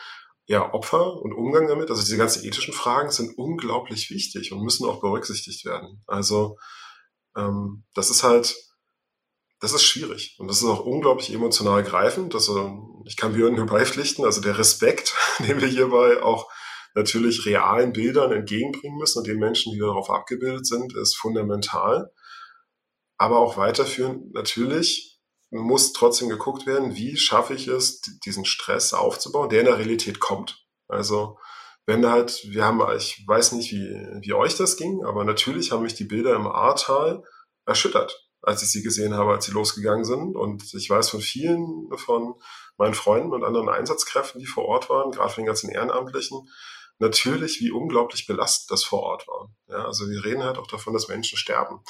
ja, 0.46 0.72
Opfer 0.74 1.22
und 1.22 1.32
Umgang 1.32 1.68
damit, 1.68 1.90
also 1.90 2.02
diese 2.02 2.18
ganzen 2.18 2.44
ethischen 2.44 2.74
Fragen 2.74 3.10
sind 3.10 3.38
unglaublich 3.38 4.10
wichtig 4.10 4.52
und 4.52 4.62
müssen 4.62 4.86
auch 4.86 5.00
berücksichtigt 5.00 5.64
werden. 5.64 6.02
Also 6.06 6.58
ähm, 7.36 7.84
das 7.94 8.10
ist 8.10 8.22
halt, 8.22 8.54
das 9.60 9.72
ist 9.72 9.84
schwierig 9.84 10.36
und 10.38 10.48
das 10.48 10.58
ist 10.58 10.64
auch 10.64 10.84
unglaublich 10.84 11.32
emotional 11.32 11.82
greifend. 11.82 12.34
Also 12.34 13.02
ich 13.06 13.16
kann 13.16 13.32
Björn 13.32 13.54
nur 13.54 13.66
beipflichten, 13.66 14.24
also 14.24 14.42
der 14.42 14.58
Respekt, 14.58 15.14
den 15.38 15.60
wir 15.60 15.68
hierbei 15.68 16.22
auch 16.22 16.50
natürlich 16.94 17.44
realen 17.44 17.92
Bildern 17.92 18.32
entgegenbringen 18.32 18.98
müssen 18.98 19.18
und 19.18 19.26
den 19.26 19.38
Menschen, 19.38 19.72
die 19.72 19.78
darauf 19.78 20.10
abgebildet 20.10 20.66
sind, 20.66 20.94
ist 20.96 21.16
fundamental. 21.16 22.12
Aber 23.16 23.38
auch 23.38 23.56
weiterführend 23.56 24.32
natürlich 24.32 25.20
muss 25.50 25.92
trotzdem 25.92 26.28
geguckt 26.28 26.66
werden, 26.66 26.96
wie 26.96 27.16
schaffe 27.16 27.54
ich 27.54 27.68
es, 27.68 28.00
diesen 28.24 28.44
Stress 28.44 28.92
aufzubauen, 28.92 29.48
der 29.48 29.60
in 29.60 29.66
der 29.66 29.78
Realität 29.78 30.18
kommt. 30.20 30.66
Also 30.88 31.38
wenn 31.86 32.08
halt, 32.08 32.40
wir 32.48 32.64
haben, 32.64 32.82
ich 32.96 33.22
weiß 33.26 33.52
nicht, 33.52 33.70
wie, 33.72 33.90
wie 34.20 34.32
euch 34.32 34.56
das 34.56 34.76
ging, 34.76 35.04
aber 35.04 35.24
natürlich 35.24 35.70
haben 35.70 35.82
mich 35.82 35.94
die 35.94 36.04
Bilder 36.04 36.34
im 36.34 36.46
Ahrtal 36.46 37.22
erschüttert, 37.66 38.28
als 38.42 38.62
ich 38.62 38.70
sie 38.70 38.82
gesehen 38.82 39.14
habe, 39.14 39.32
als 39.32 39.44
sie 39.44 39.52
losgegangen 39.52 40.04
sind. 40.04 40.34
Und 40.34 40.74
ich 40.74 40.88
weiß 40.88 41.10
von 41.10 41.20
vielen 41.20 41.88
von 41.96 42.34
meinen 42.78 42.94
Freunden 42.94 43.32
und 43.32 43.44
anderen 43.44 43.68
Einsatzkräften, 43.68 44.40
die 44.40 44.46
vor 44.46 44.64
Ort 44.64 44.88
waren, 44.90 45.12
gerade 45.12 45.30
von 45.30 45.42
den 45.42 45.46
ganzen 45.46 45.70
Ehrenamtlichen, 45.70 46.48
natürlich, 46.98 47.60
wie 47.60 47.70
unglaublich 47.70 48.26
belastend 48.26 48.70
das 48.70 48.84
vor 48.84 49.02
Ort 49.02 49.26
war. 49.28 49.50
Ja, 49.68 49.84
also 49.84 50.08
wir 50.08 50.24
reden 50.24 50.42
halt 50.42 50.58
auch 50.58 50.66
davon, 50.66 50.92
dass 50.92 51.08
Menschen 51.08 51.38
sterben. 51.38 51.80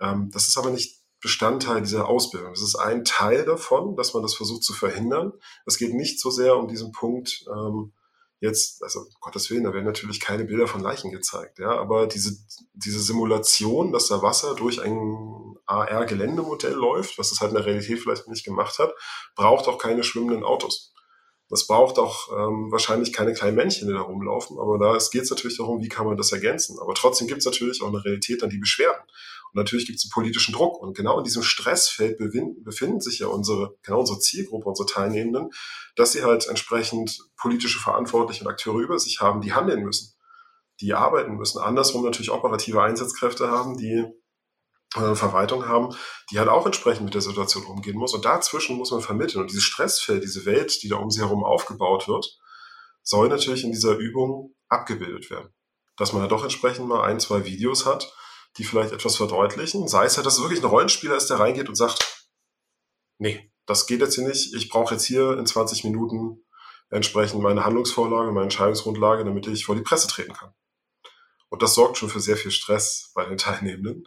Ähm, 0.00 0.30
das 0.32 0.48
ist 0.48 0.58
aber 0.58 0.70
nicht 0.70 1.00
Bestandteil 1.20 1.80
dieser 1.80 2.08
Ausbildung. 2.08 2.52
Das 2.52 2.62
ist 2.62 2.76
ein 2.76 3.04
Teil 3.04 3.44
davon, 3.44 3.96
dass 3.96 4.14
man 4.14 4.22
das 4.22 4.34
versucht 4.34 4.62
zu 4.62 4.74
verhindern. 4.74 5.32
Es 5.64 5.78
geht 5.78 5.94
nicht 5.94 6.20
so 6.20 6.30
sehr 6.30 6.56
um 6.56 6.68
diesen 6.68 6.92
Punkt, 6.92 7.44
ähm, 7.50 7.92
jetzt, 8.40 8.82
also 8.82 9.00
um 9.00 9.06
Gottes 9.20 9.50
Willen, 9.50 9.64
da 9.64 9.72
werden 9.72 9.86
natürlich 9.86 10.20
keine 10.20 10.44
Bilder 10.44 10.66
von 10.66 10.82
Leichen 10.82 11.10
gezeigt, 11.10 11.58
ja, 11.58 11.70
aber 11.70 12.06
diese, 12.06 12.36
diese 12.74 13.00
Simulation, 13.00 13.92
dass 13.92 14.08
da 14.08 14.20
Wasser 14.22 14.54
durch 14.54 14.82
ein 14.82 15.56
AR-Geländemodell 15.66 16.74
läuft, 16.74 17.18
was 17.18 17.32
es 17.32 17.40
halt 17.40 17.50
in 17.50 17.56
der 17.56 17.66
Realität 17.66 17.98
vielleicht 17.98 18.28
nicht 18.28 18.44
gemacht 18.44 18.78
hat, 18.78 18.94
braucht 19.34 19.68
auch 19.68 19.78
keine 19.78 20.04
schwimmenden 20.04 20.44
Autos. 20.44 20.92
Das 21.48 21.66
braucht 21.66 21.98
auch 21.98 22.28
ähm, 22.32 22.72
wahrscheinlich 22.72 23.12
keine 23.12 23.32
kleinen 23.32 23.56
Männchen, 23.56 23.86
die 23.86 23.94
da 23.94 24.00
rumlaufen, 24.00 24.58
aber 24.58 24.78
da 24.78 24.98
geht 25.12 25.22
es 25.22 25.30
natürlich 25.30 25.56
darum, 25.58 25.80
wie 25.80 25.88
kann 25.88 26.06
man 26.06 26.16
das 26.16 26.32
ergänzen. 26.32 26.78
Aber 26.80 26.94
trotzdem 26.94 27.28
gibt 27.28 27.38
es 27.38 27.44
natürlich 27.44 27.82
auch 27.82 27.88
eine 27.88 28.04
Realität 28.04 28.42
an 28.42 28.50
die 28.50 28.58
Beschwerden. 28.58 29.00
Und 29.52 29.54
natürlich 29.54 29.86
gibt 29.86 29.98
es 29.98 30.08
politischen 30.10 30.52
Druck. 30.52 30.82
Und 30.82 30.96
genau 30.96 31.18
in 31.18 31.24
diesem 31.24 31.42
Stressfeld 31.42 32.18
befinden 32.18 33.00
sich 33.00 33.20
ja 33.20 33.28
unsere, 33.28 33.76
genau 33.82 34.00
unsere 34.00 34.18
Zielgruppe, 34.18 34.68
unsere 34.68 34.88
Teilnehmenden, 34.88 35.50
dass 35.94 36.12
sie 36.12 36.24
halt 36.24 36.48
entsprechend 36.48 37.20
politische 37.36 37.78
Verantwortliche 37.78 38.42
und 38.44 38.50
Akteure 38.50 38.80
über 38.80 38.98
sich 38.98 39.20
haben, 39.20 39.40
die 39.40 39.52
handeln 39.52 39.84
müssen, 39.84 40.14
die 40.80 40.94
arbeiten 40.94 41.36
müssen. 41.36 41.60
Andersrum 41.60 42.04
natürlich 42.04 42.30
operative 42.30 42.82
Einsatzkräfte 42.82 43.48
haben, 43.48 43.78
die 43.78 44.04
Verwaltung 45.16 45.68
haben, 45.68 45.94
die 46.30 46.38
halt 46.38 46.48
auch 46.48 46.66
entsprechend 46.66 47.04
mit 47.04 47.14
der 47.14 47.20
Situation 47.20 47.64
umgehen 47.64 47.96
muss. 47.96 48.14
Und 48.14 48.24
dazwischen 48.24 48.76
muss 48.76 48.90
man 48.90 49.00
vermitteln. 49.00 49.40
Und 49.40 49.50
dieses 49.50 49.64
Stressfeld, 49.64 50.22
diese 50.22 50.44
Welt, 50.44 50.82
die 50.82 50.88
da 50.88 50.96
um 50.96 51.10
sie 51.10 51.20
herum 51.20 51.44
aufgebaut 51.44 52.08
wird, 52.08 52.38
soll 53.02 53.28
natürlich 53.28 53.64
in 53.64 53.72
dieser 53.72 53.96
Übung 53.96 54.54
abgebildet 54.68 55.30
werden. 55.30 55.54
Dass 55.96 56.12
man 56.12 56.20
ja 56.20 56.22
halt 56.22 56.32
doch 56.32 56.42
entsprechend 56.42 56.88
mal 56.88 57.04
ein, 57.04 57.20
zwei 57.20 57.44
Videos 57.44 57.86
hat, 57.86 58.12
die 58.58 58.64
vielleicht 58.64 58.92
etwas 58.92 59.16
verdeutlichen. 59.16 59.88
Sei 59.88 60.04
es 60.04 60.16
halt, 60.16 60.26
dass 60.26 60.38
es 60.38 60.42
wirklich 60.42 60.62
ein 60.62 60.68
Rollenspieler 60.68 61.16
ist, 61.16 61.28
der 61.28 61.38
reingeht 61.38 61.68
und 61.68 61.76
sagt, 61.76 62.26
nee, 63.18 63.52
das 63.66 63.86
geht 63.86 64.00
jetzt 64.00 64.14
hier 64.14 64.26
nicht. 64.26 64.54
Ich 64.54 64.68
brauche 64.68 64.94
jetzt 64.94 65.04
hier 65.04 65.38
in 65.38 65.46
20 65.46 65.84
Minuten 65.84 66.44
entsprechend 66.90 67.42
meine 67.42 67.64
Handlungsvorlage, 67.64 68.32
meine 68.32 68.44
Entscheidungsgrundlage, 68.44 69.24
damit 69.24 69.46
ich 69.46 69.64
vor 69.64 69.74
die 69.74 69.82
Presse 69.82 70.08
treten 70.08 70.32
kann. 70.32 70.54
Und 71.48 71.62
das 71.62 71.74
sorgt 71.74 71.96
schon 71.96 72.08
für 72.08 72.20
sehr 72.20 72.36
viel 72.36 72.50
Stress 72.50 73.10
bei 73.14 73.24
den 73.24 73.38
Teilnehmenden. 73.38 74.06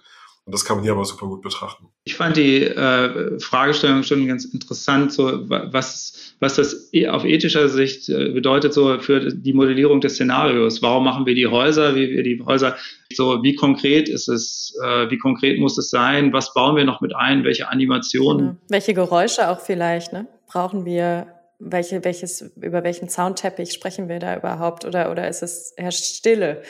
Und 0.50 0.56
das 0.56 0.66
kann 0.66 0.78
man 0.78 0.84
hier 0.84 0.94
aber 0.94 1.06
super 1.06 1.28
gut 1.28 1.44
betrachten. 1.44 1.90
Ich 2.06 2.16
fand 2.16 2.36
die 2.36 2.64
äh, 2.64 3.40
Fragestellung 3.40 4.02
schon 4.02 4.26
ganz 4.28 4.46
interessant, 4.46 5.14
so 5.14 5.48
was, 5.48 6.34
was 6.40 6.56
das 6.56 6.90
e, 6.92 7.08
auf 7.08 7.24
ethischer 7.24 7.70
Sicht 7.70 8.10
äh, 8.10 8.30
bedeutet, 8.30 8.74
so 8.74 8.98
für 8.98 9.32
die 9.32 9.54
Modellierung 9.54 10.02
des 10.02 10.16
Szenarios. 10.16 10.82
Warum 10.82 11.04
machen 11.04 11.28
wir 11.28 11.36
die 11.36 11.46
Häuser, 11.46 11.94
wie 11.94 12.10
wir 12.10 12.24
die 12.24 12.42
Häuser, 12.44 12.76
so 13.14 13.44
wie 13.44 13.54
konkret 13.54 14.10
ist 14.10 14.28
es, 14.28 14.76
äh, 14.84 15.12
wie 15.12 15.20
konkret 15.20 15.60
muss 15.60 15.78
es 15.78 15.92
sein, 15.92 16.34
was 16.34 16.52
bauen 16.56 16.76
wir 16.76 16.84
noch 16.84 17.00
mit 17.00 17.16
ein, 17.16 17.44
welche 17.44 17.70
Animationen. 17.70 18.38
Genau. 18.40 18.58
Welche 18.70 18.96
Geräusche 18.96 19.50
auch 19.50 19.60
vielleicht, 19.60 20.14
ne? 20.14 20.26
Brauchen 20.48 20.84
wir 20.84 21.28
welche, 21.60 22.04
welches, 22.04 22.42
über 22.56 22.84
welchen 22.84 23.10
Soundteppich 23.10 23.72
sprechen 23.72 24.10
wir 24.10 24.20
da 24.20 24.36
überhaupt 24.36 24.86
oder, 24.86 25.12
oder 25.12 25.28
ist 25.28 25.44
es 25.44 25.74
herrscht 25.78 26.06
Stille? 26.06 26.64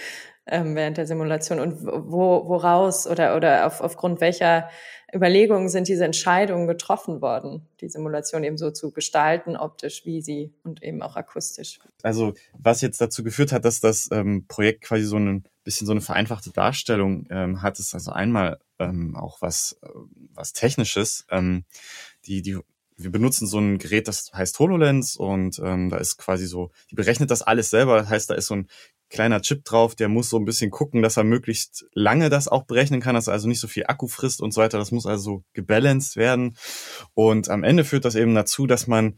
Ähm, 0.51 0.75
während 0.75 0.97
der 0.97 1.07
Simulation 1.07 1.59
und 1.59 1.83
wo, 1.83 2.47
woraus 2.47 3.07
oder, 3.07 3.35
oder 3.35 3.65
auf, 3.65 3.81
aufgrund 3.81 4.21
welcher 4.21 4.69
Überlegungen 5.13 5.69
sind 5.69 5.87
diese 5.87 6.05
Entscheidungen 6.05 6.67
getroffen 6.67 7.21
worden, 7.21 7.67
die 7.81 7.89
Simulation 7.89 8.43
eben 8.43 8.57
so 8.57 8.71
zu 8.71 8.91
gestalten, 8.91 9.55
optisch 9.55 10.05
wie 10.05 10.21
sie 10.21 10.53
und 10.63 10.83
eben 10.83 11.01
auch 11.01 11.15
akustisch. 11.15 11.79
Also 12.03 12.33
was 12.57 12.81
jetzt 12.81 13.01
dazu 13.01 13.23
geführt 13.23 13.51
hat, 13.51 13.65
dass 13.65 13.79
das 13.79 14.09
ähm, 14.11 14.45
Projekt 14.47 14.81
quasi 14.81 15.05
so 15.05 15.17
ein 15.17 15.43
bisschen 15.63 15.87
so 15.87 15.93
eine 15.93 16.01
vereinfachte 16.01 16.51
Darstellung 16.51 17.25
ähm, 17.29 17.61
hat, 17.61 17.79
ist 17.79 17.93
also 17.93 18.11
einmal 18.11 18.59
ähm, 18.77 19.15
auch 19.15 19.41
was, 19.41 19.79
äh, 19.81 19.87
was 20.33 20.53
Technisches. 20.53 21.25
Ähm, 21.31 21.65
die, 22.25 22.41
die 22.41 22.59
wir 22.99 23.11
benutzen 23.11 23.47
so 23.47 23.59
ein 23.59 23.77
Gerät, 23.77 24.07
das 24.07 24.31
heißt 24.33 24.59
HoloLens 24.59 25.15
und 25.15 25.59
ähm, 25.63 25.89
da 25.89 25.97
ist 25.97 26.17
quasi 26.17 26.45
so, 26.45 26.71
die 26.91 26.95
berechnet 26.95 27.31
das 27.31 27.41
alles 27.41 27.69
selber. 27.69 27.97
Das 27.97 28.09
heißt, 28.09 28.29
da 28.29 28.33
ist 28.33 28.47
so 28.47 28.55
ein 28.55 28.67
kleiner 29.09 29.41
Chip 29.41 29.65
drauf, 29.65 29.95
der 29.95 30.07
muss 30.07 30.29
so 30.29 30.37
ein 30.37 30.45
bisschen 30.45 30.71
gucken, 30.71 31.01
dass 31.01 31.17
er 31.17 31.23
möglichst 31.23 31.85
lange 31.93 32.29
das 32.29 32.47
auch 32.47 32.63
berechnen 32.63 33.01
kann, 33.01 33.15
dass 33.15 33.27
er 33.27 33.33
also 33.33 33.47
nicht 33.47 33.59
so 33.59 33.67
viel 33.67 33.85
Akku 33.87 34.07
frisst 34.07 34.41
und 34.41 34.53
so 34.53 34.61
weiter. 34.61 34.77
Das 34.77 34.91
muss 34.91 35.05
also 35.05 35.43
gebalanced 35.53 36.15
werden. 36.15 36.55
Und 37.13 37.49
am 37.49 37.63
Ende 37.63 37.83
führt 37.83 38.05
das 38.05 38.15
eben 38.15 38.35
dazu, 38.35 38.67
dass 38.67 38.87
man 38.87 39.17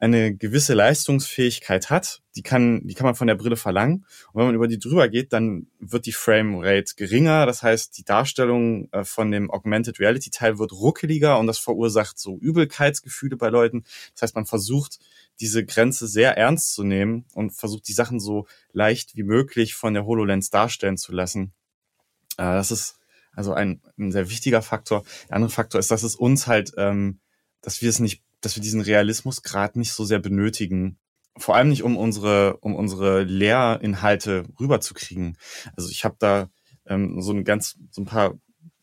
eine 0.00 0.34
gewisse 0.34 0.74
Leistungsfähigkeit 0.74 1.90
hat, 1.90 2.22
die 2.36 2.42
kann, 2.42 2.86
die 2.86 2.94
kann 2.94 3.04
man 3.04 3.16
von 3.16 3.26
der 3.26 3.34
Brille 3.34 3.56
verlangen. 3.56 4.06
Und 4.32 4.40
wenn 4.40 4.46
man 4.46 4.54
über 4.54 4.68
die 4.68 4.78
drüber 4.78 5.08
geht, 5.08 5.32
dann 5.32 5.66
wird 5.80 6.06
die 6.06 6.12
Framerate 6.12 6.94
geringer. 6.96 7.46
Das 7.46 7.62
heißt, 7.64 7.98
die 7.98 8.04
Darstellung 8.04 8.88
äh, 8.92 9.04
von 9.04 9.30
dem 9.32 9.50
Augmented 9.50 9.98
Reality 9.98 10.30
Teil 10.30 10.58
wird 10.58 10.72
ruckeliger 10.72 11.38
und 11.38 11.48
das 11.48 11.58
verursacht 11.58 12.18
so 12.18 12.38
Übelkeitsgefühle 12.38 13.36
bei 13.36 13.48
Leuten. 13.48 13.84
Das 14.14 14.22
heißt, 14.22 14.34
man 14.36 14.46
versucht, 14.46 15.00
diese 15.40 15.64
Grenze 15.64 16.06
sehr 16.06 16.36
ernst 16.36 16.74
zu 16.74 16.84
nehmen 16.84 17.24
und 17.34 17.50
versucht, 17.50 17.88
die 17.88 17.92
Sachen 17.92 18.20
so 18.20 18.46
leicht 18.72 19.16
wie 19.16 19.24
möglich 19.24 19.74
von 19.74 19.94
der 19.94 20.06
HoloLens 20.06 20.50
darstellen 20.50 20.96
zu 20.96 21.12
lassen. 21.12 21.52
Äh, 22.36 22.44
das 22.44 22.70
ist 22.70 22.98
also 23.34 23.52
ein, 23.52 23.80
ein 23.98 24.10
sehr 24.10 24.30
wichtiger 24.30 24.62
Faktor. 24.62 25.04
Der 25.28 25.36
andere 25.36 25.50
Faktor 25.50 25.78
ist, 25.78 25.90
dass 25.90 26.02
es 26.02 26.16
uns 26.16 26.46
halt, 26.46 26.72
ähm, 26.76 27.20
dass 27.62 27.82
wir 27.82 27.88
es 27.88 27.98
nicht, 27.98 28.22
dass 28.40 28.56
wir 28.56 28.62
diesen 28.62 28.80
Realismus 28.80 29.42
gerade 29.42 29.78
nicht 29.78 29.92
so 29.92 30.04
sehr 30.04 30.18
benötigen. 30.18 30.98
Vor 31.36 31.56
allem 31.56 31.68
nicht, 31.68 31.82
um 31.82 31.96
unsere, 31.96 32.56
um 32.58 32.74
unsere 32.74 33.22
Lehrinhalte 33.22 34.44
rüberzukriegen. 34.58 35.36
Also 35.76 35.88
ich 35.90 36.04
habe 36.04 36.16
da 36.18 36.50
ähm, 36.86 37.20
so 37.20 37.32
ein 37.32 37.44
ganz, 37.44 37.76
so 37.90 38.02
ein 38.02 38.06
paar 38.06 38.38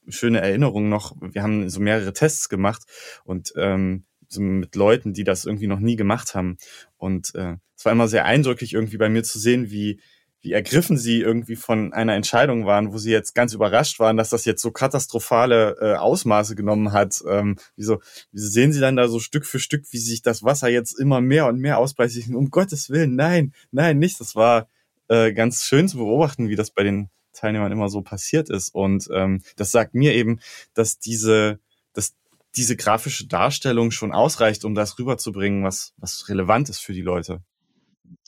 schöne 0.07 0.41
Erinnerungen 0.41 0.89
noch. 0.89 1.15
Wir 1.21 1.43
haben 1.43 1.69
so 1.69 1.79
mehrere 1.79 2.13
Tests 2.13 2.49
gemacht 2.49 2.83
und 3.23 3.53
ähm, 3.57 4.05
mit 4.37 4.75
Leuten, 4.75 5.13
die 5.13 5.23
das 5.23 5.45
irgendwie 5.45 5.67
noch 5.67 5.79
nie 5.79 5.95
gemacht 5.95 6.35
haben. 6.35 6.57
Und 6.97 7.33
äh, 7.35 7.57
es 7.75 7.85
war 7.85 7.91
immer 7.91 8.07
sehr 8.07 8.25
eindrücklich 8.25 8.73
irgendwie 8.73 8.97
bei 8.97 9.09
mir 9.09 9.23
zu 9.23 9.39
sehen, 9.39 9.69
wie 9.71 9.99
wie 10.45 10.53
ergriffen 10.53 10.95
sie 10.95 11.21
irgendwie 11.21 11.55
von 11.55 11.91
einer 11.91 12.13
Entscheidung 12.13 12.67
waren, 12.67 12.93
wo 12.93 12.99
sie 12.99 13.11
jetzt 13.11 13.33
ganz 13.33 13.53
überrascht 13.53 13.99
waren, 13.99 14.15
dass 14.15 14.29
das 14.29 14.45
jetzt 14.45 14.61
so 14.61 14.71
katastrophale 14.71 15.75
äh, 15.81 15.95
Ausmaße 15.95 16.55
genommen 16.55 16.93
hat. 16.93 17.19
Ähm, 17.27 17.57
wieso, 17.75 17.99
wieso 18.31 18.47
sehen 18.47 18.71
sie 18.71 18.79
dann 18.79 18.95
da 18.95 19.07
so 19.07 19.19
Stück 19.19 19.45
für 19.45 19.57
Stück, 19.57 19.85
wie 19.89 19.97
sich 19.97 20.21
das 20.21 20.43
Wasser 20.43 20.69
jetzt 20.69 20.99
immer 20.99 21.19
mehr 21.19 21.47
und 21.47 21.59
mehr 21.59 21.79
ausbreitet? 21.79 22.27
Um 22.29 22.51
Gottes 22.51 22.91
Willen, 22.91 23.15
nein, 23.15 23.53
nein, 23.71 23.97
nicht. 23.97 24.19
Das 24.19 24.35
war 24.35 24.69
äh, 25.07 25.33
ganz 25.33 25.63
schön 25.63 25.87
zu 25.87 25.97
beobachten, 25.97 26.47
wie 26.47 26.55
das 26.55 26.69
bei 26.69 26.83
den 26.83 27.09
Teilnehmern 27.33 27.71
immer 27.71 27.89
so 27.89 28.01
passiert 28.01 28.51
ist. 28.51 28.69
Und 28.69 29.09
ähm, 29.11 29.41
das 29.55 29.71
sagt 29.71 29.95
mir 29.95 30.13
eben, 30.13 30.39
dass 30.75 30.99
diese, 30.99 31.59
dass 31.93 32.13
diese 32.55 32.75
grafische 32.75 33.25
Darstellung 33.25 33.89
schon 33.89 34.13
ausreicht, 34.13 34.63
um 34.63 34.75
das 34.75 34.99
rüberzubringen, 34.99 35.63
was, 35.63 35.93
was 35.97 36.29
relevant 36.29 36.69
ist 36.69 36.79
für 36.79 36.93
die 36.93 37.01
Leute. 37.01 37.41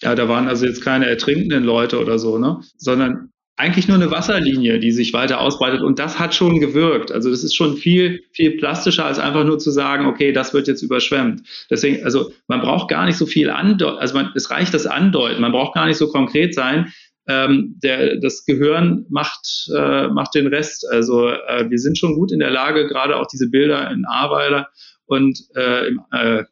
Ja, 0.01 0.15
da 0.15 0.29
waren 0.29 0.47
also 0.47 0.65
jetzt 0.65 0.83
keine 0.83 1.07
ertrinkenden 1.07 1.63
Leute 1.63 1.99
oder 1.99 2.19
so, 2.19 2.37
ne? 2.37 2.61
Sondern 2.77 3.29
eigentlich 3.59 3.87
nur 3.87 3.97
eine 3.97 4.11
Wasserlinie, 4.11 4.79
die 4.79 4.91
sich 4.91 5.13
weiter 5.13 5.41
ausbreitet. 5.41 5.81
Und 5.81 5.97
das 5.97 6.19
hat 6.19 6.35
schon 6.35 6.59
gewirkt. 6.59 7.11
Also 7.11 7.31
das 7.31 7.43
ist 7.43 7.55
schon 7.55 7.75
viel, 7.75 8.21
viel 8.31 8.57
plastischer, 8.57 9.05
als 9.05 9.17
einfach 9.17 9.45
nur 9.45 9.57
zu 9.57 9.71
sagen, 9.71 10.05
okay, 10.05 10.31
das 10.31 10.53
wird 10.53 10.67
jetzt 10.67 10.83
überschwemmt. 10.83 11.41
Deswegen, 11.71 12.03
also 12.03 12.31
man 12.47 12.61
braucht 12.61 12.87
gar 12.89 13.05
nicht 13.05 13.17
so 13.17 13.25
viel 13.25 13.49
andeuten, 13.49 13.97
also 13.97 14.13
man, 14.13 14.31
es 14.35 14.51
reicht 14.51 14.75
das 14.75 14.85
Andeuten, 14.85 15.41
man 15.41 15.51
braucht 15.51 15.73
gar 15.73 15.87
nicht 15.87 15.97
so 15.97 16.07
konkret 16.07 16.53
sein 16.53 16.93
ähm, 17.27 17.77
der, 17.83 18.17
das 18.17 18.45
Gehirn 18.45 19.05
macht, 19.09 19.69
äh, 19.75 20.07
macht 20.07 20.33
den 20.35 20.47
Rest. 20.47 20.87
Also 20.89 21.27
äh, 21.27 21.69
wir 21.69 21.77
sind 21.77 21.97
schon 21.97 22.15
gut 22.15 22.31
in 22.31 22.39
der 22.39 22.51
Lage, 22.51 22.87
gerade 22.87 23.17
auch 23.17 23.27
diese 23.27 23.49
Bilder 23.49 23.91
in 23.91 24.05
Ahrweiler 24.05 24.69
und 25.05 25.39
äh, 25.55 25.87
im, 25.87 26.01
äh, 26.11 26.45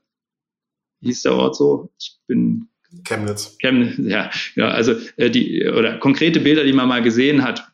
hieß 1.02 1.24
der 1.24 1.36
Ort 1.36 1.56
so? 1.56 1.92
Ich 2.00 2.18
bin 2.28 2.68
Chemnitz. 3.04 3.58
Chemnitz, 3.60 3.98
ja, 3.98 4.30
ja 4.56 4.70
also 4.70 4.96
äh, 5.18 5.30
die 5.30 5.68
oder 5.68 5.98
konkrete 5.98 6.39
Bilder, 6.39 6.64
die 6.64 6.74
man 6.74 6.88
mal 6.88 7.02
gesehen 7.02 7.43
hat, 7.43 7.68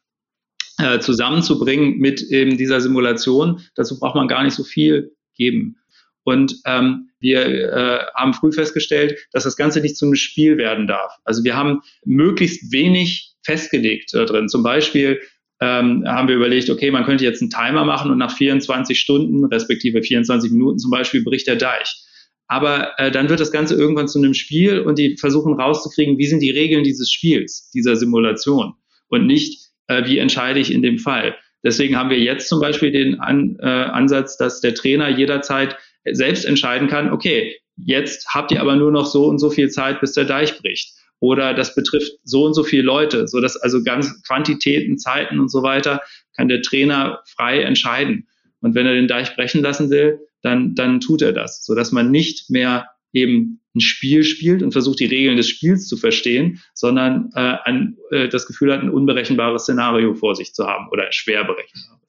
äh, 0.77 0.99
zusammenzubringen 0.99 1.97
mit 1.97 2.21
eben 2.21 2.57
dieser 2.57 2.81
Simulation. 2.81 3.61
Dazu 3.75 3.99
braucht 3.99 4.15
man 4.15 4.27
gar 4.27 4.43
nicht 4.43 4.55
so 4.55 4.63
viel 4.63 5.15
geben. 5.35 5.77
Und 6.23 6.55
ähm, 6.65 7.09
wir 7.19 7.45
äh, 7.45 8.05
haben 8.15 8.33
früh 8.33 8.51
festgestellt, 8.51 9.27
dass 9.31 9.43
das 9.43 9.55
Ganze 9.55 9.81
nicht 9.81 9.97
zu 9.97 10.05
einem 10.05 10.15
Spiel 10.15 10.57
werden 10.57 10.87
darf. 10.87 11.13
Also 11.23 11.43
wir 11.43 11.55
haben 11.55 11.81
möglichst 12.05 12.71
wenig 12.71 13.33
festgelegt 13.43 14.13
da 14.13 14.25
drin. 14.25 14.49
Zum 14.49 14.63
Beispiel 14.63 15.19
ähm, 15.59 16.03
haben 16.07 16.27
wir 16.27 16.35
überlegt, 16.35 16.69
okay, 16.69 16.91
man 16.91 17.05
könnte 17.05 17.23
jetzt 17.23 17.41
einen 17.41 17.51
Timer 17.51 17.85
machen 17.85 18.11
und 18.11 18.17
nach 18.17 18.35
24 18.35 18.99
Stunden, 18.99 19.45
respektive 19.45 20.01
24 20.01 20.51
Minuten 20.51 20.79
zum 20.79 20.91
Beispiel, 20.91 21.23
bricht 21.23 21.47
der 21.47 21.55
Deich. 21.55 22.03
Aber 22.51 22.99
äh, 22.99 23.11
dann 23.11 23.29
wird 23.29 23.39
das 23.39 23.53
Ganze 23.53 23.75
irgendwann 23.75 24.09
zu 24.09 24.19
einem 24.19 24.33
Spiel 24.33 24.81
und 24.81 24.99
die 24.99 25.15
versuchen 25.15 25.53
rauszukriegen, 25.53 26.17
wie 26.17 26.27
sind 26.27 26.41
die 26.41 26.51
Regeln 26.51 26.83
dieses 26.83 27.09
Spiels, 27.09 27.71
dieser 27.73 27.95
Simulation 27.95 28.73
und 29.07 29.25
nicht, 29.25 29.69
äh, 29.87 30.05
wie 30.05 30.17
entscheide 30.17 30.59
ich 30.59 30.73
in 30.73 30.81
dem 30.81 30.97
Fall. 30.97 31.33
Deswegen 31.63 31.95
haben 31.95 32.09
wir 32.09 32.19
jetzt 32.19 32.49
zum 32.49 32.59
Beispiel 32.59 32.91
den 32.91 33.21
An, 33.21 33.55
äh, 33.61 33.65
Ansatz, 33.65 34.35
dass 34.35 34.59
der 34.59 34.75
Trainer 34.75 35.07
jederzeit 35.07 35.77
selbst 36.03 36.43
entscheiden 36.43 36.89
kann, 36.89 37.13
okay, 37.13 37.55
jetzt 37.77 38.27
habt 38.33 38.51
ihr 38.51 38.59
aber 38.59 38.75
nur 38.75 38.91
noch 38.91 39.05
so 39.05 39.27
und 39.27 39.39
so 39.39 39.49
viel 39.49 39.69
Zeit, 39.69 40.01
bis 40.01 40.11
der 40.11 40.25
Deich 40.25 40.57
bricht. 40.57 40.91
Oder 41.21 41.53
das 41.53 41.73
betrifft 41.73 42.11
so 42.25 42.43
und 42.43 42.53
so 42.53 42.65
viele 42.65 42.83
Leute, 42.83 43.29
so 43.29 43.39
dass 43.39 43.55
also 43.55 43.81
ganz 43.81 44.21
Quantitäten, 44.27 44.97
Zeiten 44.97 45.39
und 45.39 45.49
so 45.49 45.63
weiter 45.63 46.01
kann 46.35 46.49
der 46.49 46.61
Trainer 46.61 47.21
frei 47.33 47.61
entscheiden. 47.61 48.27
Und 48.59 48.75
wenn 48.75 48.87
er 48.87 48.93
den 48.95 49.07
Deich 49.07 49.37
brechen 49.37 49.61
lassen 49.61 49.89
will, 49.89 50.19
dann, 50.41 50.75
dann 50.75 50.99
tut 50.99 51.21
er 51.21 51.33
das, 51.33 51.65
so 51.65 51.75
dass 51.75 51.91
man 51.91 52.11
nicht 52.11 52.49
mehr 52.49 52.87
eben 53.13 53.61
ein 53.75 53.81
Spiel 53.81 54.23
spielt 54.23 54.63
und 54.63 54.71
versucht, 54.71 54.99
die 54.99 55.05
Regeln 55.05 55.37
des 55.37 55.47
Spiels 55.47 55.87
zu 55.87 55.97
verstehen, 55.97 56.61
sondern 56.73 57.29
äh, 57.35 57.57
ein, 57.63 57.97
äh, 58.11 58.27
das 58.27 58.45
Gefühl 58.45 58.73
hat, 58.73 58.81
ein 58.81 58.89
unberechenbares 58.89 59.63
Szenario 59.63 60.13
vor 60.13 60.35
sich 60.35 60.53
zu 60.53 60.67
haben 60.67 60.89
oder 60.91 61.11
schwer 61.11 61.43
berechenbares. 61.43 62.01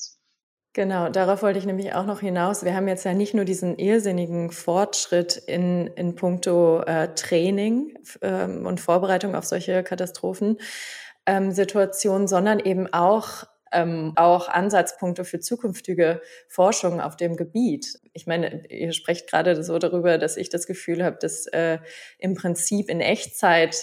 Genau, 0.75 1.11
darauf 1.11 1.43
wollte 1.43 1.59
ich 1.59 1.67
nämlich 1.67 1.95
auch 1.95 2.07
noch 2.07 2.21
hinaus. 2.21 2.65
Wir 2.65 2.75
haben 2.75 2.89
jetzt 2.89 3.05
ja 3.05 3.13
nicht 3.13 3.35
nur 3.35 3.45
diesen 3.45 3.77
irrsinnigen 3.77 4.51
Fortschritt 4.51 5.37
in, 5.47 5.89
in 5.89 6.15
puncto 6.15 6.81
äh, 6.81 7.15
Training 7.15 7.99
ähm, 8.23 8.65
und 8.65 8.81
Vorbereitung 8.81 9.35
auf 9.35 9.45
solche 9.45 9.83
Katastrophensituationen, 9.83 12.23
ähm, 12.23 12.29
sondern 12.29 12.59
eben 12.59 12.91
auch 12.91 13.45
ähm, 13.73 14.13
auch 14.17 14.49
Ansatzpunkte 14.49 15.25
für 15.25 15.41
zukünftige 15.41 16.21
Forschung 16.49 17.01
auf 17.01 17.17
dem 17.17 17.37
Gebiet. 17.37 17.99
Ich 18.13 18.27
meine, 18.27 18.67
ihr 18.71 18.93
sprecht 18.93 19.29
gerade 19.29 19.63
so 19.63 19.79
darüber, 19.79 20.19
dass 20.19 20.37
ich 20.37 20.49
das 20.49 20.67
Gefühl 20.67 21.05
habe, 21.05 21.17
dass 21.21 21.47
äh, 21.47 21.79
im 22.19 22.35
Prinzip 22.35 22.89
in 22.89 23.01
Echtzeit 23.01 23.77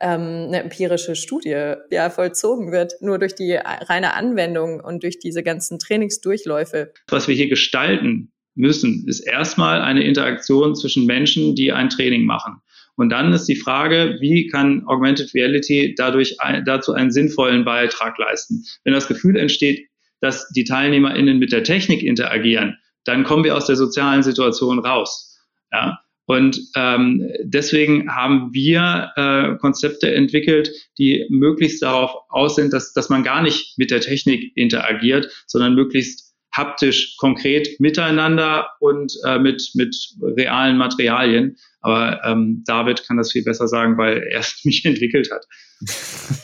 ähm, 0.00 0.46
eine 0.48 0.62
empirische 0.62 1.16
Studie 1.16 1.74
ja 1.90 2.10
vollzogen 2.10 2.72
wird, 2.72 2.94
nur 3.00 3.18
durch 3.18 3.34
die 3.34 3.52
reine 3.54 4.14
Anwendung 4.14 4.80
und 4.80 5.02
durch 5.02 5.18
diese 5.18 5.42
ganzen 5.42 5.78
Trainingsdurchläufe. 5.78 6.92
Was 7.08 7.28
wir 7.28 7.34
hier 7.34 7.48
gestalten 7.48 8.32
müssen, 8.54 9.06
ist 9.08 9.20
erstmal 9.20 9.80
eine 9.80 10.04
Interaktion 10.04 10.74
zwischen 10.74 11.06
Menschen, 11.06 11.54
die 11.54 11.72
ein 11.72 11.88
Training 11.88 12.24
machen. 12.24 12.60
Und 12.96 13.10
dann 13.10 13.32
ist 13.32 13.46
die 13.46 13.56
Frage, 13.56 14.18
wie 14.20 14.46
kann 14.46 14.84
Augmented 14.86 15.34
Reality 15.34 15.94
dadurch 15.96 16.40
ein, 16.40 16.64
dazu 16.64 16.92
einen 16.92 17.10
sinnvollen 17.10 17.64
Beitrag 17.64 18.18
leisten? 18.18 18.64
Wenn 18.84 18.92
das 18.92 19.08
Gefühl 19.08 19.36
entsteht, 19.36 19.88
dass 20.20 20.48
die 20.50 20.64
TeilnehmerInnen 20.64 21.38
mit 21.38 21.52
der 21.52 21.64
Technik 21.64 22.02
interagieren, 22.02 22.78
dann 23.04 23.24
kommen 23.24 23.44
wir 23.44 23.56
aus 23.56 23.66
der 23.66 23.76
sozialen 23.76 24.22
Situation 24.22 24.78
raus. 24.78 25.38
Ja? 25.72 25.98
Und 26.26 26.58
ähm, 26.74 27.28
deswegen 27.42 28.14
haben 28.14 28.54
wir 28.54 29.10
äh, 29.16 29.56
Konzepte 29.58 30.14
entwickelt, 30.14 30.70
die 30.98 31.26
möglichst 31.28 31.82
darauf 31.82 32.14
aus 32.30 32.56
sind, 32.56 32.72
dass, 32.72 32.94
dass 32.94 33.10
man 33.10 33.24
gar 33.24 33.42
nicht 33.42 33.76
mit 33.76 33.90
der 33.90 34.00
Technik 34.00 34.56
interagiert, 34.56 35.28
sondern 35.46 35.74
möglichst 35.74 36.23
haptisch, 36.56 37.16
konkret 37.18 37.80
miteinander 37.80 38.68
und 38.80 39.12
äh, 39.26 39.38
mit, 39.38 39.70
mit 39.74 39.94
realen 40.22 40.78
Materialien. 40.78 41.56
Aber 41.80 42.22
ähm, 42.24 42.62
David 42.66 43.06
kann 43.06 43.16
das 43.16 43.32
viel 43.32 43.44
besser 43.44 43.68
sagen, 43.68 43.98
weil 43.98 44.22
er 44.22 44.40
es 44.40 44.60
mich 44.64 44.84
entwickelt 44.84 45.30
hat. 45.30 45.46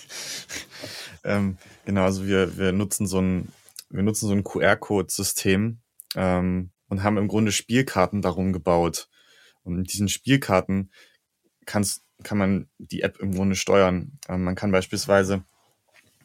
ähm, 1.24 1.56
genau, 1.84 2.04
also 2.04 2.26
wir, 2.26 2.58
wir 2.58 2.72
nutzen 2.72 3.06
so 3.06 3.20
ein, 3.20 3.48
wir 3.88 4.02
nutzen 4.02 4.26
so 4.26 4.34
ein 4.34 4.44
QR-Code-System 4.44 5.78
ähm, 6.16 6.70
und 6.88 7.02
haben 7.02 7.16
im 7.16 7.28
Grunde 7.28 7.52
Spielkarten 7.52 8.20
darum 8.20 8.52
gebaut. 8.52 9.08
Und 9.62 9.76
mit 9.76 9.92
diesen 9.92 10.08
Spielkarten 10.08 10.90
kann's, 11.66 12.02
kann 12.22 12.38
man 12.38 12.68
die 12.78 13.02
App 13.02 13.18
im 13.20 13.32
Grunde 13.32 13.54
steuern. 13.54 14.18
Ähm, 14.28 14.42
man 14.42 14.56
kann 14.56 14.72
beispielsweise 14.72 15.44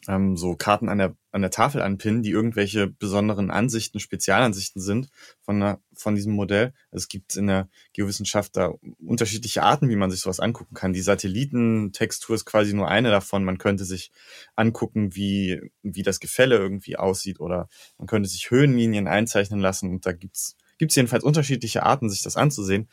ähm, 0.08 0.36
so 0.36 0.54
Karten 0.56 0.88
an 0.88 0.98
der, 0.98 1.16
an 1.32 1.42
der 1.42 1.50
Tafel 1.50 1.82
anpinnen, 1.82 2.22
die 2.22 2.30
irgendwelche 2.30 2.86
besonderen 2.86 3.50
Ansichten, 3.50 4.00
Spezialansichten 4.00 4.80
sind 4.80 5.08
von, 5.40 5.56
einer, 5.56 5.80
von 5.94 6.14
diesem 6.14 6.32
Modell. 6.32 6.72
Es 6.90 7.08
gibt 7.08 7.36
in 7.36 7.46
der 7.46 7.68
Geowissenschaft 7.92 8.56
da 8.56 8.74
unterschiedliche 9.04 9.62
Arten, 9.62 9.88
wie 9.88 9.96
man 9.96 10.10
sich 10.10 10.20
sowas 10.20 10.40
angucken 10.40 10.74
kann. 10.74 10.92
Die 10.92 11.00
Satellitentextur 11.00 12.36
ist 12.36 12.44
quasi 12.44 12.74
nur 12.74 12.88
eine 12.88 13.10
davon. 13.10 13.44
Man 13.44 13.58
könnte 13.58 13.84
sich 13.84 14.12
angucken, 14.54 15.14
wie, 15.14 15.60
wie 15.82 16.02
das 16.02 16.20
Gefälle 16.20 16.56
irgendwie 16.56 16.96
aussieht 16.96 17.40
oder 17.40 17.68
man 17.98 18.06
könnte 18.06 18.28
sich 18.28 18.50
Höhenlinien 18.50 19.08
einzeichnen 19.08 19.60
lassen 19.60 19.90
und 19.90 20.06
da 20.06 20.12
gibt's 20.12 20.56
gibt's 20.78 20.96
jedenfalls 20.96 21.24
unterschiedliche 21.24 21.84
Arten, 21.84 22.10
sich 22.10 22.22
das 22.22 22.36
anzusehen. 22.36 22.88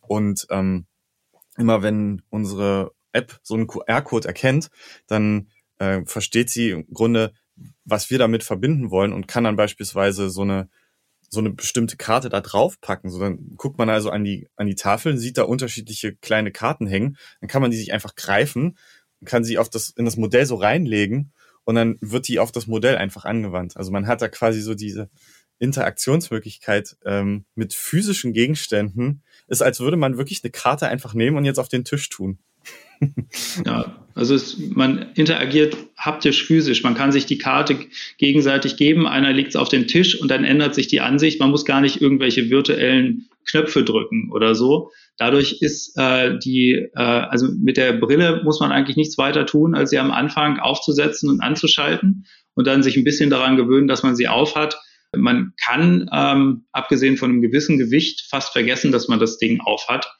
Und 0.00 0.46
ähm, 0.50 0.86
immer 1.56 1.82
wenn 1.82 2.22
unsere 2.30 2.92
App 3.12 3.38
so 3.42 3.54
einen 3.54 3.66
QR-Code 3.66 4.28
erkennt, 4.28 4.70
dann 5.06 5.48
äh, 5.78 6.02
versteht 6.06 6.50
sie 6.50 6.70
im 6.70 6.86
Grunde, 6.92 7.32
was 7.84 8.10
wir 8.10 8.18
damit 8.18 8.42
verbinden 8.44 8.90
wollen 8.90 9.12
und 9.12 9.28
kann 9.28 9.44
dann 9.44 9.56
beispielsweise 9.56 10.30
so 10.30 10.42
eine 10.42 10.68
so 11.30 11.40
eine 11.40 11.50
bestimmte 11.50 11.96
Karte 11.96 12.28
da 12.28 12.40
draufpacken. 12.40 13.10
So 13.10 13.18
dann 13.18 13.56
guckt 13.56 13.78
man 13.78 13.90
also 13.90 14.10
an 14.10 14.24
die 14.24 14.48
an 14.56 14.66
die 14.66 14.76
Tafeln, 14.76 15.18
sieht 15.18 15.38
da 15.38 15.42
unterschiedliche 15.42 16.14
kleine 16.14 16.52
Karten 16.52 16.86
hängen, 16.86 17.16
dann 17.40 17.48
kann 17.48 17.62
man 17.62 17.70
die 17.70 17.76
sich 17.76 17.92
einfach 17.92 18.14
greifen, 18.14 18.78
kann 19.24 19.44
sie 19.44 19.58
auf 19.58 19.68
das 19.68 19.90
in 19.90 20.04
das 20.04 20.16
Modell 20.16 20.46
so 20.46 20.56
reinlegen 20.56 21.32
und 21.64 21.74
dann 21.74 21.96
wird 22.00 22.28
die 22.28 22.38
auf 22.38 22.52
das 22.52 22.66
Modell 22.66 22.96
einfach 22.96 23.24
angewandt. 23.24 23.76
Also 23.76 23.90
man 23.90 24.06
hat 24.06 24.22
da 24.22 24.28
quasi 24.28 24.60
so 24.60 24.74
diese 24.74 25.10
Interaktionsmöglichkeit 25.58 26.96
ähm, 27.04 27.46
mit 27.54 27.74
physischen 27.74 28.32
Gegenständen. 28.32 29.22
Ist 29.46 29.62
als 29.62 29.80
würde 29.80 29.96
man 29.96 30.18
wirklich 30.18 30.42
eine 30.42 30.50
Karte 30.50 30.88
einfach 30.88 31.14
nehmen 31.14 31.36
und 31.36 31.44
jetzt 31.44 31.58
auf 31.58 31.68
den 31.68 31.84
Tisch 31.84 32.08
tun. 32.08 32.38
Ja, 33.66 34.04
also 34.14 34.34
es, 34.34 34.58
man 34.58 35.06
interagiert 35.14 35.76
haptisch 35.98 36.44
physisch. 36.44 36.82
Man 36.82 36.94
kann 36.94 37.12
sich 37.12 37.26
die 37.26 37.38
Karte 37.38 37.76
gegenseitig 38.18 38.76
geben. 38.76 39.06
Einer 39.06 39.32
legt 39.32 39.50
es 39.50 39.56
auf 39.56 39.68
den 39.68 39.88
Tisch 39.88 40.20
und 40.20 40.30
dann 40.30 40.44
ändert 40.44 40.74
sich 40.74 40.86
die 40.86 41.00
Ansicht. 41.00 41.40
Man 41.40 41.50
muss 41.50 41.64
gar 41.64 41.80
nicht 41.80 42.00
irgendwelche 42.00 42.50
virtuellen 42.50 43.28
Knöpfe 43.48 43.84
drücken 43.84 44.30
oder 44.32 44.54
so. 44.54 44.90
Dadurch 45.16 45.58
ist 45.60 45.96
äh, 45.96 46.38
die, 46.38 46.72
äh, 46.94 47.00
also 47.00 47.48
mit 47.56 47.76
der 47.76 47.92
Brille 47.92 48.42
muss 48.44 48.60
man 48.60 48.72
eigentlich 48.72 48.96
nichts 48.96 49.18
weiter 49.18 49.46
tun, 49.46 49.74
als 49.74 49.90
sie 49.90 49.98
am 49.98 50.10
Anfang 50.10 50.58
aufzusetzen 50.58 51.28
und 51.28 51.40
anzuschalten 51.40 52.26
und 52.54 52.66
dann 52.66 52.82
sich 52.82 52.96
ein 52.96 53.04
bisschen 53.04 53.30
daran 53.30 53.56
gewöhnen, 53.56 53.88
dass 53.88 54.02
man 54.02 54.16
sie 54.16 54.28
aufhat. 54.28 54.78
Man 55.16 55.52
kann, 55.62 56.08
ähm, 56.12 56.64
abgesehen 56.72 57.16
von 57.16 57.30
einem 57.30 57.42
gewissen 57.42 57.78
Gewicht, 57.78 58.26
fast 58.28 58.52
vergessen, 58.52 58.92
dass 58.92 59.08
man 59.08 59.20
das 59.20 59.38
Ding 59.38 59.60
aufhat. 59.60 60.12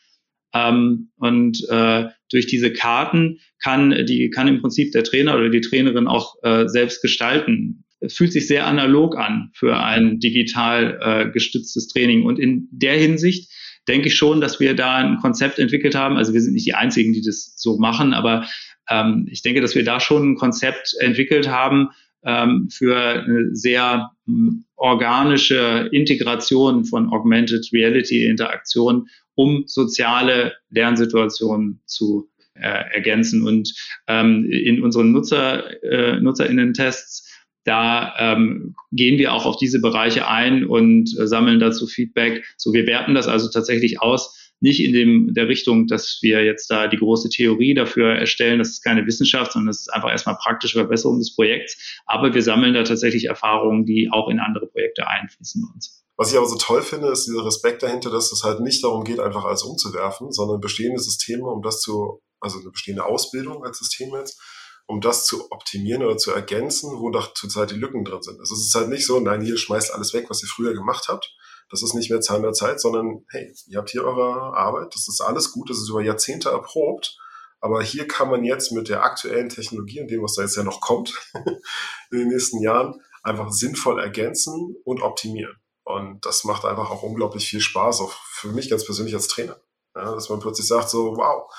Ähm, 0.53 1.11
und 1.17 1.67
äh, 1.69 2.09
durch 2.35 2.47
diese 2.47 2.73
Karten 2.73 3.39
kann, 3.63 4.05
die 4.07 4.29
kann 4.31 4.49
im 4.49 4.61
Prinzip 4.61 4.93
der 4.93 5.05
Trainer 5.05 5.37
oder 5.37 5.49
die 5.49 5.61
Trainerin 5.61 6.09
auch 6.09 6.35
äh, 6.43 6.67
selbst 6.69 7.01
gestalten. 7.01 7.85
Es 8.01 8.15
fühlt 8.17 8.33
sich 8.33 8.47
sehr 8.47 8.67
analog 8.67 9.17
an 9.17 9.51
für 9.55 9.79
ein 9.79 10.19
digital 10.19 10.99
äh, 11.01 11.31
gestütztes 11.31 11.89
Training. 11.89 12.25
Und 12.25 12.39
in 12.39 12.69
der 12.71 12.99
Hinsicht 12.99 13.51
denke 13.89 14.09
ich 14.09 14.17
schon, 14.17 14.41
dass 14.41 14.61
wir 14.61 14.75
da 14.75 14.97
ein 14.97 15.19
Konzept 15.19 15.59
entwickelt 15.59 15.95
haben. 15.95 16.17
Also 16.17 16.35
wir 16.35 16.41
sind 16.41 16.55
nicht 16.55 16.67
die 16.67 16.75
Einzigen, 16.75 17.13
die 17.13 17.23
das 17.23 17.55
so 17.57 17.79
machen, 17.79 18.13
aber 18.13 18.47
ähm, 18.91 19.29
ich 19.31 19.43
denke, 19.43 19.61
dass 19.61 19.75
wir 19.75 19.85
da 19.85 20.01
schon 20.01 20.33
ein 20.33 20.37
Konzept 20.37 20.95
entwickelt 20.99 21.49
haben, 21.49 21.91
ähm, 22.25 22.69
für 22.71 22.97
eine 22.97 23.55
sehr 23.55 24.11
ähm, 24.27 24.65
organische 24.77 25.89
Integration 25.93 26.85
von 26.85 27.11
Augmented 27.11 27.69
Reality 27.73 28.27
Interaktion, 28.27 29.09
um 29.35 29.65
soziale 29.67 30.55
Lernsituationen 30.71 31.81
zu 31.87 32.29
äh, 32.55 32.95
ergänzen. 32.95 33.47
Und 33.47 33.75
ähm, 34.07 34.49
in 34.51 34.83
unseren 34.83 35.13
Nutzer, 35.13 35.83
äh, 35.83 36.21
NutzerInnen-Tests 36.21 37.31
da 37.65 38.15
ähm, 38.19 38.75
gehen 38.93 39.19
wir 39.19 39.33
auch 39.33 39.47
auf 39.47 39.57
diese 39.57 39.81
Bereiche 39.81 40.29
ein 40.29 40.67
und 40.67 41.19
äh, 41.19 41.27
sammeln 41.27 41.61
dazu 41.61 41.87
Feedback. 41.87 42.45
So, 42.59 42.75
wir 42.75 42.87
werten 42.87 43.15
das 43.15 43.27
also 43.27 43.49
tatsächlich 43.49 44.03
aus, 44.03 44.44
nicht 44.65 44.83
in 44.83 44.95
dem, 44.95 45.35
der 45.35 45.47
Richtung, 45.47 45.87
dass 45.87 46.21
wir 46.23 46.43
jetzt 46.43 46.71
da 46.71 46.89
die 46.89 46.97
große 46.97 47.29
Theorie 47.29 47.75
dafür 47.75 48.15
erstellen. 48.15 48.59
Das 48.59 48.71
ist 48.71 48.83
keine 48.83 49.07
Wissenschaft, 49.07 49.53
sondern 49.53 49.67
das 49.67 49.81
ist 49.81 49.93
einfach 49.93 50.11
erstmal 50.11 50.39
praktische 50.43 50.79
Verbesserung 50.79 51.19
des 51.19 51.35
Projekts. 51.35 52.01
Aber 52.07 52.33
wir 52.33 52.43
sammeln 52.43 52.73
da 52.73 52.83
tatsächlich 52.83 53.27
Erfahrungen, 53.27 53.85
die 53.85 54.09
auch 54.11 54.31
in 54.31 54.41
andere 54.41 54.67
Projekte 54.67 55.07
einfließen 55.07 55.61
bei 55.63 55.75
uns. 55.75 56.03
Was 56.17 56.33
ich 56.33 56.39
aber 56.39 56.47
so 56.47 56.57
toll 56.57 56.81
finde, 56.81 57.09
ist 57.09 57.27
dieser 57.27 57.45
Respekt 57.45 57.83
dahinter, 57.83 58.11
dass 58.11 58.33
es 58.33 58.43
halt 58.43 58.61
nicht 58.61 58.83
darum 58.83 59.05
geht, 59.05 59.21
einfach 59.21 59.45
alles 59.45 59.65
umzuwerfen, 59.65 60.33
sondern 60.33 60.63
bestehende 60.63 60.99
Systeme, 60.99 61.45
um 61.45 61.61
das 61.61 61.83
zu, 61.83 62.23
also 62.41 62.59
eine 62.59 62.71
bestehende 62.71 63.05
Ausbildung 63.05 63.65
als 63.65 63.81
System 63.81 64.15
jetzt, 64.15 64.41
um 64.87 65.03
das 65.03 65.27
zu 65.27 65.51
optimieren 65.51 66.03
oder 66.03 66.17
zu 66.17 66.31
ergänzen, 66.31 66.91
wo 67.01 67.11
doch 67.11 67.35
zurzeit 67.35 67.71
die 67.71 67.77
Lücken 67.79 68.05
drin 68.05 68.23
sind. 68.23 68.41
Also 68.41 68.55
es 68.55 68.61
ist 68.61 68.75
halt 68.75 68.89
nicht 68.89 69.05
so, 69.05 69.21
nein, 69.21 69.43
hier 69.43 69.59
schmeißt 69.59 69.93
alles 69.93 70.15
weg, 70.15 70.27
was 70.31 70.43
ihr 70.43 70.49
früher 70.49 70.73
gemacht 70.73 71.09
habt, 71.09 71.35
das 71.71 71.83
ist 71.83 71.95
nicht 71.95 72.11
mehr 72.11 72.21
Zahn 72.21 72.43
der 72.43 72.53
Zeit, 72.53 72.81
sondern 72.81 73.25
hey, 73.31 73.53
ihr 73.67 73.79
habt 73.79 73.91
hier 73.91 74.05
eure 74.05 74.57
Arbeit, 74.57 74.95
das 74.95 75.09
ist 75.09 75.21
alles 75.21 75.53
gut, 75.53 75.71
das 75.71 75.79
ist 75.79 75.89
über 75.89 76.03
Jahrzehnte 76.03 76.51
erprobt. 76.51 77.19
Aber 77.61 77.83
hier 77.83 78.07
kann 78.07 78.29
man 78.29 78.45
jetzt 78.45 78.73
mit 78.73 78.91
der 78.91 79.05
aktuellen 79.05 79.49
Technologie 79.49 80.01
und 80.01 80.11
dem, 80.11 80.23
was 80.23 80.35
da 80.35 80.43
jetzt 80.43 80.57
ja 80.57 80.65
noch 80.65 80.83
kommt 80.83 81.15
in 82.11 82.19
den 82.19 82.29
nächsten 82.29 82.61
Jahren, 82.61 83.01
einfach 83.23 83.51
sinnvoll 83.51 83.99
ergänzen 83.99 84.77
und 84.85 85.01
optimieren. 85.01 85.57
Und 85.83 86.25
das 86.27 86.45
macht 86.45 86.65
einfach 86.65 86.91
auch 86.91 87.03
unglaublich 87.03 87.49
viel 87.49 87.61
Spaß, 87.61 88.01
auch 88.01 88.13
für 88.13 88.49
mich 88.49 88.69
ganz 88.69 88.85
persönlich 88.85 89.15
als 89.15 89.29
Trainer. 89.29 89.57
Ja, 89.95 90.15
dass 90.15 90.29
man 90.29 90.41
plötzlich 90.41 90.67
sagt 90.67 90.91
so, 90.91 91.17
wow, 91.17 91.51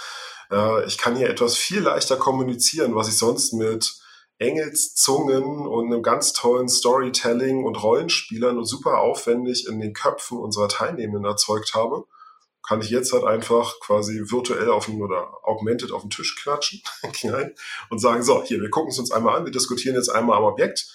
äh, 0.51 0.85
ich 0.85 0.97
kann 0.97 1.15
hier 1.15 1.29
etwas 1.29 1.55
viel 1.55 1.81
leichter 1.81 2.17
kommunizieren, 2.17 2.95
was 2.95 3.07
ich 3.07 3.17
sonst 3.17 3.53
mit 3.53 3.95
Engelszungen 4.37 5.65
und 5.65 5.85
einem 5.85 6.03
ganz 6.03 6.33
tollen 6.33 6.67
Storytelling 6.67 7.63
und 7.63 7.81
Rollenspielern 7.81 8.57
und 8.57 8.65
super 8.65 8.99
aufwendig 8.99 9.67
in 9.67 9.79
den 9.79 9.93
Köpfen 9.93 10.37
unserer 10.37 10.67
Teilnehmenden 10.67 11.25
erzeugt 11.25 11.73
habe, 11.73 12.05
kann 12.67 12.81
ich 12.81 12.89
jetzt 12.89 13.13
halt 13.13 13.23
einfach 13.23 13.79
quasi 13.79 14.23
virtuell 14.29 14.69
auf 14.69 14.87
den 14.87 15.01
oder 15.01 15.37
augmented 15.43 15.91
auf 15.91 16.01
den 16.01 16.09
Tisch 16.09 16.35
klatschen 16.35 16.81
und 17.89 17.99
sagen, 17.99 18.23
so, 18.23 18.43
hier, 18.43 18.59
wir 18.59 18.69
gucken 18.69 18.89
es 18.89 18.99
uns 18.99 19.11
einmal 19.11 19.37
an, 19.37 19.45
wir 19.45 19.51
diskutieren 19.51 19.95
jetzt 19.95 20.09
einmal 20.09 20.37
am 20.37 20.45
Objekt, 20.45 20.91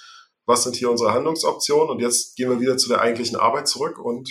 was 0.47 0.65
sind 0.65 0.77
hier 0.77 0.91
unsere 0.91 1.15
Handlungsoptionen 1.15 1.91
und 1.91 2.01
jetzt 2.01 2.37
gehen 2.37 2.51
wir 2.51 2.61
wieder 2.61 2.77
zu 2.77 2.89
der 2.89 3.01
eigentlichen 3.01 3.37
Arbeit 3.37 3.69
zurück 3.69 3.99
und 3.99 4.29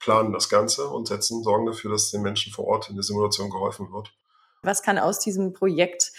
planen 0.00 0.32
das 0.32 0.48
Ganze 0.48 0.88
und 0.88 1.06
setzen, 1.06 1.44
sorgen 1.44 1.66
dafür, 1.66 1.92
dass 1.92 2.10
den 2.10 2.22
Menschen 2.22 2.52
vor 2.52 2.66
Ort 2.66 2.90
in 2.90 2.96
der 2.96 3.04
Simulation 3.04 3.50
geholfen 3.50 3.92
wird. 3.92 4.12
Was 4.62 4.82
kann 4.82 4.98
aus 4.98 5.20
diesem 5.20 5.52
Projekt 5.52 6.12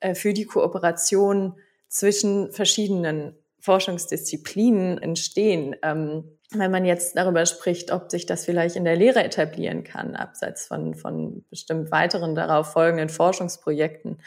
äh, 0.00 0.14
für 0.14 0.32
die 0.32 0.46
Kooperation 0.46 1.54
zwischen 1.88 2.52
verschiedenen 2.52 3.34
Forschungsdisziplinen 3.60 4.98
entstehen. 4.98 5.74
Ähm, 5.82 6.24
wenn 6.52 6.70
man 6.70 6.84
jetzt 6.84 7.16
darüber 7.16 7.44
spricht, 7.44 7.92
ob 7.92 8.10
sich 8.10 8.24
das 8.24 8.44
vielleicht 8.44 8.76
in 8.76 8.84
der 8.84 8.96
Lehre 8.96 9.22
etablieren 9.22 9.84
kann, 9.84 10.14
abseits 10.14 10.66
von, 10.66 10.94
von 10.94 11.44
bestimmt 11.50 11.90
weiteren 11.90 12.34
darauf 12.34 12.72
folgenden 12.72 13.10
Forschungsprojekten. 13.10 14.18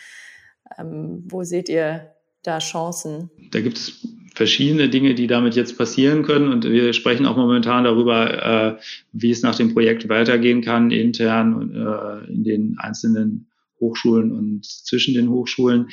Ähm, 0.78 1.24
wo 1.28 1.44
seht 1.44 1.70
ihr 1.70 2.12
da 2.44 2.60
Chancen? 2.60 3.32
Da 3.52 3.62
gibt 3.62 3.78
es 3.78 4.08
verschiedene 4.36 4.90
Dinge, 4.90 5.16
die 5.16 5.28
damit 5.28 5.56
jetzt 5.56 5.78
passieren 5.78 6.24
können. 6.24 6.50
Und 6.50 6.64
wir 6.64 6.94
sprechen 6.94 7.26
auch 7.26 7.38
momentan 7.38 7.84
darüber, 7.84 8.78
äh, 8.78 8.82
wie 9.12 9.32
es 9.32 9.42
nach 9.42 9.56
dem 9.56 9.74
Projekt 9.74 10.08
weitergehen 10.10 10.62
kann, 10.62 10.92
intern 10.92 11.74
äh, 11.76 12.32
in 12.32 12.44
den 12.44 12.76
einzelnen 12.78 13.50
Hochschulen 13.80 14.32
und 14.32 14.66
zwischen 14.66 15.16
den 15.16 15.30
Hochschulen. 15.30 15.90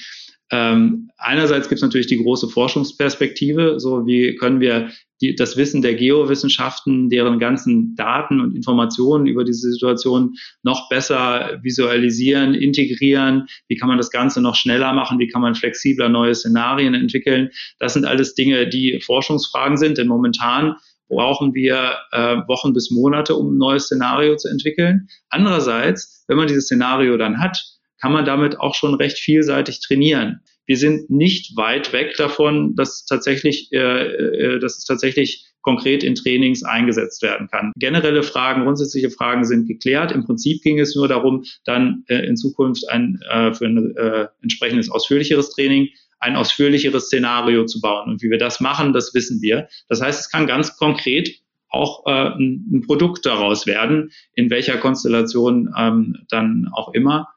Ähm, 0.50 1.10
einerseits 1.18 1.68
gibt 1.68 1.78
es 1.78 1.82
natürlich 1.82 2.06
die 2.06 2.22
große 2.22 2.48
Forschungsperspektive, 2.48 3.78
so 3.78 4.06
wie 4.06 4.36
können 4.36 4.60
wir 4.60 4.90
die, 5.20 5.34
das 5.34 5.56
Wissen 5.56 5.82
der 5.82 5.94
Geowissenschaften, 5.94 7.10
deren 7.10 7.38
ganzen 7.38 7.94
Daten 7.96 8.40
und 8.40 8.54
Informationen 8.54 9.26
über 9.26 9.44
diese 9.44 9.70
Situation 9.70 10.36
noch 10.62 10.88
besser 10.88 11.58
visualisieren, 11.62 12.54
integrieren, 12.54 13.46
wie 13.68 13.76
kann 13.76 13.88
man 13.88 13.98
das 13.98 14.10
Ganze 14.10 14.40
noch 14.40 14.54
schneller 14.54 14.92
machen, 14.92 15.18
wie 15.18 15.28
kann 15.28 15.42
man 15.42 15.54
flexibler 15.54 16.08
neue 16.08 16.34
Szenarien 16.34 16.94
entwickeln. 16.94 17.50
Das 17.78 17.94
sind 17.94 18.04
alles 18.04 18.34
Dinge, 18.34 18.68
die 18.68 19.00
Forschungsfragen 19.00 19.76
sind, 19.76 19.98
denn 19.98 20.08
momentan 20.08 20.76
brauchen 21.08 21.54
wir 21.54 21.96
äh, 22.12 22.36
Wochen 22.46 22.72
bis 22.72 22.90
Monate, 22.90 23.34
um 23.34 23.54
ein 23.54 23.58
neues 23.58 23.84
Szenario 23.84 24.36
zu 24.36 24.48
entwickeln. 24.48 25.08
Andererseits, 25.30 26.24
wenn 26.28 26.36
man 26.36 26.46
dieses 26.46 26.66
Szenario 26.66 27.16
dann 27.16 27.40
hat, 27.40 27.77
kann 28.00 28.12
man 28.12 28.24
damit 28.24 28.60
auch 28.60 28.74
schon 28.74 28.94
recht 28.94 29.18
vielseitig 29.18 29.80
trainieren. 29.80 30.40
Wir 30.66 30.76
sind 30.76 31.08
nicht 31.10 31.56
weit 31.56 31.92
weg 31.92 32.14
davon, 32.16 32.74
dass 32.74 33.04
tatsächlich, 33.06 33.72
äh, 33.72 33.78
äh, 33.78 34.58
dass 34.58 34.78
es 34.78 34.84
tatsächlich 34.84 35.46
konkret 35.62 36.04
in 36.04 36.14
Trainings 36.14 36.62
eingesetzt 36.62 37.22
werden 37.22 37.48
kann. 37.50 37.72
Generelle 37.76 38.22
Fragen, 38.22 38.64
grundsätzliche 38.64 39.10
Fragen 39.10 39.44
sind 39.44 39.66
geklärt. 39.66 40.12
Im 40.12 40.24
Prinzip 40.24 40.62
ging 40.62 40.78
es 40.78 40.94
nur 40.94 41.08
darum, 41.08 41.44
dann 41.64 42.04
äh, 42.08 42.26
in 42.26 42.36
Zukunft 42.36 42.88
ein 42.88 43.18
äh, 43.30 43.52
für 43.52 43.66
ein 43.66 43.96
äh, 43.96 44.28
entsprechendes 44.42 44.90
ausführlicheres 44.90 45.50
Training 45.50 45.88
ein 46.20 46.36
ausführlicheres 46.36 47.06
Szenario 47.06 47.64
zu 47.66 47.80
bauen. 47.80 48.10
Und 48.10 48.22
wie 48.22 48.30
wir 48.30 48.38
das 48.38 48.60
machen, 48.60 48.92
das 48.92 49.14
wissen 49.14 49.40
wir. 49.40 49.68
Das 49.88 50.00
heißt, 50.00 50.20
es 50.20 50.30
kann 50.30 50.46
ganz 50.46 50.76
konkret 50.76 51.40
auch 51.70 52.06
äh, 52.06 52.30
ein, 52.30 52.82
Produkt 52.86 53.26
daraus 53.26 53.66
werden, 53.66 54.10
in 54.34 54.50
welcher 54.50 54.78
Konstellation 54.78 55.72
ähm, 55.76 56.16
dann 56.30 56.68
auch 56.72 56.92
immer. 56.94 57.28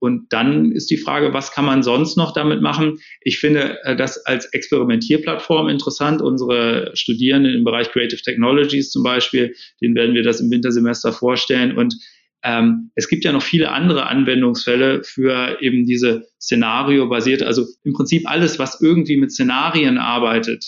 Und 0.00 0.32
dann 0.32 0.72
ist 0.72 0.90
die 0.90 0.96
Frage, 0.96 1.32
was 1.34 1.52
kann 1.52 1.64
man 1.64 1.82
sonst 1.82 2.16
noch 2.16 2.32
damit 2.32 2.62
machen? 2.62 2.98
Ich 3.20 3.38
finde 3.38 3.78
äh, 3.82 3.96
das 3.96 4.24
als 4.26 4.46
Experimentierplattform 4.46 5.68
interessant. 5.68 6.22
Unsere 6.22 6.92
Studierenden 6.94 7.54
im 7.54 7.64
Bereich 7.64 7.90
Creative 7.90 8.22
Technologies 8.22 8.90
zum 8.90 9.02
Beispiel, 9.02 9.54
denen 9.80 9.94
werden 9.94 10.14
wir 10.14 10.22
das 10.22 10.40
im 10.40 10.50
Wintersemester 10.50 11.12
vorstellen. 11.12 11.76
Und 11.76 11.96
ähm, 12.44 12.90
es 12.94 13.08
gibt 13.08 13.24
ja 13.24 13.32
noch 13.32 13.42
viele 13.42 13.72
andere 13.72 14.06
Anwendungsfälle 14.06 15.02
für 15.02 15.60
eben 15.60 15.84
diese 15.84 16.28
Szenario-basierte, 16.40 17.46
also 17.46 17.66
im 17.82 17.92
Prinzip 17.94 18.30
alles, 18.30 18.58
was 18.58 18.80
irgendwie 18.80 19.16
mit 19.16 19.32
Szenarien 19.32 19.98
arbeitet, 19.98 20.64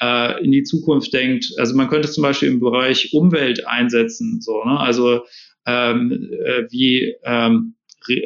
äh, 0.00 0.42
in 0.44 0.50
die 0.50 0.64
Zukunft 0.64 1.12
denkt. 1.12 1.46
Also 1.58 1.76
man 1.76 1.88
könnte 1.88 2.08
es 2.08 2.14
zum 2.14 2.22
Beispiel 2.22 2.48
im 2.48 2.58
Bereich 2.58 3.12
Umwelt 3.12 3.66
einsetzen, 3.66 4.40
so, 4.40 4.64
ne? 4.64 4.80
also 4.80 5.22
ähm, 5.64 6.28
äh, 6.44 6.64
wie 6.70 7.14
ähm, 7.24 7.74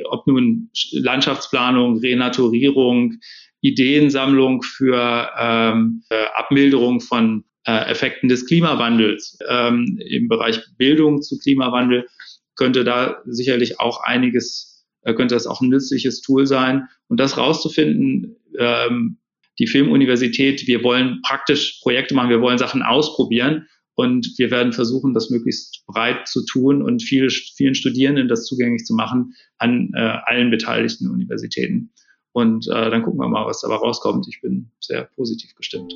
ob 0.08 0.26
nun 0.26 0.70
Landschaftsplanung, 0.92 1.98
Renaturierung, 1.98 3.14
Ideensammlung 3.60 4.62
für 4.62 5.30
ähm, 5.38 6.02
äh, 6.10 6.24
Abmilderung 6.34 7.00
von 7.00 7.44
äh, 7.66 7.90
Effekten 7.90 8.28
des 8.28 8.46
Klimawandels 8.46 9.38
ähm, 9.48 9.98
im 10.08 10.28
Bereich 10.28 10.60
Bildung 10.76 11.22
zu 11.22 11.38
Klimawandel 11.38 12.06
könnte 12.54 12.84
da 12.84 13.22
sicherlich 13.26 13.80
auch 13.80 14.02
einiges, 14.02 14.86
äh, 15.02 15.14
könnte 15.14 15.34
das 15.34 15.46
auch 15.46 15.60
ein 15.60 15.68
nützliches 15.68 16.20
Tool 16.22 16.46
sein. 16.46 16.88
Und 17.08 17.18
das 17.18 17.36
rauszufinden, 17.36 18.36
ähm, 18.58 19.18
die 19.58 19.66
Filmuniversität, 19.66 20.66
wir 20.66 20.82
wollen 20.82 21.20
praktisch 21.22 21.80
Projekte 21.82 22.14
machen, 22.14 22.30
wir 22.30 22.40
wollen 22.40 22.58
Sachen 22.58 22.82
ausprobieren 22.82 23.66
und 23.96 24.34
wir 24.36 24.50
werden 24.50 24.72
versuchen, 24.72 25.14
das 25.14 25.30
möglichst 25.30 25.84
breit 25.86 26.28
zu 26.28 26.44
tun 26.44 26.82
und 26.82 27.02
viele, 27.02 27.30
vielen 27.30 27.74
Studierenden 27.74 28.28
das 28.28 28.44
zugänglich 28.44 28.84
zu 28.84 28.94
machen 28.94 29.34
an 29.58 29.90
äh, 29.94 30.18
allen 30.24 30.50
beteiligten 30.50 31.10
Universitäten. 31.10 31.90
Und 32.32 32.68
äh, 32.68 32.90
dann 32.90 33.02
gucken 33.02 33.18
wir 33.18 33.28
mal, 33.28 33.46
was 33.46 33.62
dabei 33.62 33.76
rauskommt. 33.76 34.26
Ich 34.28 34.42
bin 34.42 34.70
sehr 34.80 35.04
positiv 35.16 35.54
gestimmt. 35.54 35.94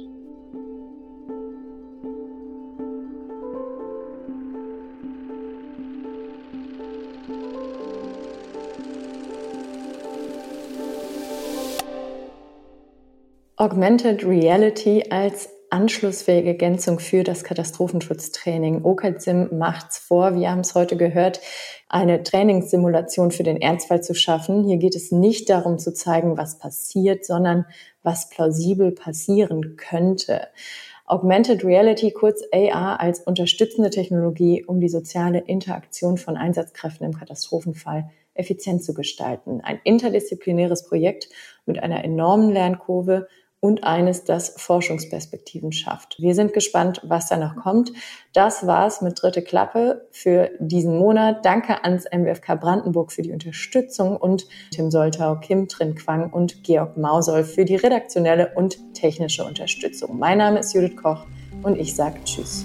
Augmented 13.57 14.25
Reality 14.25 15.05
als 15.11 15.51
anschlussfähige 15.71 16.49
Ergänzung 16.49 16.99
für 16.99 17.25
das 17.25 17.45
Katastrophenschutztraining. 17.45 18.85
OKADSIM 18.85 19.57
macht's 19.57 19.99
vor, 19.99 20.35
wir 20.35 20.51
haben 20.51 20.61
es 20.61 20.75
heute 20.75 20.97
gehört, 20.97 21.41
eine 21.89 22.23
Trainingssimulation 22.23 23.31
für 23.31 23.43
den 23.43 23.61
Ernstfall 23.61 24.03
zu 24.03 24.15
schaffen. 24.15 24.65
Hier 24.65 24.79
geht 24.79 24.95
es 24.95 25.13
nicht 25.13 25.49
darum 25.49 25.79
zu 25.79 25.93
zeigen, 25.93 26.37
was 26.37 26.59
passiert, 26.59 27.25
sondern 27.25 27.67
was 28.03 28.29
plausibel 28.29 28.93
passieren 28.93 29.77
könnte. 29.77 30.49
Augmented 31.07 31.65
Reality, 31.65 32.13
kurz 32.13 32.43
AR, 32.53 33.01
als 33.01 33.21
unterstützende 33.21 33.91
Technologie, 33.91 34.65
um 34.65 34.81
die 34.81 34.89
soziale 34.89 35.41
Interaktion 35.41 36.19
von 36.19 36.37
Einsatzkräften 36.37 37.07
im 37.07 37.17
Katastrophenfall 37.17 38.11
effizient 38.35 38.85
zu 38.85 38.95
gestalten. 38.95 39.61
Ein 39.61 39.81
interdisziplinäres 39.83 40.87
Projekt 40.87 41.29
mit 41.67 41.83
einer 41.83 42.05
enormen 42.05 42.51
Lernkurve, 42.51 43.27
und 43.61 43.85
eines, 43.85 44.25
das 44.25 44.55
Forschungsperspektiven 44.57 45.73
schafft. 45.73 46.17
Wir 46.19 46.35
sind 46.35 46.55
gespannt, 46.55 47.03
was 47.05 47.29
da 47.29 47.37
noch 47.37 47.57
kommt. 47.57 47.93
Das 48.33 48.67
war's 48.67 49.03
mit 49.03 49.21
Dritte 49.21 49.43
Klappe 49.43 50.09
für 50.11 50.51
diesen 50.59 50.99
Monat. 50.99 51.45
Danke 51.45 51.85
ans 51.85 52.07
MWFK 52.11 52.59
Brandenburg 52.59 53.13
für 53.13 53.23
die 53.23 53.33
Unterstützung 53.33 54.17
und 54.17 54.47
Tim 54.71 54.91
Soltau, 54.91 55.37
Kim 55.37 55.69
Trinquang 55.69 56.31
und 56.33 56.65
Georg 56.65 56.97
Mausoll 56.97 57.45
für 57.45 57.67
die 57.67 57.77
redaktionelle 57.77 58.53
und 58.55 58.95
technische 58.95 59.45
Unterstützung. 59.45 60.19
Mein 60.19 60.39
Name 60.39 60.61
ist 60.61 60.73
Judith 60.73 60.97
Koch 60.97 61.27
und 61.63 61.79
ich 61.79 61.95
sage 61.95 62.19
Tschüss. 62.25 62.65